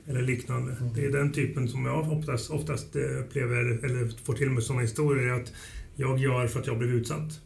Eller 0.09 0.23
liknande. 0.23 0.77
Det 0.94 1.05
är 1.05 1.12
den 1.12 1.33
typen 1.33 1.68
som 1.68 1.87
jag 1.87 2.12
oftast, 2.12 2.51
oftast 2.51 2.97
eh, 2.97 3.03
upplever, 3.03 3.85
eller 3.85 4.25
får 4.25 4.35
till 4.35 4.51
mig 4.51 4.62
sådana 4.62 4.83
historier, 4.83 5.33
att 5.33 5.53
jag 5.97 6.18
gör 6.18 6.47
för 6.47 6.61
att 6.61 6.66
jag 6.66 6.79
blev 6.79 6.90
utsatt. 6.90 7.40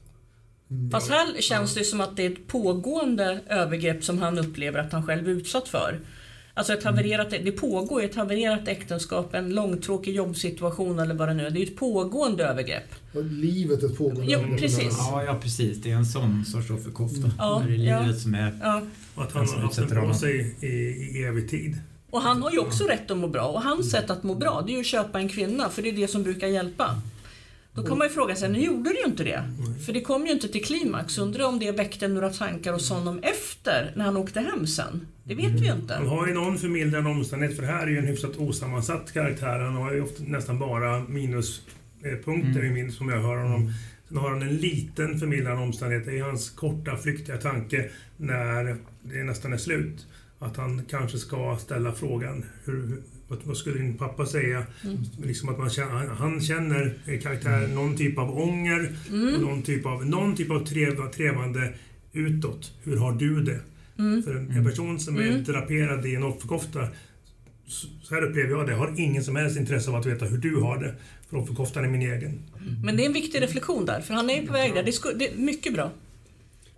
Fast 0.92 1.10
här 1.10 1.40
känns 1.40 1.74
det 1.74 1.84
som 1.84 2.00
att 2.00 2.16
det 2.16 2.26
är 2.26 2.30
ett 2.30 2.46
pågående 2.46 3.40
övergrepp 3.48 4.04
som 4.04 4.18
han 4.18 4.38
upplever 4.38 4.78
att 4.78 4.92
han 4.92 5.06
själv 5.06 5.28
är 5.28 5.32
utsatt 5.32 5.68
för. 5.68 6.00
Alltså 6.54 6.72
ett 6.72 6.84
havererat, 6.84 7.30
det 7.30 7.52
pågår 7.52 8.02
ju 8.02 8.08
ett 8.08 8.14
havererat 8.14 8.68
äktenskap, 8.68 9.34
en 9.34 9.54
långtråkig 9.54 10.14
jobbsituation 10.14 10.98
eller 10.98 11.14
vad 11.14 11.28
det 11.28 11.34
nu 11.34 11.46
är. 11.46 11.50
Det 11.50 11.62
är 11.62 11.66
ett 11.66 11.76
pågående 11.76 12.44
övergrepp. 12.44 12.94
Och 13.14 13.24
Livet 13.24 13.82
är 13.82 13.86
ett 13.86 13.98
pågående 13.98 14.32
Jo, 14.32 14.38
övergrepp. 14.38 14.60
precis. 14.60 14.96
Ja, 14.98 15.24
ja 15.24 15.38
precis. 15.42 15.78
Det 15.82 15.90
är 15.90 15.96
en 15.96 16.06
sån 16.06 16.44
sorts 16.44 16.70
offerkofta. 16.70 17.30
Ja, 17.38 17.62
det 17.66 17.72
är 17.74 17.76
ja. 17.76 18.02
livet 18.02 18.20
som 18.20 18.34
är... 18.34 18.58
Ja. 18.62 18.82
Och 19.14 19.22
att 19.22 19.32
han 19.32 19.46
Den 19.46 19.54
har 19.54 19.62
haft 19.62 19.76
den 19.88 20.08
på 20.08 20.14
sig 20.14 20.56
i, 20.60 20.66
i 21.18 21.24
evig 21.24 21.50
tid. 21.50 21.76
Och 22.10 22.20
han 22.20 22.42
har 22.42 22.50
ju 22.50 22.58
också 22.58 22.84
rätt 22.84 23.10
att 23.10 23.16
må 23.18 23.28
bra. 23.28 23.46
Och 23.46 23.62
hans 23.62 23.90
sätt 23.90 24.10
att 24.10 24.22
må 24.22 24.34
bra, 24.34 24.62
det 24.66 24.72
är 24.72 24.74
ju 24.74 24.80
att 24.80 24.86
köpa 24.86 25.18
en 25.20 25.28
kvinna, 25.28 25.68
för 25.68 25.82
det 25.82 25.88
är 25.88 25.92
det 25.92 26.08
som 26.08 26.22
brukar 26.22 26.46
hjälpa. 26.46 27.00
Då 27.74 27.82
kan 27.82 27.98
man 27.98 28.06
ju 28.06 28.12
fråga 28.14 28.34
sig, 28.36 28.48
nu 28.48 28.58
gjorde 28.60 28.90
det 28.90 28.98
ju 28.98 29.04
inte 29.04 29.24
det. 29.24 29.42
För 29.86 29.92
det 29.92 30.00
kom 30.00 30.26
ju 30.26 30.32
inte 30.32 30.48
till 30.48 30.64
klimax. 30.64 31.18
Undrar 31.18 31.44
om 31.44 31.58
det 31.58 31.72
väckte 31.72 32.08
några 32.08 32.30
tankar 32.30 32.72
hos 32.72 32.90
honom 32.90 33.18
efter, 33.22 33.92
när 33.96 34.04
han 34.04 34.16
åkte 34.16 34.40
hem 34.40 34.66
sen. 34.66 35.06
Det 35.24 35.34
vet 35.34 35.50
vi 35.50 35.58
ju 35.64 35.68
Han 35.70 35.80
inte. 35.80 35.94
har 35.94 36.26
ju 36.26 36.34
någon 36.34 36.58
förmildrande 36.58 37.10
omständighet, 37.10 37.56
för 37.56 37.62
det 37.62 37.72
här 37.72 37.82
är 37.86 37.90
ju 37.90 37.98
en 37.98 38.06
hyfsat 38.06 38.36
osammansatt 38.36 39.12
karaktär. 39.12 39.58
Han 39.58 39.74
har 39.74 39.92
ju 39.92 40.00
ofta, 40.02 40.22
nästan 40.26 40.58
bara 40.58 41.00
minuspunkter 41.08 42.64
i 42.64 42.70
min, 42.70 42.92
som 42.92 43.08
jag 43.08 43.22
hör 43.22 43.36
honom. 43.36 43.72
Sen 44.08 44.16
har 44.16 44.30
han 44.30 44.42
en 44.42 44.56
liten 44.56 45.18
förmildrande 45.18 45.62
omständighet 45.62 46.08
i 46.08 46.18
hans 46.18 46.50
korta, 46.50 46.96
flyktiga 46.96 47.36
tanke 47.36 47.90
när 48.16 48.76
det 49.02 49.24
nästan 49.24 49.52
är 49.52 49.56
slut. 49.56 50.06
Att 50.38 50.56
han 50.56 50.82
kanske 50.90 51.18
ska 51.18 51.58
ställa 51.60 51.92
frågan, 51.92 52.44
hur, 52.64 53.02
vad, 53.32 53.40
vad 53.44 53.56
skulle 53.56 53.78
din 53.78 53.94
pappa 53.98 54.26
säga? 54.26 54.66
Liksom 55.22 55.48
att 55.48 55.58
man 55.58 55.70
känner, 55.70 56.06
han 56.06 56.40
känner 56.40 56.94
i 57.08 57.18
karaktären 57.18 57.74
någon 57.74 57.96
typ 57.96 58.18
av 58.18 58.38
ånger, 58.38 58.96
någon 59.40 59.62
typ 59.62 59.86
av, 59.86 60.06
någon 60.06 60.36
typ 60.36 60.50
av 60.50 60.64
trev, 60.66 61.10
trevande 61.10 61.72
utåt. 62.12 62.72
Hur 62.82 62.96
har 62.96 63.12
du 63.12 63.42
det? 63.42 63.60
För 64.24 64.34
en, 64.36 64.50
en 64.50 64.64
person 64.64 65.00
som 65.00 65.16
är 65.16 65.38
draperad 65.38 66.06
i 66.06 66.14
en 66.14 66.22
offerkofta, 66.22 66.88
så 67.66 67.86
så 68.02 68.14
här 68.14 68.22
upplever 68.22 68.50
jag 68.50 68.66
det, 68.66 68.74
har 68.74 68.94
ingen 68.98 69.24
som 69.24 69.36
helst 69.36 69.56
intresse 69.58 69.90
av 69.90 69.96
att 69.96 70.06
veta 70.06 70.24
hur 70.24 70.38
du 70.38 70.56
har 70.56 70.78
det. 70.78 70.94
För 71.30 71.36
offerkoftan 71.36 71.84
är 71.84 71.88
min 71.88 72.02
egen. 72.02 72.38
Men 72.84 72.96
det 72.96 73.02
är 73.02 73.06
en 73.06 73.12
viktig 73.12 73.42
reflektion 73.42 73.86
där, 73.86 74.00
för 74.00 74.14
han 74.14 74.30
är 74.30 74.40
ju 74.40 74.46
på 74.46 74.52
väg 74.52 74.74
där. 74.74 74.82
Det 74.82 74.90
är, 74.90 74.92
sku- 74.92 75.16
det 75.18 75.28
är 75.32 75.36
mycket 75.36 75.74
bra. 75.74 75.90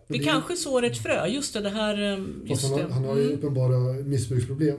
Vi 0.09 0.19
det- 0.19 0.25
kanske 0.25 0.57
sår 0.57 0.85
ett 0.85 0.99
frö, 1.03 1.27
just 1.27 1.55
det, 1.55 1.61
det 1.61 1.71
här... 1.71 2.13
eh, 2.13 2.17
Fast 2.49 2.51
Just 2.51 2.63
han, 2.65 2.73
har, 2.73 2.89
det. 2.89 2.95
han 2.95 3.05
har 3.05 3.17
ju 3.17 3.23
Mm. 3.23 3.35
uppenbara 3.35 3.93
missbruksproblem. 4.05 4.79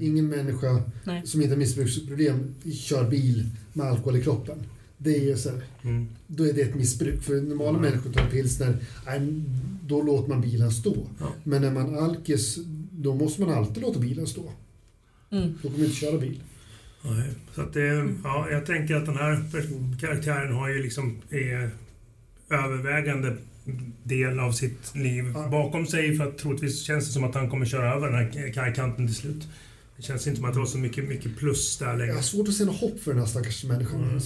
Ingen 0.00 0.26
människa 0.28 0.82
Nej. 1.04 1.22
som 1.26 1.42
inte 1.42 1.54
har 1.54 1.58
missbruksproblem 1.58 2.54
kör 2.72 3.10
bil 3.10 3.50
med 3.72 3.86
alkohol 3.86 4.16
i 4.16 4.22
kroppen. 4.22 4.58
Det 4.98 5.30
är 5.30 5.36
så 5.36 5.50
här, 5.50 5.62
Mm. 5.82 6.08
då 6.26 6.44
är 6.48 6.52
det 6.52 6.60
ett 6.60 6.74
missbruk. 6.74 7.22
För 7.22 7.40
normala 7.40 7.78
Mm. 7.78 7.90
människor 7.90 8.12
tar 8.12 8.26
pilsner, 8.30 8.76
nej, 9.06 9.20
då 9.86 10.02
låter 10.02 10.28
man 10.28 10.40
bilen 10.40 10.70
stå. 10.70 11.06
Ja. 11.20 11.26
Men 11.44 11.62
när 11.62 11.70
man 11.72 11.98
alkis, 11.98 12.58
då 12.92 13.14
måste 13.14 13.40
man 13.40 13.50
alltid 13.50 13.82
låta 13.82 14.00
bilen 14.00 14.26
stå. 14.26 14.52
Mm. 15.30 15.52
Då 15.52 15.58
kommer 15.62 15.76
man 15.78 15.86
inte 15.86 15.96
köra 15.96 16.18
bil. 16.18 16.40
Nej, 17.04 17.30
Så 17.54 17.62
att 17.62 17.72
det, 17.72 18.08
ja, 18.24 18.50
jag 18.50 18.66
tänker 18.66 18.94
att 18.96 19.06
den 19.06 19.16
här 19.16 19.42
karaktären 20.00 20.52
har 20.54 20.68
ju 20.68 20.82
liksom 20.82 21.18
eh, 21.30 21.70
övervägande 22.64 23.36
del 24.02 24.40
av 24.40 24.52
sitt 24.52 24.94
liv 24.96 25.24
Ja. 25.34 25.48
bakom 25.48 25.86
sig 25.86 26.16
för 26.16 26.28
att 26.28 26.38
troligtvis 26.38 26.82
känns 26.82 27.06
det 27.06 27.12
som 27.12 27.24
att 27.24 27.34
han 27.34 27.50
kommer 27.50 27.66
köra 27.66 27.94
över 27.94 28.06
den 28.06 28.16
här 28.16 28.52
kajkanten 28.52 29.06
till 29.06 29.16
slut. 29.16 29.48
Det 29.98 30.04
känns 30.04 30.26
inte 30.26 30.36
som 30.36 30.48
att 30.48 30.54
det 30.54 30.58
var 30.60 30.66
så 30.66 30.78
mycket, 30.78 31.08
mycket 31.08 31.36
plus 31.36 31.78
där 31.78 31.86
Jag 31.86 31.98
längre. 31.98 32.12
har 32.12 32.22
svårt 32.22 32.48
att 32.48 32.54
se 32.54 32.64
något 32.64 32.80
hopp 32.80 33.00
för 33.00 33.10
den 33.10 33.20
här 33.20 33.26
stackars 33.26 33.64
människan. 33.64 34.04
Mm. 34.04 34.20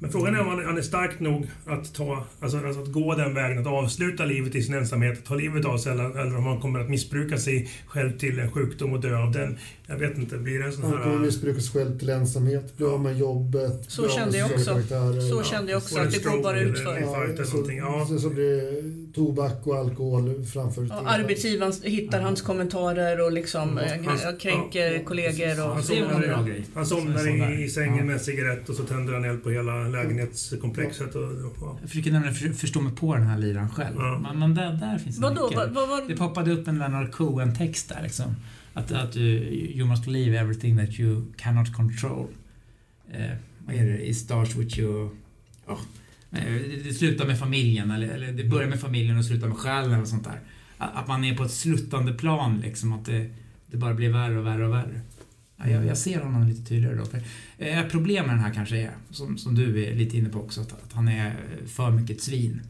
Men 0.00 0.12
frågan 0.12 0.34
är 0.34 0.40
om 0.40 0.48
han, 0.48 0.64
han 0.64 0.78
är 0.78 0.82
stark 0.82 1.20
nog 1.20 1.46
att 1.66 1.94
ta, 1.94 2.24
alltså, 2.40 2.58
alltså 2.66 2.82
att 2.82 2.92
gå 2.92 3.14
den 3.14 3.34
vägen, 3.34 3.58
att 3.58 3.66
avsluta 3.66 4.24
livet 4.24 4.54
i 4.54 4.62
sin 4.62 4.74
ensamhet, 4.74 5.24
ta 5.24 5.34
livet 5.34 5.64
av 5.64 5.78
sig, 5.78 5.92
eller, 5.92 6.18
eller 6.20 6.36
om 6.36 6.44
han 6.46 6.60
kommer 6.60 6.80
att 6.80 6.90
missbruka 6.90 7.38
sig 7.38 7.70
själv 7.86 8.18
till 8.18 8.38
en 8.38 8.50
sjukdom 8.50 8.92
och 8.92 9.00
dö 9.00 9.16
av 9.18 9.32
den. 9.32 9.58
Jag 9.86 9.96
vet 9.96 10.18
inte, 10.18 10.38
blir 10.38 10.58
det 10.58 10.64
en 10.64 10.72
sån 10.72 10.82
Han 10.82 10.92
kommer 10.92 11.04
här... 11.16 11.18
missbruka 11.18 11.60
sig 11.60 11.72
själv 11.72 11.98
till 11.98 12.08
ensamhet, 12.10 12.76
bli 12.76 12.86
av 12.86 13.00
med 13.00 13.18
jobbet, 13.18 13.84
Så 13.88 14.02
bli 14.02 14.10
kände 14.10 14.38
jag 14.38 14.50
också. 14.50 14.64
Så 15.30 15.36
Ja, 15.36 15.42
kände 15.44 15.72
jag 15.72 15.78
också, 15.78 15.98
att 16.00 16.12
det 16.12 16.24
går 16.24 16.42
bara 16.42 16.60
utför. 16.60 16.96
eller 16.96 17.44
så. 17.44 17.72
Ja. 17.72 18.06
Sen 18.08 18.20
så 18.20 18.30
blir 18.30 18.44
det 18.56 18.82
tobak 19.14 19.66
och 19.66 19.76
alkohol 19.76 20.44
framför 20.52 20.86
Ja, 20.90 21.02
arbetsgivaren 21.06 21.72
hittar 21.82 22.20
hans 22.20 22.42
kommentarer 22.42 23.20
och 23.24 23.32
liksom 23.32 23.80
Ja, 23.82 23.94
eh, 23.94 24.18
han- 24.24 24.36
kränker 24.36 24.92
ja, 24.92 25.00
kollegor. 25.04 25.66
Och, 25.68 25.74
Han 26.74 26.86
somnar, 26.86 27.38
han 27.40 27.52
i, 27.60 27.64
i 27.64 27.68
sängen 27.70 27.98
Ja. 27.98 28.04
med 28.04 28.20
cigarett 28.20 28.68
och 28.68 28.74
så 28.74 28.82
tänder 28.82 29.12
han 29.14 29.24
eld 29.24 29.37
på 29.42 29.50
hela 29.50 29.88
lägenhetskomplexet. 29.88 31.14
Och, 31.14 31.22
och, 31.22 31.56
ja. 31.60 31.78
Jag 31.80 31.90
försöker 31.90 32.12
nämligen 32.12 32.34
för- 32.34 32.48
förstå 32.52 32.80
mig 32.80 32.92
på 32.96 33.14
den 33.14 33.26
här 33.26 33.38
liran 33.38 33.70
själv. 33.70 33.96
Ja. 33.98 34.18
Men, 34.22 34.38
men 34.38 34.54
där, 34.54 34.72
där 34.72 34.98
finns 34.98 35.16
det 35.16 35.22
Vadå? 35.22 35.42
mycket. 35.50 35.56
Vad, 35.74 35.88
vad, 35.88 36.08
Det 36.08 36.14
vad, 36.14 36.28
poppade 36.28 36.50
upp 36.52 36.68
en 36.68 36.78
Leonard 36.78 37.10
Cohen-text 37.12 37.88
där 37.88 38.02
liksom. 38.02 38.34
Att, 38.74 38.92
att 38.92 39.12
du, 39.12 39.20
you 39.20 39.88
must 39.88 40.06
leave 40.06 40.38
everything 40.38 40.78
that 40.78 41.00
you 41.00 41.24
cannot 41.36 41.72
control. 41.76 42.26
Eh, 43.12 43.30
vad 43.66 43.74
är 43.76 43.86
det? 43.86 44.08
It 44.08 44.16
starts 44.16 44.56
with 44.56 44.78
you... 44.78 45.10
Oh. 45.66 45.80
Eh, 46.32 46.44
det- 46.84 46.94
slutar 46.94 47.26
med 47.26 47.38
familjen, 47.38 47.90
eller, 47.90 48.08
eller 48.08 48.32
det 48.32 48.44
börjar 48.44 48.68
med 48.68 48.80
familjen 48.80 49.18
och 49.18 49.24
slutar 49.24 49.48
med 49.48 49.56
själen 49.56 49.92
eller 49.92 50.04
sånt 50.04 50.24
där. 50.24 50.40
Att, 50.78 50.96
att 50.96 51.08
man 51.08 51.24
är 51.24 51.36
på 51.36 51.42
ett 51.44 51.50
sluttande 51.52 52.12
plan 52.12 52.60
liksom, 52.60 52.92
att 52.92 53.04
det, 53.04 53.30
det 53.66 53.76
bara 53.76 53.94
blir 53.94 54.10
värre 54.10 54.38
och 54.38 54.46
värre 54.46 54.66
och 54.66 54.72
värre. 54.74 55.00
Ja, 55.58 55.68
jag, 55.68 55.86
jag 55.86 55.98
ser 55.98 56.20
honom 56.20 56.48
lite 56.48 56.68
tydligare 56.68 56.96
då. 56.96 57.04
För, 57.04 57.22
eh, 57.58 57.82
problem 57.82 58.26
med 58.26 58.34
den 58.34 58.44
här 58.44 58.54
kanske 58.54 58.76
är, 58.76 58.90
som, 59.10 59.38
som 59.38 59.54
du 59.54 59.84
är 59.84 59.94
lite 59.94 60.16
inne 60.16 60.28
på 60.28 60.38
också, 60.38 60.60
att, 60.60 60.72
att 60.72 60.92
han 60.92 61.08
är 61.08 61.36
för 61.66 61.90
mycket 61.90 62.16
ett 62.16 62.22
svin. 62.22 62.62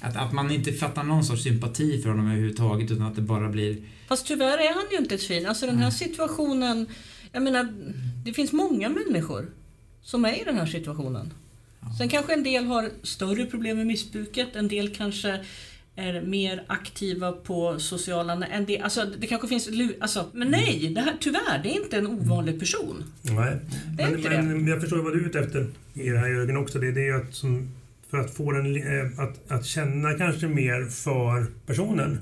Att, 0.00 0.16
att 0.16 0.32
man 0.32 0.50
inte 0.50 0.72
fattar 0.72 1.02
någon 1.02 1.24
sorts 1.24 1.42
sympati 1.42 2.02
för 2.02 2.10
honom 2.10 2.26
överhuvudtaget 2.26 2.90
utan 2.90 3.06
att 3.06 3.16
det 3.16 3.22
bara 3.22 3.48
blir... 3.48 3.76
fast 4.08 4.26
tyvärr 4.26 4.58
är 4.58 4.74
han 4.74 4.84
ju 4.92 4.98
inte 4.98 5.14
ett 5.14 5.22
svin. 5.22 5.46
Alltså 5.46 5.66
den 5.66 5.78
här 5.78 5.90
situationen... 5.90 6.86
Jag 7.32 7.42
menar, 7.42 7.68
det 8.24 8.32
finns 8.32 8.52
många 8.52 8.88
människor 8.88 9.50
som 10.02 10.24
är 10.24 10.40
i 10.40 10.44
den 10.44 10.56
här 10.56 10.66
situationen. 10.66 11.32
Sen 11.98 12.08
kanske 12.08 12.34
en 12.34 12.42
del 12.42 12.64
har 12.64 12.90
större 13.02 13.46
problem 13.46 13.76
med 13.76 13.86
missbruket, 13.86 14.56
en 14.56 14.68
del 14.68 14.94
kanske 14.94 15.44
är 15.96 16.20
mer 16.20 16.64
aktiva 16.66 17.32
på 17.32 17.78
sociala... 17.78 18.46
En 18.46 18.64
del, 18.64 18.82
alltså 18.82 19.06
det 19.18 19.26
kanske 19.26 19.48
finns... 19.48 19.68
Alltså, 20.00 20.26
men 20.32 20.50
nej, 20.50 20.92
det 20.94 21.00
här, 21.00 21.16
tyvärr, 21.20 21.62
det 21.62 21.68
är 21.68 21.82
inte 21.84 21.96
en 21.96 22.06
ovanlig 22.06 22.60
person. 22.60 23.04
Nej. 23.22 23.56
Det 23.96 24.30
Men, 24.30 24.48
men 24.48 24.66
jag 24.66 24.80
förstår 24.80 25.02
vad 25.02 25.12
du 25.12 25.22
är 25.22 25.26
ute 25.26 25.40
efter 25.40 25.66
i 25.94 26.08
det 26.08 26.18
här 26.18 26.28
Jörgen 26.28 26.56
också. 26.56 26.78
Det, 26.78 26.92
det 26.92 27.08
är 27.08 27.14
att, 27.14 27.34
som, 27.34 27.68
för 28.10 28.18
att 28.18 28.34
få 28.34 28.52
den, 28.52 28.76
eh, 28.76 29.18
att, 29.18 29.50
att 29.50 29.66
känna 29.66 30.14
kanske 30.14 30.46
mer 30.46 30.84
för 30.84 31.46
personen. 31.66 32.18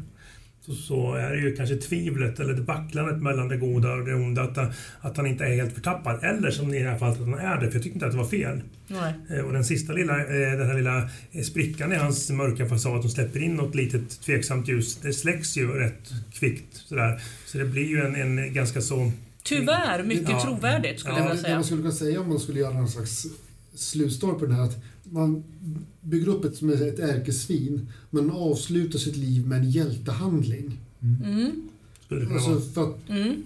Så, 0.71 0.77
så 0.77 1.14
är 1.14 1.31
det 1.31 1.39
ju 1.41 1.57
kanske 1.57 1.77
tvivlet 1.77 2.41
eller 2.41 2.55
det 2.55 2.62
vacklandet 2.62 3.23
mellan 3.23 3.49
det 3.49 3.57
goda 3.57 3.93
och 3.93 4.05
det 4.05 4.14
onda. 4.14 4.43
Att, 4.43 4.59
att 5.01 5.16
han 5.16 5.27
inte 5.27 5.45
är 5.45 5.55
helt 5.55 5.73
förtappad. 5.75 6.25
Eller 6.25 6.51
som 6.51 6.75
i 6.75 6.83
det 6.83 6.91
här 6.91 6.99
fallet 6.99 7.21
att 7.21 7.25
han 7.27 7.39
är 7.39 7.61
det. 7.61 7.66
För 7.66 7.75
jag 7.75 7.83
tycker 7.83 7.95
inte 7.95 8.07
att 8.07 8.12
det 8.12 8.18
var 8.18 8.25
fel. 8.29 8.61
Nej. 8.89 9.14
Eh, 9.31 9.45
Och 9.45 9.53
den 9.53 9.64
sista 9.64 9.93
lilla, 9.93 10.18
eh, 10.21 10.59
den 10.59 10.66
här 10.66 10.75
lilla 10.77 11.09
eh, 11.33 11.43
sprickan 11.43 11.93
i 11.93 11.97
hans 11.97 12.31
mörka 12.31 12.66
fasad 12.66 13.01
som 13.01 13.11
släpper 13.11 13.43
in 13.43 13.55
något 13.55 13.75
litet 13.75 14.21
tveksamt 14.21 14.68
ljus. 14.68 14.97
Det 15.03 15.12
släcks 15.12 15.57
ju 15.57 15.73
rätt 15.73 16.11
kvickt 16.33 16.77
sådär. 16.77 17.21
Så 17.47 17.59
det 17.59 17.64
blir 17.64 17.87
ju 17.89 18.01
en, 18.01 18.16
en 18.39 18.55
ganska 18.55 18.81
så... 18.81 19.12
Tyvärr 19.43 20.03
mycket 20.03 20.31
Ja. 20.31 20.43
trovärdigt 20.45 21.01
skulle 21.01 21.14
Ja, 21.14 21.18
jag 21.18 21.27
Det, 21.27 21.31
vilja 21.31 21.37
det 21.43 21.43
säga. 21.43 21.55
man 21.55 21.64
skulle 21.64 21.81
kunna 21.83 21.93
säga 21.95 22.21
om 22.21 22.29
man 22.29 22.39
skulle 22.41 22.61
göra 22.61 22.73
någon 22.75 22.89
slags 22.89 23.27
slutstory 23.75 24.39
på 24.39 24.47
den 24.47 24.55
här 24.55 24.62
att 24.64 24.79
man 25.05 25.45
bygger 26.01 26.29
upp 26.29 26.45
ett 26.45 26.57
som 26.57 26.71
är 26.71 26.89
ett 26.89 26.99
ärkesvin 26.99 27.89
men 28.11 28.31
avslutar 28.31 28.99
sitt 28.99 29.16
liv 29.16 29.47
med 29.47 29.59
en 29.59 29.71
hjältehandling. 29.71 30.79
Mm. 31.23 31.68
Alltså 32.33 32.61
för 32.61 32.83
att, 32.91 33.09
Mm. 33.09 33.43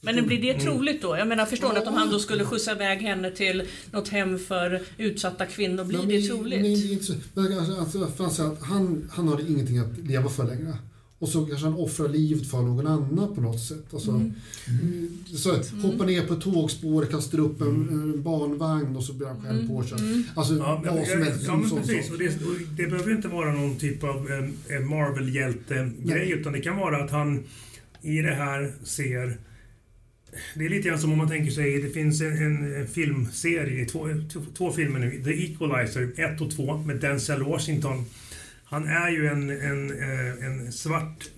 Men 0.00 0.26
blir 0.26 0.42
det 0.42 0.50
Mm. 0.50 0.64
troligt 0.64 1.02
då? 1.02 1.16
Jag 1.16 1.28
menar, 1.28 1.46
förstår 1.46 1.72
ni 1.72 1.78
att 1.78 1.86
om 1.86 1.94
han 1.94 2.10
då 2.10 2.18
skulle 2.18 2.44
skjutsa 2.44 2.72
iväg 2.72 2.98
henne 2.98 3.30
till 3.30 3.62
något 3.92 4.08
hem 4.08 4.38
för 4.38 4.82
utsatta 4.96 5.46
kvinnor, 5.46 5.84
blir 5.84 5.98
men- 5.98 6.08
det 6.08 6.22
troligt? 6.28 6.62
det 6.62 6.68
är 6.68 6.92
inte 6.92 7.04
så- 7.04 7.14
men 7.34 7.58
alltså, 7.58 8.04
alltså, 8.24 8.56
han, 8.60 9.08
han 9.10 9.28
har 9.28 9.50
ingenting 9.50 9.78
att 9.78 9.98
leva 9.98 10.28
för 10.28 10.44
längre. 10.46 10.76
Och 11.20 11.28
så 11.28 11.46
kanske 11.46 11.66
han 11.66 11.74
offrar 11.74 12.08
livet 12.08 12.46
för 12.50 12.62
någon 12.62 12.86
annan 12.86 13.34
på 13.34 13.40
något 13.40 13.60
sätt. 13.60 13.84
Alltså, 13.94 14.10
Mm. 14.10 15.10
så, 15.36 15.50
Hoppar 15.82 16.06
ner 16.06 16.26
på 16.26 16.34
ett 16.34 16.40
tågspår, 16.40 17.04
kastar 17.06 17.38
upp 17.38 17.60
en, 17.60 17.88
en 17.88 18.22
barnvagn 18.22 18.96
och 18.96 19.04
så 19.04 19.12
blir 19.12 19.26
han 19.28 19.40
själv 19.42 19.68
påkörd. 19.68 20.00
Mm. 20.00 20.24
Alltså 20.34 20.54
Ja, 20.56 20.82
men, 20.84 21.06
som 21.06 21.22
helst. 21.22 21.44
ja, 21.46 21.56
men 21.56 21.68
sån 21.68 21.78
precis. 21.82 22.10
Och 22.10 22.18
det, 22.18 22.26
och 22.28 22.54
det 22.76 22.86
behöver 22.86 23.12
inte 23.12 23.28
vara 23.28 23.52
någon 23.52 23.76
typ 23.76 24.04
av 24.04 24.28
eh, 24.30 24.76
eh, 24.76 24.82
Marvel-hjälte-grej, 24.84 26.30
utan 26.32 26.52
det 26.52 26.60
kan 26.60 26.76
vara 26.76 27.04
att 27.04 27.10
han 27.10 27.44
i 28.02 28.16
det 28.22 28.34
här 28.34 28.72
ser... 28.82 29.36
Det 30.54 30.64
är 30.64 30.68
lite 30.70 30.88
grann 30.88 30.98
som 30.98 31.12
om 31.12 31.18
man 31.18 31.28
tänker 31.28 31.50
sig, 31.50 31.82
det 31.82 31.90
finns 31.90 32.20
en, 32.20 32.74
en 32.74 32.86
filmserie, 32.86 33.84
två, 33.86 34.08
två, 34.32 34.40
två 34.56 34.72
filmer 34.72 34.98
nu, 35.00 35.22
The 35.24 35.44
Equalizer 35.44 36.12
1 36.34 36.40
och 36.40 36.50
2 36.50 36.76
med 36.76 36.96
Denzel 36.96 37.42
Washington. 37.42 38.04
Han 38.70 38.84
är 38.84 39.10
ju 39.10 39.26
en, 39.26 39.50
en, 39.50 39.90
eh, 39.90 40.46
en 40.46 40.72
svart 40.72 41.30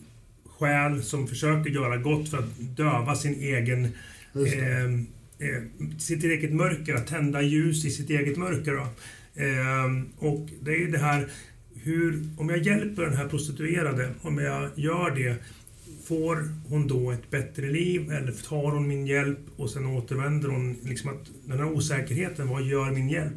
själ 0.59 1.03
som 1.03 1.27
försöker 1.27 1.71
göra 1.71 1.97
gott 1.97 2.29
för 2.29 2.39
att 2.39 2.59
döva 2.59 3.15
sin 3.15 3.35
egen 3.35 3.85
eh, 4.35 4.85
eh, 4.85 5.63
sitt 5.99 6.25
eget 6.25 6.53
mörker, 6.53 6.95
att 6.95 7.07
tända 7.07 7.43
ljus 7.43 7.85
i 7.85 7.91
sitt 7.91 8.11
eget 8.11 8.37
mörker. 8.37 8.75
Eh, 8.75 8.87
och 10.19 10.49
det 10.61 10.83
är 10.83 10.93
det 10.93 10.99
här, 10.99 11.29
hur, 11.75 12.25
om 12.39 12.49
jag 12.49 12.59
hjälper 12.59 13.03
den 13.03 13.17
här 13.17 13.29
prostituerade, 13.29 14.11
om 14.23 14.39
jag 14.39 14.71
gör 14.75 15.11
det, 15.11 15.37
får 16.05 16.49
hon 16.69 16.89
då 16.89 17.11
ett 17.11 17.31
bättre 17.31 17.71
liv 17.71 18.13
eller 18.13 18.33
tar 18.33 18.71
hon 18.73 18.89
min 18.89 19.07
hjälp 19.07 19.39
och 19.57 19.71
sen 19.71 19.87
återvänder 19.87 20.49
hon, 20.49 20.77
liksom 20.83 21.11
att 21.11 21.31
den 21.45 21.59
här 21.59 21.73
osäkerheten, 21.73 22.49
vad 22.49 22.63
gör 22.63 22.91
min 22.91 23.09
hjälp? 23.09 23.37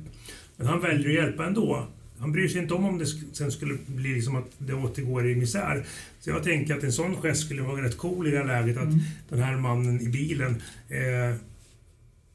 Men 0.57 0.67
han 0.67 0.81
väljer 0.81 1.09
att 1.09 1.25
hjälpa 1.25 1.45
ändå. 1.45 1.87
Han 2.19 2.31
bryr 2.31 2.47
sig 2.47 2.61
inte 2.61 2.73
om 2.73 2.85
om 2.85 2.97
det 2.97 3.05
sen 3.33 3.51
skulle 3.51 3.77
bli 3.85 4.13
liksom 4.13 4.35
att 4.35 4.51
det 4.57 4.73
återgår 4.73 5.27
i 5.29 5.35
misär. 5.35 5.85
Så 6.19 6.29
jag 6.29 6.43
tänker 6.43 6.77
att 6.77 6.83
en 6.83 6.91
sån 6.91 7.15
gest 7.15 7.45
skulle 7.45 7.61
vara 7.61 7.83
rätt 7.83 7.97
cool 7.97 8.27
i 8.27 8.31
det 8.31 8.37
här 8.37 8.45
läget. 8.45 8.77
Att 8.77 8.89
den 9.29 9.39
här 9.39 9.57
mannen 9.57 10.01
i 10.01 10.09
bilen 10.09 10.61
eh, 10.89 11.35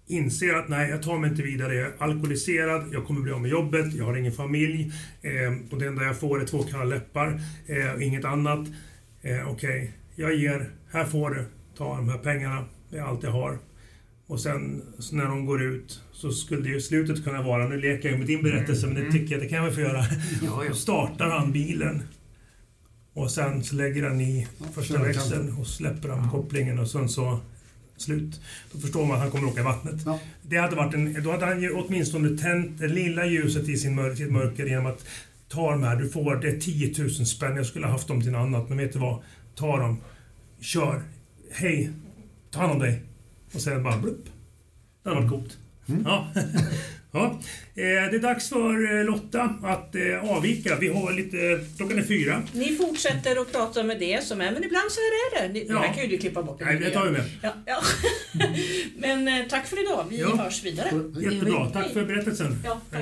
inser 0.07 0.55
att 0.55 0.68
nej, 0.68 0.91
jag 0.91 1.03
tar 1.03 1.18
mig 1.18 1.31
inte 1.31 1.43
vidare. 1.43 1.74
Jag 1.74 1.87
är 1.87 1.93
alkoholiserad, 1.99 2.89
jag 2.93 3.07
kommer 3.07 3.20
bli 3.20 3.33
av 3.33 3.41
med 3.41 3.51
jobbet, 3.51 3.95
jag 3.95 4.05
har 4.05 4.16
ingen 4.16 4.33
familj 4.33 4.93
eh, 5.22 5.55
och 5.70 5.79
det 5.79 5.87
enda 5.87 6.05
jag 6.05 6.20
får 6.20 6.43
är 6.43 6.47
två 6.47 6.62
kalla 6.62 6.85
läppar 6.85 7.41
eh, 7.66 7.93
och 7.95 8.03
inget 8.03 8.24
annat. 8.24 8.68
Eh, 9.22 9.51
Okej, 9.51 9.93
jag 10.14 10.35
ger, 10.35 10.70
här 10.93 11.05
får 11.05 11.31
du, 11.31 11.45
ta 11.76 11.97
de 11.97 12.09
här 12.09 12.18
pengarna, 12.18 12.64
det 12.91 12.99
är 12.99 13.03
allt 13.03 13.22
jag 13.22 13.31
har. 13.31 13.59
Och 14.29 14.41
sen 14.41 14.83
så 14.99 15.16
när 15.16 15.24
de 15.24 15.47
går 15.47 15.62
ut 15.62 16.01
så 16.12 16.31
skulle 16.31 16.68
ju 16.68 16.81
slutet 16.81 17.24
kunna 17.24 17.43
vara, 17.43 17.68
nu 17.68 17.81
leker 17.81 18.11
jag 18.11 18.18
med 18.18 18.26
din 18.26 18.43
berättelse 18.43 18.87
men 18.87 19.05
det 19.05 19.12
tycker 19.12 19.35
jag 19.35 19.43
det 19.43 19.49
kan 19.49 19.59
jag 19.59 19.64
väl 19.64 19.74
få 19.74 19.81
göra. 19.81 20.05
Ja, 20.43 20.64
Då 20.68 20.74
startar 20.74 21.31
han 21.31 21.53
bilen 21.53 22.03
och 23.12 23.31
sen 23.31 23.64
så 23.64 23.76
lägger 23.76 24.03
han 24.09 24.20
i 24.20 24.49
första 24.74 25.03
växeln 25.03 25.57
och 25.57 25.66
släpper 25.66 26.09
han 26.09 26.31
kopplingen 26.31 26.79
och 26.79 26.91
sen 26.91 27.09
så 27.09 27.41
slut. 27.97 28.41
Då 28.72 28.79
förstår 28.79 29.07
man 29.07 29.16
att 29.16 29.22
han 29.22 29.31
kommer 29.31 29.49
åka 29.49 29.61
i 29.61 29.64
vattnet. 29.64 30.03
Ja. 30.07 30.20
Det 30.43 30.57
hade 30.57 30.76
varit 30.76 30.95
en, 30.95 31.22
då 31.22 31.31
hade 31.31 31.47
han 31.47 31.62
ju 31.62 31.72
åtminstone 31.72 32.39
tänt 32.39 32.79
det 32.79 32.89
lilla 32.89 33.26
ljuset 33.26 33.68
i 33.68 33.76
sin 33.76 33.95
mör, 33.95 34.14
sitt 34.14 34.33
mörker 34.33 34.66
genom 34.66 34.87
att 34.87 35.05
ta 35.49 35.70
de 35.70 35.83
här, 35.83 35.97
du 35.97 36.09
får, 36.09 36.37
det 36.37 36.49
är 36.49 36.61
10 36.61 36.95
000 36.99 37.11
spänn, 37.11 37.57
jag 37.57 37.66
skulle 37.66 37.87
ha 37.87 37.93
haft 37.93 38.09
dem 38.09 38.22
till 38.22 38.33
något 38.33 38.47
annat, 38.47 38.68
men 38.68 38.79
vet 38.79 38.93
du 38.93 38.99
vad? 38.99 39.22
Ta 39.55 39.76
dem, 39.76 40.01
kör, 40.61 41.03
hej, 41.53 41.91
ta 42.51 42.61
hand 42.61 42.72
om 42.72 42.79
dig. 42.79 43.03
Och 43.55 43.61
sen 43.61 43.82
bara 43.82 43.99
blupp. 43.99 44.24
Det 45.03 45.09
hade 45.09 45.20
varit 45.20 45.30
coolt. 45.30 45.59
Ja. 46.05 46.28
ja. 47.19 47.39
Eh, 47.83 48.11
Det 48.11 48.16
är 48.16 48.19
dags 48.23 48.49
för 48.49 48.99
eh, 48.99 49.05
Lotta 49.05 49.55
att 49.62 49.95
eh, 49.95 50.31
avvika. 50.37 50.77
Vi 50.81 50.89
har 50.89 51.12
lite... 51.12 51.64
Klockan 51.77 51.99
är 51.99 52.03
fyra. 52.03 52.43
Ni 52.53 52.77
fortsätter 52.77 53.37
att 53.41 53.53
prata 53.53 53.83
med 53.83 53.99
det 54.01 54.25
som 54.25 54.41
är, 54.41 54.53
men 54.53 54.64
ibland 54.64 54.91
så 54.91 55.01
är 55.01 55.43
det 55.43 55.49
det. 55.53 55.61
Det 55.61 55.73
Ja. 55.73 55.79
här 55.81 55.95
kan 55.95 56.03
ju 56.03 56.09
du 56.09 56.19
klippa 56.19 56.43
bort. 56.43 56.61
Nej, 56.61 56.79
det 56.79 56.91
tar 56.91 57.05
vi 57.05 57.11
med. 57.11 57.25
Ja, 57.43 57.53
ja. 57.66 57.81
men 58.97 59.49
tack 59.49 59.66
för 59.66 59.83
idag. 59.83 60.05
Vi 60.11 60.21
Ja. 60.21 60.37
hörs 60.37 60.64
vidare. 60.64 60.91
Jättebra. 61.21 61.71
Tack 61.71 61.93
för 61.93 62.05
berättelsen. 62.05 62.59
Ja, 62.64 62.81
tack. 62.91 63.01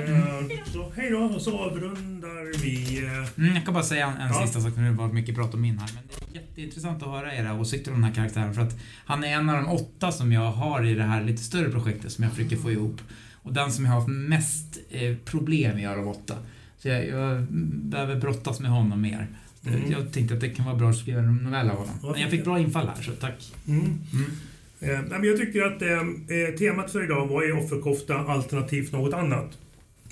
Så 0.73 0.91
hej 0.95 1.09
då, 1.09 1.17
och 1.19 1.41
så 1.41 1.57
avrundar 1.59 2.61
vi... 2.63 2.97
Mm, 3.37 3.55
jag 3.55 3.65
kan 3.65 3.73
bara 3.73 3.83
säga 3.83 4.05
en, 4.07 4.21
en 4.21 4.33
Ja. 4.33 4.41
sista 4.45 4.61
sak, 4.61 4.73
nu 4.77 4.91
varit 4.91 5.13
mycket 5.13 5.35
prat 5.35 5.53
om 5.53 5.61
min 5.61 5.79
här. 5.79 5.89
Men 5.95 6.03
det 6.33 6.37
är 6.39 6.41
jätteintressant 6.41 7.03
att 7.03 7.09
höra 7.09 7.35
era 7.35 7.53
åsikter 7.59 7.91
om 7.93 8.01
den 8.01 8.09
här 8.09 8.15
karaktären. 8.15 8.53
För 8.53 8.61
att 8.61 8.75
han 9.05 9.23
är 9.23 9.27
en 9.33 9.49
av 9.49 9.55
de 9.55 9.67
åtta 9.69 10.11
som 10.11 10.31
jag 10.31 10.51
har 10.51 10.85
i 10.85 10.93
det 10.93 11.03
här 11.03 11.23
lite 11.23 11.43
större 11.43 11.69
projektet 11.69 12.11
som 12.11 12.23
jag 12.23 12.33
försöker 12.33 12.55
få 12.57 12.71
ihop. 12.71 13.01
Och 13.47 13.53
den 13.53 13.71
som 13.71 13.85
jag 13.85 13.91
har 13.91 13.99
haft 13.99 14.09
mest 14.09 14.77
eh, 14.89 15.15
problem 15.25 15.75
med 15.75 15.97
de 15.97 16.07
åtta. 16.07 16.35
Så 16.77 16.87
jag, 16.87 17.07
jag 17.07 17.43
behöver 17.71 18.15
brottas 18.15 18.59
med 18.59 18.71
honom 18.71 19.01
mer. 19.01 19.27
Mm. 19.65 19.91
Jag 19.91 20.13
tänkte 20.13 20.35
att 20.35 20.41
det 20.41 20.49
kan 20.49 20.65
vara 20.65 20.75
bra 20.75 20.89
att 20.89 20.97
skriva 20.97 21.19
en 21.19 21.35
novell 21.35 21.69
av 21.69 21.77
honom. 21.77 21.95
Men 22.11 22.21
jag 22.21 22.31
fick 22.31 22.43
bra 22.43 22.59
infall 22.59 22.87
här, 22.87 23.03
så 23.03 23.11
tack. 23.11 23.51
Mm. 23.67 23.79
Mm. 23.79 24.31
Eh, 24.79 25.27
jag 25.27 25.37
tycker 25.37 25.61
att 25.61 25.81
eh, 25.81 26.57
temat 26.57 26.91
för 26.91 27.03
idag 27.03 27.27
var 27.27 27.43
ju 27.43 27.51
offerkofta 27.51 28.15
alternativt 28.15 28.91
något 28.91 29.13
annat. 29.13 29.57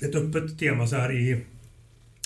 Ett 0.00 0.14
öppet 0.14 0.58
tema 0.58 0.86
så 0.86 0.96
här 0.96 1.12
i 1.12 1.44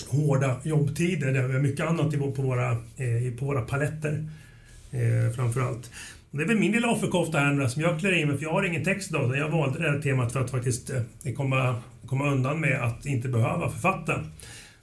hårda 0.07 0.59
jobbtider 0.63 1.33
där 1.33 1.47
vi 1.47 1.53
har 1.53 1.61
mycket 1.61 1.85
annat 1.85 2.35
på 2.35 2.41
våra, 2.41 2.71
eh, 2.71 3.33
på 3.39 3.45
våra 3.45 3.61
paletter. 3.61 4.27
Eh, 4.91 5.35
framförallt. 5.35 5.91
Det 6.31 6.43
är 6.43 6.47
väl 6.47 6.59
min 6.59 6.71
lilla 6.71 6.91
offerkofta 6.91 7.39
här 7.39 7.67
som 7.67 7.81
jag 7.81 7.99
klär 7.99 8.17
i 8.17 8.25
mig 8.25 8.37
för 8.37 8.43
jag 8.43 8.51
har 8.51 8.63
ingen 8.63 8.83
text 8.83 9.09
idag. 9.09 9.37
Jag 9.37 9.49
valde 9.49 9.79
det 9.79 9.91
här 9.91 9.99
temat 9.99 10.33
för 10.33 10.39
att 10.39 10.51
faktiskt 10.51 10.89
eh, 10.89 11.33
komma, 11.33 11.81
komma 12.05 12.31
undan 12.31 12.59
med 12.59 12.81
att 12.81 13.05
inte 13.05 13.27
behöva 13.27 13.69
författa. 13.69 14.23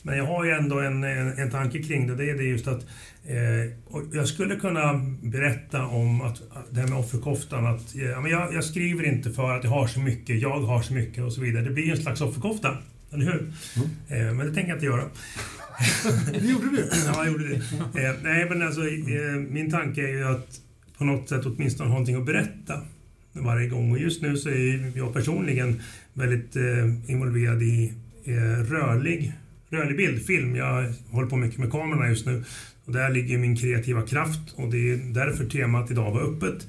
Men 0.03 0.19
jag 0.19 0.25
har 0.25 0.45
ju 0.45 0.51
ändå 0.51 0.81
en, 0.81 1.05
en, 1.05 1.39
en 1.39 1.51
tanke 1.51 1.83
kring 1.83 2.07
det. 2.07 2.15
Det 2.15 2.31
är 2.31 2.43
just 2.43 2.69
att 2.69 2.87
eh, 3.27 3.73
jag 4.13 4.29
skulle 4.29 4.57
kunna 4.57 4.95
berätta 5.23 5.87
om 5.87 6.21
att, 6.21 6.43
det 6.71 6.81
här 6.81 6.89
med 6.89 6.99
offerkoftan. 6.99 7.67
Att, 7.67 7.95
men 7.95 8.31
jag, 8.31 8.55
jag, 8.55 8.65
skriver 8.65 9.07
inte 9.07 9.31
för 9.31 9.57
att 9.57 9.65
jag 9.65 9.71
har 9.71 9.87
så 9.87 10.01
mycket, 10.01 10.41
jag 10.41 10.61
har 10.61 10.83
så 10.83 10.93
mycket 10.95 11.25
och 11.25 11.33
så 11.33 11.41
vidare. 11.41 11.65
Det 11.65 11.71
blir 11.71 11.91
en 11.91 11.97
slags 11.97 12.21
offerkofta. 12.21 12.77
Eller 13.13 13.25
hur? 13.25 13.53
Mm. 13.77 14.29
Eh, 14.29 14.35
men 14.35 14.47
det 14.47 14.55
tänker 14.55 14.69
jag 14.69 14.77
inte 14.77 14.87
göra. 14.87 15.05
det 16.33 16.47
gjorde 16.47 16.71
du? 16.71 16.91
Ja, 17.07 17.13
jag 17.17 17.27
gjorde 17.33 17.49
det. 17.49 17.55
Eh, 18.05 18.15
nej, 18.23 18.47
men 18.49 18.63
alltså, 18.63 18.81
eh, 18.81 19.35
min 19.51 19.71
tanke 19.71 20.03
är 20.03 20.09
ju 20.09 20.25
att 20.25 20.61
på 20.99 21.05
något 21.05 21.29
sätt 21.29 21.47
åtminstone 21.47 21.89
ha 21.89 21.95
någonting 21.95 22.17
att 22.17 22.27
berätta 22.27 22.81
varje 23.33 23.69
gång. 23.69 23.91
Och 23.91 23.99
just 23.99 24.23
nu 24.23 24.37
så 24.37 24.49
är 24.49 24.93
jag 24.97 25.15
personligen 25.15 25.81
väldigt 26.13 26.57
eh, 26.57 27.11
involverad 27.11 27.63
i 27.63 27.93
eh, 28.25 28.35
rörlig, 28.71 29.33
rörlig 29.71 29.97
bildfilm. 29.97 30.57
Jag 30.57 30.93
håller 31.11 31.29
på 31.29 31.37
mycket 31.37 31.59
med 31.59 31.71
kamerorna 31.71 32.09
just 32.09 32.27
nu. 32.27 32.45
Och 32.85 32.93
där 32.93 33.11
ligger 33.11 33.39
min 33.39 33.57
kreativa 33.57 34.03
kraft 34.03 34.55
och 34.57 34.71
det 34.71 34.93
är 34.93 34.97
därför 34.97 35.45
temat 35.45 35.91
idag 35.91 36.13
var 36.13 36.21
öppet. 36.21 36.67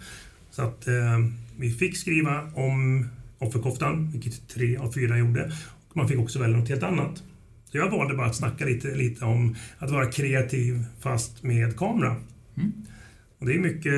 Så 0.52 0.62
att 0.62 0.88
eh, 0.88 1.20
vi 1.58 1.72
fick 1.72 1.98
skriva 1.98 2.52
om 2.54 3.08
offerkoftan, 3.38 4.12
vilket 4.12 4.48
tre 4.48 4.78
av 4.78 4.92
fyra 4.92 5.18
gjorde. 5.18 5.52
Och 5.90 5.98
man 5.98 6.08
fick 6.08 6.20
också 6.20 6.40
välja 6.40 6.58
något 6.58 6.70
helt 6.70 6.84
annat. 6.84 7.24
Så 7.72 7.78
jag 7.78 7.90
valde 7.90 8.16
bara 8.16 8.28
att 8.28 8.36
snacka 8.36 8.66
lite, 8.66 8.96
lite 8.96 9.26
om 9.26 9.56
att 9.78 9.92
vara 9.92 10.06
kreativ 10.06 10.84
fast 11.00 11.44
med 11.44 11.78
kamera. 11.78 12.16
Mm. 12.58 12.72
Och 13.40 13.46
det 13.46 13.54
är 13.54 13.60
mycket, 13.60 13.94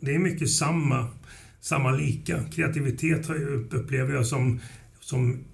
det 0.00 0.14
är 0.14 0.18
mycket 0.18 0.50
samma, 0.50 1.08
samma 1.60 1.90
lika. 1.90 2.44
Kreativitet 2.52 3.30
upplever 3.70 4.14
jag 4.14 4.26
som, 4.26 4.60
som 5.00 5.44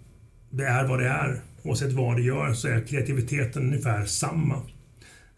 det 0.50 0.64
är 0.64 0.86
vad 0.86 0.98
det 0.98 1.08
är. 1.08 1.40
Oavsett 1.62 1.92
vad 1.92 2.16
det 2.16 2.22
gör 2.22 2.52
så 2.52 2.68
är 2.68 2.80
kreativiteten 2.80 3.62
ungefär 3.62 4.04
samma. 4.04 4.54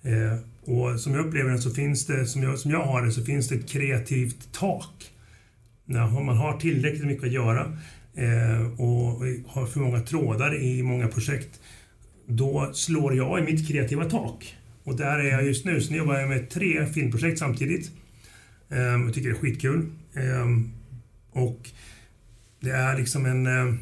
Eh, 0.02 0.38
och 0.64 1.00
som 1.00 1.14
jag 1.14 1.26
upplever 1.26 1.50
det 1.50 1.58
så 1.58 1.70
finns 1.70 2.06
det, 2.06 2.26
som 2.26 2.42
jag, 2.42 2.58
som 2.58 2.70
jag 2.70 2.84
har 2.84 3.02
det, 3.02 3.12
så 3.12 3.24
finns 3.24 3.48
det 3.48 3.54
ett 3.54 3.68
kreativt 3.68 4.52
tak. 4.52 5.10
När 5.84 6.20
man 6.20 6.36
har 6.36 6.58
tillräckligt 6.58 7.06
mycket 7.06 7.24
att 7.24 7.32
göra 7.32 7.78
eh, 8.14 8.80
och 8.80 9.20
har 9.46 9.66
för 9.66 9.80
många 9.80 10.00
trådar 10.00 10.62
i 10.62 10.82
många 10.82 11.08
projekt, 11.08 11.60
då 12.26 12.70
slår 12.72 13.16
jag 13.16 13.38
i 13.38 13.42
mitt 13.42 13.68
kreativa 13.68 14.04
tak. 14.04 14.54
Och 14.84 14.96
där 14.96 15.18
är 15.18 15.30
jag 15.30 15.46
just 15.46 15.64
nu. 15.64 15.80
Så 15.80 15.92
nu 15.92 15.98
jobbar 15.98 16.18
jag 16.18 16.28
med 16.28 16.50
tre 16.50 16.86
filmprojekt 16.86 17.38
samtidigt. 17.38 17.90
Ehm, 18.70 19.04
jag 19.04 19.14
tycker 19.14 19.28
det 19.28 19.34
är 19.34 19.40
skitkul. 19.40 19.86
Ehm, 20.14 20.72
och 21.30 21.70
det 22.60 22.70
är 22.70 22.98
liksom 22.98 23.26
en... 23.26 23.46
Eh, 23.46 23.74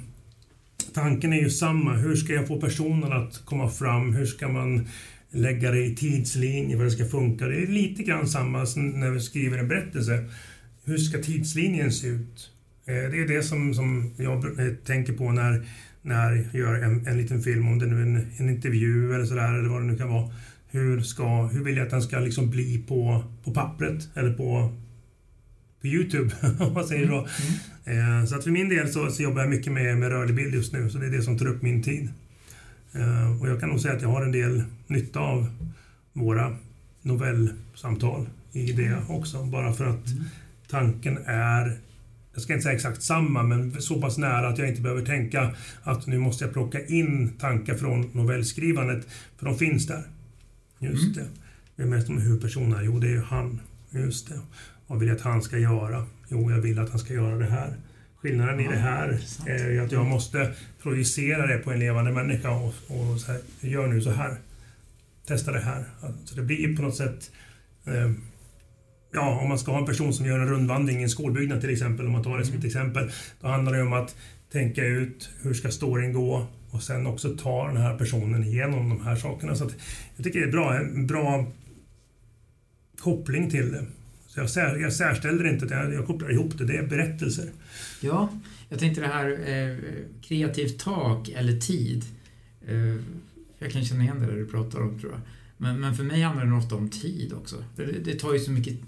tanken 0.94 1.32
är 1.32 1.40
ju 1.40 1.50
samma. 1.50 1.94
Hur 1.94 2.16
ska 2.16 2.32
jag 2.32 2.48
få 2.48 2.60
personen 2.60 3.12
att 3.12 3.42
komma 3.44 3.68
fram? 3.68 4.14
Hur 4.14 4.26
ska 4.26 4.48
man 4.48 4.88
lägga 5.30 5.70
det 5.70 5.84
i 5.84 5.94
tidslinje 5.94 6.76
för 6.76 6.84
att 6.84 6.90
det 6.90 6.96
ska 6.96 7.18
funka? 7.18 7.46
Det 7.46 7.62
är 7.62 7.66
lite 7.66 8.02
grann 8.02 8.28
samma 8.28 8.66
som 8.66 8.88
när 8.88 9.10
vi 9.10 9.20
skriver 9.20 9.58
en 9.58 9.68
berättelse. 9.68 10.24
Hur 10.84 10.98
ska 10.98 11.18
tidslinjen 11.18 11.92
se 11.92 12.06
ut? 12.06 12.50
Eh, 12.86 12.94
det 12.94 13.20
är 13.20 13.28
det 13.28 13.42
som, 13.42 13.74
som 13.74 14.14
jag 14.16 14.60
eh, 14.60 14.74
tänker 14.74 15.12
på 15.12 15.32
när, 15.32 15.66
när 16.02 16.32
jag 16.32 16.60
gör 16.60 16.74
en, 16.74 17.06
en 17.06 17.16
liten 17.16 17.42
film, 17.42 17.68
om 17.68 17.78
det 17.78 17.86
nu 17.86 17.96
är 17.96 18.02
en, 18.02 18.26
en 18.36 18.48
intervju 18.48 19.14
eller 19.14 19.24
sådär, 19.24 19.58
eller 19.58 19.68
vad 19.68 19.82
det 19.82 19.86
nu 19.86 19.98
kan 19.98 20.08
vara 20.08 20.30
hur, 20.72 21.00
ska, 21.00 21.46
hur 21.46 21.64
vill 21.64 21.76
jag 21.76 21.84
att 21.84 21.90
den 21.90 22.02
ska 22.02 22.18
liksom 22.18 22.50
bli 22.50 22.78
på, 22.88 23.24
på 23.44 23.54
pappret 23.54 24.08
eller 24.14 24.32
på, 24.32 24.72
på 25.80 25.86
Youtube, 25.86 26.34
om 26.60 26.72
man 26.72 26.84
säger 26.84 27.06
så. 27.06 27.18
Mm. 27.18 27.28
Mm. 27.84 28.20
Eh, 28.20 28.26
så 28.26 28.36
att 28.36 28.44
för 28.44 28.50
min 28.50 28.68
del 28.68 28.88
så, 28.88 29.10
så, 29.10 29.22
jobbar 29.22 29.40
jag 29.40 29.50
mycket 29.50 29.72
med, 29.72 29.98
med 29.98 30.08
rörlig 30.08 30.36
bild 30.36 30.54
just 30.54 30.72
nu, 30.72 30.90
så 30.90 30.98
det 30.98 31.06
är 31.06 31.10
det 31.10 31.22
som 31.22 31.38
tar 31.38 31.46
upp 31.46 31.62
min 31.62 31.82
tid. 31.82 32.08
Eh, 32.92 33.40
och 33.40 33.48
jag 33.48 33.60
kan 33.60 33.68
nog 33.68 33.80
säga 33.80 33.94
att 33.94 34.02
jag 34.02 34.08
har 34.08 34.22
en 34.22 34.32
del 34.32 34.62
nytta 34.86 35.20
av 35.20 35.46
våra 36.12 36.56
novellsamtal 37.02 38.28
i 38.52 38.72
det 38.72 38.96
också, 39.08 39.44
bara 39.44 39.72
för 39.72 39.86
att 39.86 40.06
mm. 40.06 40.24
tanken 40.68 41.18
är 41.26 41.78
jag 42.34 42.42
ska 42.42 42.52
inte 42.52 42.62
säga 42.62 42.74
exakt 42.74 43.02
samma, 43.02 43.42
men 43.42 43.82
så 43.82 44.00
pass 44.00 44.18
nära 44.18 44.48
att 44.48 44.58
jag 44.58 44.68
inte 44.68 44.80
behöver 44.80 45.04
tänka 45.04 45.54
att 45.82 46.06
nu 46.06 46.18
måste 46.18 46.44
jag 46.44 46.52
plocka 46.52 46.86
in 46.86 47.32
tankar 47.38 47.74
från 47.74 48.10
novellskrivandet, 48.12 49.06
för 49.38 49.46
de 49.46 49.58
finns 49.58 49.86
där. 49.86 50.02
Just 50.82 51.02
mm. 51.02 51.12
det. 51.14 51.26
Vem 51.76 51.92
är 51.92 51.96
det 51.96 52.02
som 52.02 52.16
är 52.16 52.20
huvudpersonen? 52.20 52.84
Jo, 52.84 52.98
det 52.98 53.06
är 53.06 53.10
ju 53.12 53.22
han. 53.22 53.60
Just 53.90 54.28
det. 54.28 54.40
Vad 54.86 54.98
vill 54.98 55.08
jag 55.08 55.16
att 55.16 55.22
han 55.22 55.42
ska 55.42 55.58
göra? 55.58 56.06
Jo, 56.28 56.50
jag 56.50 56.58
vill 56.58 56.78
att 56.78 56.90
han 56.90 56.98
ska 56.98 57.14
göra 57.14 57.38
det 57.38 57.46
här. 57.46 57.76
Skillnaden 58.16 58.60
i 58.60 58.68
det 58.68 58.76
här 58.76 59.20
är 59.46 59.80
att 59.80 59.92
jag 59.92 60.06
måste 60.06 60.52
projicera 60.82 61.46
det 61.46 61.58
på 61.58 61.72
en 61.72 61.78
levande 61.78 62.12
människa 62.12 62.50
och, 62.50 62.74
och 62.88 63.20
så 63.20 63.32
här, 63.32 63.40
gör 63.60 63.86
nu 63.86 64.00
så 64.00 64.10
här. 64.10 64.36
Testa 65.26 65.52
det 65.52 65.60
här. 65.60 65.84
Så 66.24 66.34
det 66.34 66.42
blir 66.42 66.76
på 66.76 66.82
något 66.82 66.96
sätt 66.96 67.30
eh, 67.84 68.10
Ja, 69.14 69.40
om 69.42 69.48
man 69.48 69.58
ska 69.58 69.72
ha 69.72 69.78
en 69.78 69.86
person 69.86 70.12
som 70.12 70.26
gör 70.26 70.38
en 70.38 70.48
rundvandring 70.48 71.00
i 71.00 71.02
en 71.02 71.10
skolbyggnad 71.10 71.60
till 71.60 71.70
exempel, 71.70 72.06
om 72.06 72.12
man 72.12 72.22
tar 72.22 72.38
det 72.38 72.44
som 72.44 72.54
ett 72.54 72.64
mm. 72.64 72.66
exempel. 72.66 73.10
Då 73.40 73.48
handlar 73.48 73.72
det 73.72 73.82
om 73.82 73.92
att 73.92 74.16
tänka 74.52 74.84
ut 74.84 75.30
hur 75.42 75.54
ska 75.54 75.70
storyn 75.70 76.12
gå? 76.12 76.46
Och 76.72 76.82
sen 76.82 77.06
också 77.06 77.36
ta 77.36 77.66
den 77.68 77.76
här 77.76 77.98
personen 77.98 78.44
igenom 78.44 78.88
de 78.88 79.04
här 79.04 79.16
sakerna. 79.16 79.54
Så 79.54 79.70
jag 80.16 80.24
tycker 80.24 80.40
det 80.40 80.46
är 80.46 80.52
bra, 80.52 80.78
en 80.78 81.06
bra 81.06 81.46
koppling 82.98 83.50
till 83.50 83.72
det. 83.72 83.84
Så 84.26 84.40
jag, 84.40 84.50
sär, 84.50 84.76
jag 84.76 84.92
särställer 84.92 85.48
inte 85.48 85.66
det, 85.66 85.94
jag 85.94 86.06
kopplar 86.06 86.32
ihop 86.32 86.58
det, 86.58 86.64
det 86.64 86.76
är 86.76 86.86
berättelser. 86.86 87.50
Ja, 88.00 88.28
jag 88.68 88.78
tänkte 88.78 89.00
det 89.00 89.06
här 89.06 89.30
eh, 89.30 89.76
kreativt 90.22 90.78
tak 90.78 91.28
eller 91.28 91.60
tid. 91.60 92.04
Eh, 92.68 92.96
jag 93.58 93.72
kan 93.72 93.84
känna 93.84 94.02
igen 94.02 94.20
det 94.20 94.26
där 94.26 94.36
du 94.36 94.46
pratar 94.46 94.80
om 94.80 94.98
tror 94.98 95.12
jag. 95.12 95.20
Men, 95.56 95.80
men 95.80 95.94
för 95.94 96.04
mig 96.04 96.22
handlar 96.22 96.46
det 96.46 96.54
ofta 96.54 96.74
om 96.74 96.88
tid 96.88 97.32
också. 97.32 97.64
Det, 97.76 97.84
det 97.84 98.14
tar 98.14 98.32
ju 98.32 98.38
så 98.38 98.50
mycket, 98.50 98.78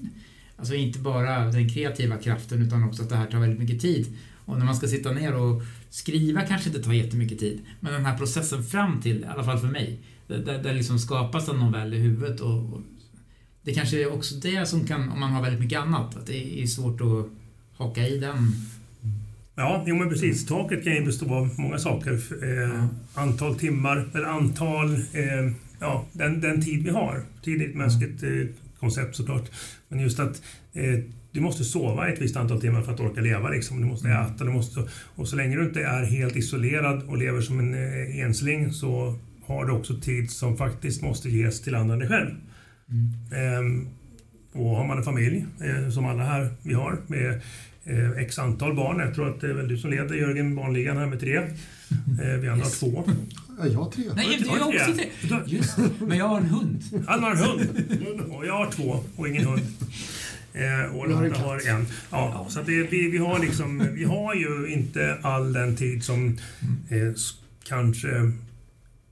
alltså 0.56 0.74
inte 0.74 0.98
bara 0.98 1.44
den 1.44 1.68
kreativa 1.68 2.16
kraften 2.16 2.62
utan 2.62 2.84
också 2.84 3.02
att 3.02 3.08
det 3.08 3.16
här 3.16 3.26
tar 3.26 3.38
väldigt 3.38 3.60
mycket 3.60 3.80
tid. 3.80 4.06
Och 4.44 4.58
när 4.58 4.66
man 4.66 4.76
ska 4.76 4.86
sitta 4.86 5.12
ner 5.12 5.34
och 5.34 5.62
skriva 5.94 6.42
kanske 6.42 6.68
inte 6.68 6.82
tar 6.82 6.92
jättemycket 6.92 7.38
tid, 7.38 7.60
men 7.80 7.92
den 7.92 8.06
här 8.06 8.18
processen 8.18 8.64
fram 8.64 9.00
till, 9.02 9.20
i 9.20 9.24
alla 9.24 9.44
fall 9.44 9.58
för 9.58 9.66
mig, 9.66 9.98
där, 10.26 10.62
där 10.62 10.74
liksom 10.74 10.98
skapas 10.98 11.48
en 11.48 11.56
novell 11.56 11.94
i 11.94 11.98
huvudet 11.98 12.40
och, 12.40 12.72
och 12.72 12.80
det 13.62 13.74
kanske 13.74 14.02
är 14.02 14.12
också 14.12 14.34
det 14.34 14.66
som 14.66 14.86
kan, 14.86 15.08
om 15.08 15.20
man 15.20 15.32
har 15.32 15.42
väldigt 15.42 15.60
mycket 15.60 15.80
annat, 15.80 16.16
att 16.16 16.26
det 16.26 16.62
är 16.62 16.66
svårt 16.66 17.00
att 17.00 17.26
haka 17.76 18.08
i 18.08 18.18
den 18.18 18.52
Ja, 19.56 19.84
jo 19.86 19.96
men 19.96 20.08
precis. 20.08 20.46
Taket 20.46 20.84
kan 20.84 20.94
ju 20.94 21.04
bestå 21.04 21.34
av 21.34 21.50
många 21.60 21.78
saker. 21.78 22.22
Eh, 22.42 22.48
ja. 22.48 22.88
Antal 23.14 23.54
timmar, 23.54 24.08
eller 24.14 24.24
antal, 24.24 24.94
eh, 24.94 25.52
ja, 25.80 26.06
den, 26.12 26.40
den 26.40 26.62
tid 26.62 26.84
vi 26.84 26.90
har. 26.90 27.22
Tid 27.42 27.62
är 27.62 27.68
ett 27.68 27.74
mänskligt 27.74 28.22
eh, 28.22 28.30
koncept 28.80 29.16
såklart. 29.16 29.50
Men 29.88 30.00
just 30.00 30.20
att 30.20 30.42
eh, 30.72 31.00
du 31.34 31.40
måste 31.40 31.64
sova 31.64 32.08
ett 32.08 32.20
visst 32.20 32.36
antal 32.36 32.60
timmar 32.60 32.82
för 32.82 32.92
att 32.92 33.00
orka 33.00 33.20
leva. 33.20 33.48
Liksom. 33.48 33.80
Du 33.80 33.86
måste 33.86 34.08
mm. 34.08 34.22
äta. 34.22 34.44
Du 34.44 34.50
måste, 34.50 34.82
och 35.14 35.28
så 35.28 35.36
länge 35.36 35.56
du 35.56 35.64
inte 35.64 35.82
är 35.82 36.04
helt 36.04 36.36
isolerad 36.36 37.02
och 37.08 37.18
lever 37.18 37.40
som 37.40 37.58
en 37.58 37.74
eh, 37.74 38.24
ensling 38.24 38.72
så 38.72 39.18
har 39.46 39.64
du 39.64 39.72
också 39.72 40.00
tid 40.00 40.30
som 40.30 40.56
faktiskt 40.56 41.02
måste 41.02 41.30
ges 41.30 41.62
till 41.62 41.74
andra 41.74 41.94
än 41.94 42.00
dig 42.00 42.08
själv. 42.08 42.30
Mm. 42.88 43.58
Ehm, 43.58 43.88
och 44.52 44.76
har 44.76 44.86
man 44.86 44.98
en 44.98 45.04
familj, 45.04 45.46
eh, 45.60 45.90
som 45.90 46.06
alla 46.06 46.24
här 46.24 46.48
vi 46.62 46.74
har, 46.74 46.98
med 47.06 47.40
eh, 47.84 48.10
x 48.10 48.38
antal 48.38 48.74
barn. 48.74 49.00
Jag 49.00 49.14
tror 49.14 49.28
att 49.28 49.40
det 49.40 49.50
är 49.50 49.54
väl 49.54 49.68
du 49.68 49.78
som 49.78 49.90
leder 49.90 50.14
Jörgen 50.14 50.54
barnligan 50.54 50.96
här 50.96 51.06
med 51.06 51.20
tre. 51.20 51.36
Eh, 51.36 52.40
vi 52.40 52.48
andra 52.48 52.64
yes. 52.66 52.82
har 52.82 52.90
två. 52.90 53.04
Jag 53.64 53.78
har 53.78 53.90
tre. 53.90 54.04
Nej, 54.16 54.42
jag 54.46 54.52
har 54.52 54.68
också 54.68 54.92
tre. 54.92 55.38
Just 55.46 55.78
Men 56.00 56.18
jag 56.18 56.28
har 56.28 56.38
en 56.38 56.46
hund. 56.46 56.82
Han 57.06 57.22
har 57.22 57.30
en 57.30 57.36
hund. 57.36 58.20
Och 58.30 58.46
jag 58.46 58.54
har 58.54 58.70
två 58.70 59.04
och 59.16 59.28
ingen 59.28 59.44
hund. 59.44 59.62
Eh, 60.54 60.96
och 60.96 61.08
Lotta 61.08 61.40
har 61.40 61.68
en. 61.68 61.86
Ja. 62.10 62.46
Så 62.50 62.62
det, 62.62 62.82
vi, 62.82 63.10
vi, 63.10 63.18
har 63.18 63.38
liksom, 63.38 63.88
vi 63.94 64.04
har 64.04 64.34
ju 64.34 64.68
inte 64.68 65.18
all 65.22 65.52
den 65.52 65.76
tid 65.76 66.04
som 66.04 66.38
eh, 66.88 67.12
kanske 67.68 68.32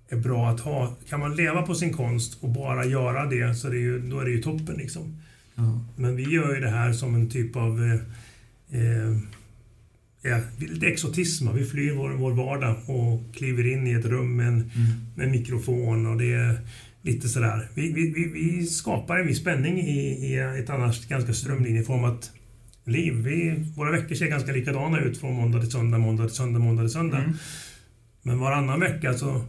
är 0.09 0.17
bra 0.17 0.49
att 0.49 0.61
ha. 0.61 0.97
Kan 1.09 1.21
man 1.21 1.37
leva 1.37 1.63
på 1.63 1.75
sin 1.75 1.93
konst 1.93 2.39
och 2.41 2.49
bara 2.49 2.85
göra 2.85 3.27
det 3.27 3.55
så 3.55 3.69
är 3.69 3.73
det 3.73 3.79
ju, 3.79 4.01
då 4.01 4.21
är 4.21 4.25
det 4.25 4.31
ju 4.31 4.43
toppen. 4.43 4.77
Liksom. 4.77 5.23
Ja. 5.55 5.85
Men 5.97 6.17
vi 6.17 6.23
gör 6.23 6.55
ju 6.55 6.61
det 6.61 6.71
här 6.71 6.93
som 6.93 7.15
en 7.15 7.31
typ 7.31 7.57
av 7.57 7.83
eh, 7.85 8.81
eh 8.81 9.19
ja, 10.23 10.39
lite 10.59 10.87
exotism. 10.87 11.55
Vi 11.55 11.65
flyr 11.65 11.93
vår, 11.93 12.11
vår 12.11 12.33
vardag 12.33 12.77
och 12.87 13.35
kliver 13.35 13.73
in 13.73 13.87
i 13.87 13.93
ett 13.93 14.05
rum 14.05 14.37
med 14.37 14.49
en, 14.49 14.55
mm. 14.55 14.71
med 15.17 15.27
en 15.27 15.31
mikrofon 15.31 16.07
och 16.07 16.17
det 16.17 16.33
är 16.33 16.61
lite 17.03 17.29
sådär. 17.29 17.69
Vi, 17.75 17.93
vi, 17.93 18.31
vi, 18.35 18.67
skapar 18.67 19.19
en 19.19 19.27
viss 19.27 19.39
spänning 19.39 19.79
i, 19.79 20.01
i 20.01 20.39
ett 20.61 20.71
annars 20.71 21.07
ganska 21.09 21.35
strömlinjeformat 21.35 22.31
liv. 22.85 23.15
Vi, 23.15 23.65
våra 23.77 23.91
veckor 23.91 24.15
ser 24.15 24.27
ganska 24.27 24.53
likadana 24.53 25.01
ut 25.01 25.19
från 25.19 25.35
måndag 25.35 25.61
till 25.61 25.71
söndag, 25.71 25.99
måndag 25.99 26.27
till 26.27 26.37
söndag, 26.37 26.59
måndag 26.59 26.83
till 26.83 26.93
söndag. 26.93 27.19
Mm. 27.19 27.37
Men 28.23 28.39
varannan 28.39 28.81
vecka 28.81 29.15
så 29.15 29.45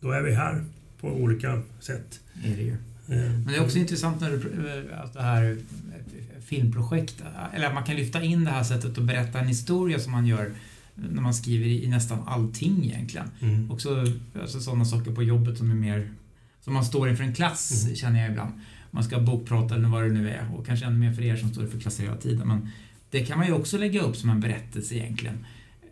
då 0.00 0.10
är 0.10 0.22
vi 0.22 0.34
här 0.34 0.64
på 1.00 1.08
olika 1.08 1.62
sätt. 1.80 2.20
är 2.44 2.56
det 2.56 2.62
ju. 2.62 2.72
Eh, 2.72 2.76
Men 3.08 3.46
det 3.46 3.56
är 3.56 3.64
också 3.64 3.78
intressant 3.78 4.20
när 4.20 4.30
du, 4.30 4.36
eh, 4.36 5.00
att 5.00 5.12
det 5.12 5.22
här 5.22 5.58
filmprojekt, 6.40 7.22
eller 7.54 7.66
att 7.66 7.74
man 7.74 7.84
kan 7.84 7.96
lyfta 7.96 8.22
in 8.22 8.44
det 8.44 8.50
här 8.50 8.64
sättet 8.64 8.98
att 8.98 9.04
berätta 9.04 9.38
en 9.38 9.48
historia 9.48 9.98
som 9.98 10.12
man 10.12 10.26
gör 10.26 10.52
när 10.94 11.22
man 11.22 11.34
skriver 11.34 11.66
i, 11.66 11.84
i 11.84 11.88
nästan 11.88 12.18
allting 12.26 12.84
egentligen. 12.84 13.30
Mm. 13.40 13.70
Också 13.70 14.06
alltså, 14.40 14.60
sådana 14.60 14.84
saker 14.84 15.14
på 15.14 15.22
jobbet 15.22 15.58
som 15.58 15.70
är 15.70 15.74
mer, 15.74 16.10
som 16.66 16.74
man 16.74 16.84
står 16.84 17.08
inför 17.08 17.24
en 17.24 17.34
klass 17.34 17.82
Mm. 17.84 17.96
känner 17.96 18.20
jag 18.20 18.30
ibland. 18.30 18.52
Man 18.90 19.04
ska 19.04 19.20
bokprata 19.20 19.74
eller 19.74 19.88
vad 19.88 20.02
det 20.02 20.08
nu 20.12 20.28
är 20.30 20.50
och 20.56 20.66
kanske 20.66 20.86
ännu 20.86 20.98
mer 20.98 21.12
för 21.12 21.22
er 21.22 21.36
som 21.36 21.48
står 21.52 21.66
för 21.66 21.80
klasser 21.80 22.02
hela 22.04 22.16
tiden. 22.16 22.48
Men 22.48 22.68
det 23.10 23.20
kan 23.26 23.38
man 23.38 23.46
ju 23.46 23.52
också 23.52 23.78
lägga 23.78 24.00
upp 24.00 24.16
som 24.16 24.30
en 24.30 24.40
berättelse 24.40 24.94
egentligen. 24.94 25.46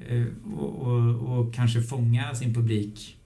Eh, 0.09 0.25
Och, 0.55 0.83
och, 0.83 1.39
och 1.39 1.55
kanske 1.55 1.83
fånga 1.83 2.35
sin 2.35 2.55
publik, 2.55 3.17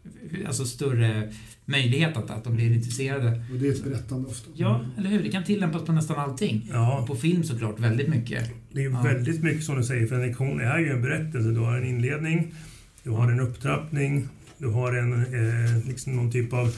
alltså 0.47 0.65
större 0.65 1.33
möjlighet 1.65 2.17
att, 2.17 2.31
att 2.31 2.45
de 2.45 2.55
blir 2.57 2.73
intresserade. 2.73 3.43
Och 3.53 3.59
det 3.59 3.69
är 3.69 3.73
ett 3.73 3.85
berättande 3.85 4.29
ofta. 4.29 4.51
Ja, 4.55 4.81
eller 4.99 5.11
hur? 5.11 5.23
Det 5.23 5.31
kan 5.31 5.45
tillämpas 5.45 5.83
på 5.85 5.93
nästan 5.93 6.17
allting. 6.17 6.69
Ja, 6.73 6.99
Och 6.99 7.07
på 7.07 7.17
film 7.17 7.45
såklart, 7.45 7.81
väldigt 7.81 8.09
mycket. 8.09 8.51
det 8.73 8.79
är 8.81 8.85
ju 8.85 8.91
Ja. 8.91 9.03
väldigt 9.03 9.43
mycket 9.43 9.65
som 9.65 9.77
du 9.77 9.83
säger, 9.85 10.07
för 10.07 10.15
en 10.15 10.27
lektion 10.27 10.61
är 10.61 10.79
ju 10.79 10.91
en 10.91 11.03
berättelse. 11.03 11.49
Du 11.51 11.61
har 11.61 11.77
en 11.77 11.85
inledning, 11.89 12.55
du 13.03 13.11
har 13.11 13.33
en 13.33 13.41
upptrappning, 13.41 14.29
du 14.59 14.67
har 14.69 14.93
en, 14.93 15.13
eh, 15.13 15.87
liksom 15.89 16.17
någon 16.17 16.33
typ 16.33 16.53
av... 16.53 16.75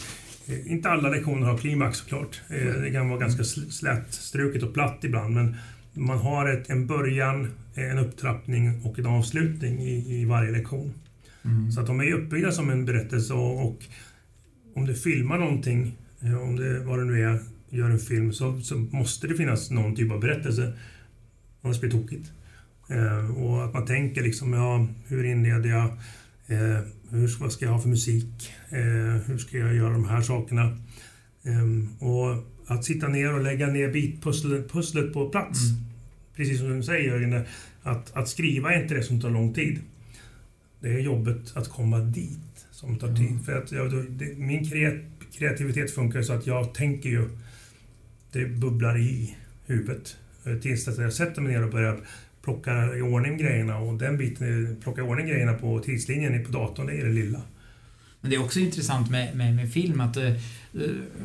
Eh, 0.50 0.72
inte 0.72 0.90
alla 0.90 1.08
lektioner 1.08 1.46
har 1.46 1.58
klimax 1.58 1.98
såklart. 1.98 2.40
Eh, 2.48 2.82
det 2.82 2.90
kan 2.90 3.08
vara 3.08 3.20
ganska 3.20 3.42
sl- 3.42 3.70
slätstruket 3.70 4.62
och 4.62 4.74
platt 4.74 4.98
ibland, 5.02 5.34
men 5.34 5.56
man 5.92 6.18
har 6.18 6.48
ett, 6.48 6.70
en 6.70 6.86
början, 6.86 7.48
en 7.74 7.98
upptrappning 7.98 8.82
och 8.84 8.98
en 8.98 9.06
avslutning 9.06 9.80
i, 9.80 10.20
i 10.20 10.24
varje 10.24 10.50
lektion. 10.50 10.92
Mm. 11.44 11.72
Så 11.72 11.80
att 11.80 11.86
de 11.86 12.00
är 12.00 12.12
uppbyggda 12.12 12.52
som 12.52 12.70
en 12.70 12.84
berättelse 12.84 13.34
och, 13.34 13.66
och 13.66 13.84
om 14.74 14.86
du 14.86 14.94
filmar 14.94 15.38
någonting, 15.38 15.96
eh, 16.20 16.42
om 16.42 16.56
det 16.56 16.80
vad 16.80 16.98
det 16.98 17.04
nu 17.04 17.22
är, 17.22 17.40
gör 17.70 17.90
en 17.90 17.98
film 17.98 18.32
så, 18.32 18.60
så 18.60 18.78
måste 18.78 19.26
det 19.26 19.34
finnas 19.34 19.70
någon 19.70 19.96
typ 19.96 20.12
av 20.12 20.20
berättelse. 20.20 20.72
Annars 21.62 21.80
blir 21.80 21.90
det 21.90 21.96
tokigt. 21.96 22.30
Eh, 22.88 23.42
och 23.42 23.64
att 23.64 23.74
man 23.74 23.86
tänker 23.86 24.22
liksom, 24.22 24.52
ja, 24.52 24.88
hur 25.06 25.24
inleder 25.24 25.70
jag? 25.70 25.98
Eh, 26.50 26.80
hur, 27.10 27.40
vad 27.40 27.52
ska 27.52 27.64
jag 27.64 27.72
ha 27.72 27.80
för 27.80 27.88
musik? 27.88 28.52
Eh, 28.68 29.22
hur 29.26 29.38
ska 29.38 29.58
jag 29.58 29.74
göra 29.74 29.92
de 29.92 30.08
här 30.08 30.22
sakerna? 30.22 30.78
Eh, 31.42 32.04
och 32.08 32.44
att 32.66 32.84
sitta 32.84 33.08
ner 33.08 33.34
och 33.34 33.42
lägga 33.42 33.66
ner 33.66 33.92
bitpusslet 33.92 34.72
pusslet 34.72 35.12
på 35.12 35.28
plats. 35.28 35.60
Mm. 35.70 35.84
Precis 36.36 36.58
som 36.58 36.76
du 36.76 36.82
säger 36.82 37.08
Jörgen, 37.08 37.44
att, 37.82 38.16
att 38.16 38.28
skriva 38.28 38.74
är 38.74 38.82
inte 38.82 38.94
det 38.94 39.02
som 39.02 39.20
tar 39.20 39.30
lång 39.30 39.54
tid. 39.54 39.78
Det 40.80 40.88
är 40.88 40.98
jobbet 40.98 41.56
att 41.56 41.68
komma 41.68 41.98
dit 41.98 42.66
som 42.70 42.98
tar 42.98 43.14
tid. 43.16 43.44
För 43.44 43.52
att 43.52 43.72
jag, 43.72 44.10
det, 44.10 44.38
min 44.38 44.70
kreat, 44.70 44.94
kreativitet 45.38 45.90
funkar 45.90 46.22
så 46.22 46.32
att 46.32 46.46
jag 46.46 46.74
tänker 46.74 47.08
ju, 47.08 47.28
det 48.32 48.46
bubblar 48.46 48.98
i 48.98 49.36
huvudet. 49.66 50.16
Eh, 50.44 50.56
Tills 50.56 50.88
att 50.88 50.98
jag 50.98 51.12
sätter 51.12 51.42
mig 51.42 51.52
ner 51.52 51.64
och 51.64 51.70
börjar 51.70 52.00
plocka 52.42 52.96
i 52.96 53.02
ordning 53.02 53.38
grejerna 53.38 53.78
och 53.78 53.98
den 53.98 54.18
biten, 54.18 54.76
plocka 54.82 55.00
i 55.00 55.04
ordning 55.04 55.26
grejerna 55.26 55.52
på 55.52 55.78
tidslinjen 55.78 56.44
på 56.44 56.52
datorn, 56.52 56.86
det 56.86 56.92
är 56.92 57.04
det 57.04 57.12
lilla. 57.12 57.42
Men 58.20 58.30
det 58.30 58.36
är 58.36 58.44
också 58.44 58.60
intressant 58.60 59.10
med, 59.10 59.36
med, 59.36 59.54
med 59.54 59.72
film 59.72 60.00
att 60.00 60.16
eh, 60.16 60.24
eh, 60.24 60.36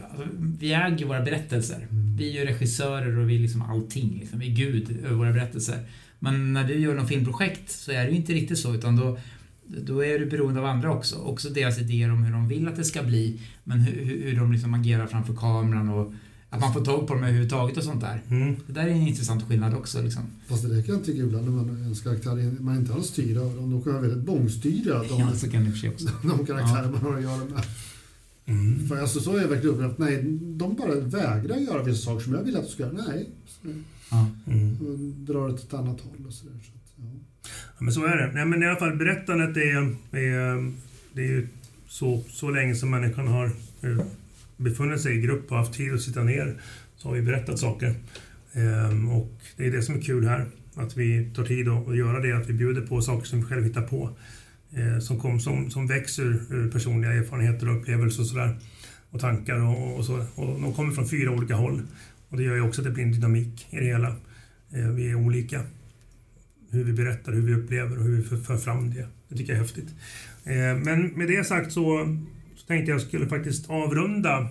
alltså, 0.09 0.27
vi 0.59 0.73
äger 0.73 1.05
våra 1.05 1.21
berättelser. 1.21 1.87
Vi 2.17 2.29
är 2.29 2.39
ju 2.39 2.45
regissörer 2.45 3.17
och 3.19 3.29
vi 3.29 3.35
är 3.35 3.39
liksom 3.39 3.61
allting. 3.61 4.17
Liksom. 4.19 4.39
Vi 4.39 4.51
är 4.51 4.55
Gud 4.55 5.05
över 5.05 5.15
våra 5.15 5.33
berättelser. 5.33 5.79
Men 6.19 6.53
när 6.53 6.63
du 6.63 6.79
gör 6.79 6.95
något 6.95 7.07
filmprojekt 7.07 7.69
så 7.69 7.91
är 7.91 8.03
det 8.03 8.09
ju 8.09 8.15
inte 8.15 8.33
riktigt 8.33 8.59
så 8.59 8.75
utan 8.75 8.95
då, 8.95 9.17
då 9.65 10.05
är 10.05 10.19
du 10.19 10.25
beroende 10.25 10.59
av 10.59 10.65
andra 10.65 10.91
också. 10.91 11.15
Också 11.15 11.49
deras 11.49 11.79
idéer 11.79 12.11
om 12.11 12.23
hur 12.23 12.31
de 12.31 12.47
vill 12.47 12.67
att 12.67 12.75
det 12.75 12.83
ska 12.83 13.03
bli. 13.03 13.39
Men 13.63 13.79
hur 13.79 14.05
hur 14.23 14.35
de 14.35 14.51
liksom 14.51 14.73
agerar 14.73 15.07
framför 15.07 15.33
kameran 15.33 15.89
och 15.89 16.13
att 16.55 16.61
man 16.61 16.73
får 16.73 16.85
tag 16.85 17.07
på 17.07 17.13
dem 17.13 17.23
överhuvudtaget 17.23 17.77
och 17.77 17.83
sånt 17.83 18.01
där. 18.01 18.21
Mm. 18.29 18.55
Det 18.67 18.73
där 18.73 18.83
är 18.83 18.89
en 18.89 19.07
intressant 19.07 19.43
skillnad 19.43 19.73
också. 19.73 20.01
Liksom. 20.01 20.23
Fast 20.47 20.63
det 20.63 20.75
där 20.75 20.81
kan 20.81 20.95
jag 20.95 21.05
tycka 21.05 21.23
ibland 21.23 21.45
när 21.45 21.51
man 21.51 21.81
ens 21.83 22.01
karaktär, 22.01 22.55
man 22.59 22.75
inte 22.75 22.93
alls 22.93 23.07
styra 23.07 23.41
över 23.41 23.55
dem. 23.55 23.71
De 23.71 23.81
kan 23.83 23.93
vara 23.93 24.01
väldigt 24.01 24.23
bångstyriga, 24.23 25.03
de, 25.03 25.19
Ja, 25.19 25.31
så 25.35 25.49
kan 25.49 25.65
det 25.65 25.71
för 25.71 25.89
också. 25.89 26.07
de 26.23 26.45
karaktärer 26.45 26.91
man 26.91 27.01
har 27.01 27.17
att 27.17 27.23
göra 27.23 27.37
med. 27.45 27.63
Mm. 28.45 28.87
För 28.87 28.97
alltså, 29.01 29.19
så 29.19 29.31
har 29.31 29.39
jag 29.39 29.47
verkligen 29.47 29.75
upplevt, 29.75 29.97
nej, 29.97 30.23
de 30.41 30.75
bara 30.75 30.95
vägrar 30.95 31.55
göra 31.57 31.83
vissa 31.83 32.05
saker 32.05 32.23
som 32.23 32.33
jag 32.33 32.43
vill 32.43 32.55
att 32.57 32.63
de 32.63 32.71
ska 32.71 32.83
göra. 32.83 32.93
Nej, 33.07 33.29
så, 33.47 33.67
Ja. 34.11 34.27
Mm. 34.47 34.77
och 34.77 34.99
drar 34.99 35.49
åt 35.49 35.59
ett 35.59 35.73
annat 35.73 36.01
håll 36.01 36.25
och 36.27 36.33
sådär. 36.33 36.53
Så 36.63 36.71
att, 36.71 36.93
ja. 36.95 37.03
Ja, 37.77 37.83
men 37.83 37.93
så 37.93 38.05
är 38.05 38.17
det. 38.17 38.31
Nej, 38.33 38.45
men 38.45 38.63
i 38.63 38.65
alla 38.65 38.79
fall 38.79 38.97
berättandet 38.97 39.57
är, 39.57 39.77
är, 40.17 40.71
det 41.13 41.21
är 41.21 41.27
ju 41.27 41.47
så, 41.87 42.23
så 42.29 42.49
länge 42.49 42.75
som 42.75 42.89
människan 42.91 43.27
har 43.27 43.45
eh, 43.81 44.05
befunnit 44.57 45.01
sig 45.01 45.17
i 45.17 45.21
grupp 45.21 45.51
och 45.51 45.57
haft 45.57 45.73
tid 45.73 45.93
att 45.93 46.01
sitta 46.01 46.23
ner 46.23 46.61
så 46.97 47.07
har 47.07 47.15
vi 47.15 47.21
berättat 47.21 47.59
saker. 47.59 47.95
Ehm, 48.53 49.09
och 49.09 49.41
det 49.57 49.67
är 49.67 49.71
det 49.71 49.81
som 49.81 49.95
är 49.95 50.01
kul 50.01 50.27
här. 50.27 50.45
Att 50.75 50.97
vi 50.97 51.29
tar 51.35 51.43
tid 51.43 51.67
att 51.67 51.97
göra 51.97 52.19
det, 52.19 52.31
att 52.31 52.49
vi 52.49 52.53
bjuder 52.53 52.81
på 52.81 53.01
saker 53.01 53.25
som 53.25 53.39
vi 53.39 53.45
själva 53.45 53.65
hittar 53.65 53.81
på. 53.81 54.09
Eh, 54.73 54.99
som, 54.99 55.19
kom, 55.19 55.39
som, 55.39 55.71
som 55.71 55.87
växer 55.87 56.23
ur 56.49 56.71
personliga 56.71 57.13
erfarenheter 57.13 57.69
och 57.69 57.77
upplevelser 57.77 58.21
och 58.21 58.27
sådär. 58.27 58.55
Och 59.09 59.19
tankar 59.19 59.59
och, 59.59 59.97
och 59.97 60.05
så. 60.05 60.25
Och 60.35 60.61
de 60.61 60.73
kommer 60.73 60.93
från 60.93 61.07
fyra 61.07 61.31
olika 61.31 61.55
håll. 61.55 61.81
Och 62.29 62.37
det 62.37 62.43
gör 62.43 62.55
ju 62.55 62.61
också 62.61 62.81
att 62.81 62.85
det 62.85 62.91
blir 62.91 63.03
en 63.03 63.11
dynamik 63.11 63.67
i 63.69 63.75
det 63.75 63.85
hela. 63.85 64.15
Eh, 64.73 64.89
vi 64.89 65.09
är 65.09 65.15
olika 65.15 65.61
hur 66.71 66.83
vi 66.83 66.93
berättar, 66.93 67.31
hur 67.31 67.41
vi 67.41 67.53
upplever 67.53 67.97
och 67.97 68.03
hur 68.03 68.15
vi 68.15 68.23
för, 68.23 68.37
för 68.37 68.57
fram 68.57 68.93
det. 68.93 69.07
Det 69.27 69.37
tycker 69.37 69.53
jag 69.53 69.57
är 69.57 69.63
häftigt. 69.63 69.89
Eh, 70.43 70.75
men 70.83 71.07
med 71.07 71.27
det 71.27 71.47
sagt 71.47 71.71
så 71.71 72.17
tänkte 72.67 72.91
jag 72.91 73.01
skulle 73.01 73.27
faktiskt 73.27 73.69
avrunda 73.69 74.47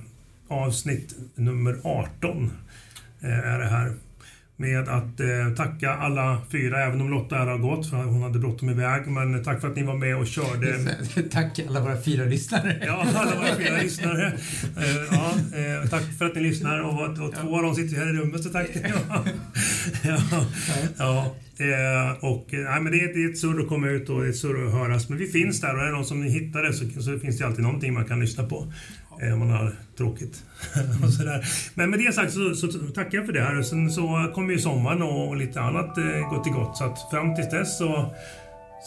avsnitt 0.49 1.15
nummer 1.35 1.77
18. 1.83 2.51
Eh, 3.21 3.39
är 3.39 3.59
det 3.59 3.67
här. 3.67 3.93
Med 4.57 4.89
att 4.89 5.21
eh, 5.21 5.55
tacka 5.57 5.91
alla 5.91 6.39
fyra, 6.53 6.85
även 6.85 7.01
om 7.01 7.11
Lotta 7.11 7.37
här 7.37 7.47
har 7.47 7.59
gått 7.59 7.91
för 7.91 7.97
hon 7.97 8.23
hade 8.23 8.39
bråttom 8.39 8.71
iväg. 8.71 9.07
Men 9.07 9.45
tack 9.45 9.61
för 9.61 9.69
att 9.69 9.77
ni 9.77 9.83
var 9.83 9.95
med 9.95 10.17
och 10.17 10.27
körde. 10.27 10.97
Tack 11.31 11.61
alla 11.69 11.81
våra 11.81 12.03
fyra 12.03 12.25
lyssnare. 12.25 12.77
Ja, 12.87 13.07
alla 13.15 13.37
våra 13.37 13.57
fyra 13.57 13.77
lyssnare. 13.83 14.27
Eh, 14.77 14.97
ja, 15.11 15.35
eh, 15.59 15.89
tack 15.89 16.03
för 16.19 16.27
att 16.27 16.35
ni 16.35 16.41
lyssnar 16.41 16.81
och, 16.81 17.27
och 17.27 17.35
två 17.35 17.57
av 17.57 17.63
dem 17.63 17.75
sitter 17.75 17.97
här 17.97 18.15
i 18.15 18.19
rummet, 18.19 18.43
så 18.43 18.49
tack. 18.49 18.69
Ja, 18.75 19.25
ja, 20.03 20.47
ja. 20.99 21.35
Eh, 21.59 22.25
och, 22.25 22.55
eh, 22.55 22.61
nej, 22.61 22.81
men 22.81 22.93
det, 22.93 23.01
är, 23.01 23.15
det 23.15 23.25
är 23.25 23.31
ett 23.31 23.39
surr 23.39 23.61
att 23.61 23.69
komma 23.69 23.89
ut 23.89 24.09
och 24.09 24.21
det 24.21 24.27
är 24.27 24.31
ett 24.31 24.37
surr 24.37 24.67
att 24.67 24.73
höras. 24.73 25.09
Men 25.09 25.19
vi 25.19 25.27
finns 25.27 25.61
där 25.61 25.75
och 25.75 25.81
är 25.81 25.87
det 25.87 25.93
någon 25.93 26.05
som 26.05 26.23
hittar 26.23 26.63
det 26.63 26.73
så, 26.73 27.03
så 27.03 27.19
finns 27.19 27.39
det 27.39 27.47
alltid 27.47 27.63
någonting 27.63 27.95
man 27.95 28.05
kan 28.05 28.21
lyssna 28.21 28.47
på. 28.47 28.73
Eh, 29.23 29.33
om 29.33 29.39
man 29.39 29.51
har 29.51 29.73
tråkigt. 29.97 30.43
och 31.05 31.13
sådär. 31.13 31.47
Men 31.75 31.91
med 31.91 31.99
det 31.99 32.15
sagt 32.15 32.33
så, 32.33 32.55
så 32.55 32.69
tackar 32.69 33.19
jag 33.19 33.27
för 33.27 33.33
det 33.33 33.41
här. 33.41 33.59
Och 33.59 33.67
sen 33.67 33.91
så 33.91 34.31
kommer 34.35 34.53
ju 34.53 34.59
sommaren 34.59 35.03
och, 35.03 35.29
och 35.29 35.37
lite 35.37 35.61
annat 35.61 35.99
eh, 35.99 36.31
gott 36.31 36.47
i 36.47 36.51
gott. 36.51 36.77
Så 36.77 36.85
att 36.85 37.11
fram 37.11 37.35
tills 37.35 37.51
dess 37.51 37.79
så 37.79 38.15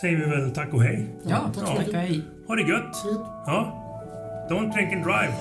säger 0.01 0.17
vi 0.17 0.25
väl 0.25 0.51
tack 0.51 0.73
och 0.73 0.83
hej. 0.83 1.07
Ja, 1.23 1.51
tack 1.55 1.67
så 1.67 1.75
tack 1.75 1.87
och 1.87 1.93
hej. 1.93 2.21
Ha 2.47 2.55
det 2.55 2.69
gött! 2.69 2.95
Ja. 3.45 3.83
Don't 4.49 4.73
drink 4.73 4.93
and 4.93 5.03
drive. 5.03 5.33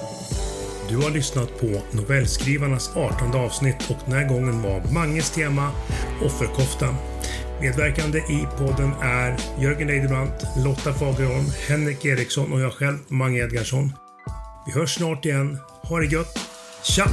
Du 0.88 0.96
har 0.96 1.10
lyssnat 1.10 1.60
på 1.60 1.96
novellskrivarnas 1.96 2.96
18 2.96 3.34
avsnitt 3.34 3.90
och 3.90 3.96
den 4.04 4.14
här 4.14 4.28
gången 4.28 4.62
var 4.62 4.92
Manges 4.92 5.30
tema 5.30 5.70
Offerkoftan. 6.24 6.94
Medverkande 7.60 8.18
i 8.18 8.46
podden 8.58 8.92
är 9.02 9.36
Jörgen 9.60 9.90
Eidebrandt, 9.90 10.46
Lotta 10.64 10.92
Fagerholm, 10.92 11.46
Henrik 11.68 12.04
Eriksson 12.04 12.52
och 12.52 12.60
jag 12.60 12.72
själv, 12.72 12.98
Mange 13.08 13.38
Edgarsson. 13.38 14.05
Vi 14.66 14.72
hörs 14.72 14.94
snart 14.94 15.24
igen. 15.24 15.58
Ha 15.82 15.98
det 15.98 16.06
gött. 16.06 16.38
Tja! 16.82 17.06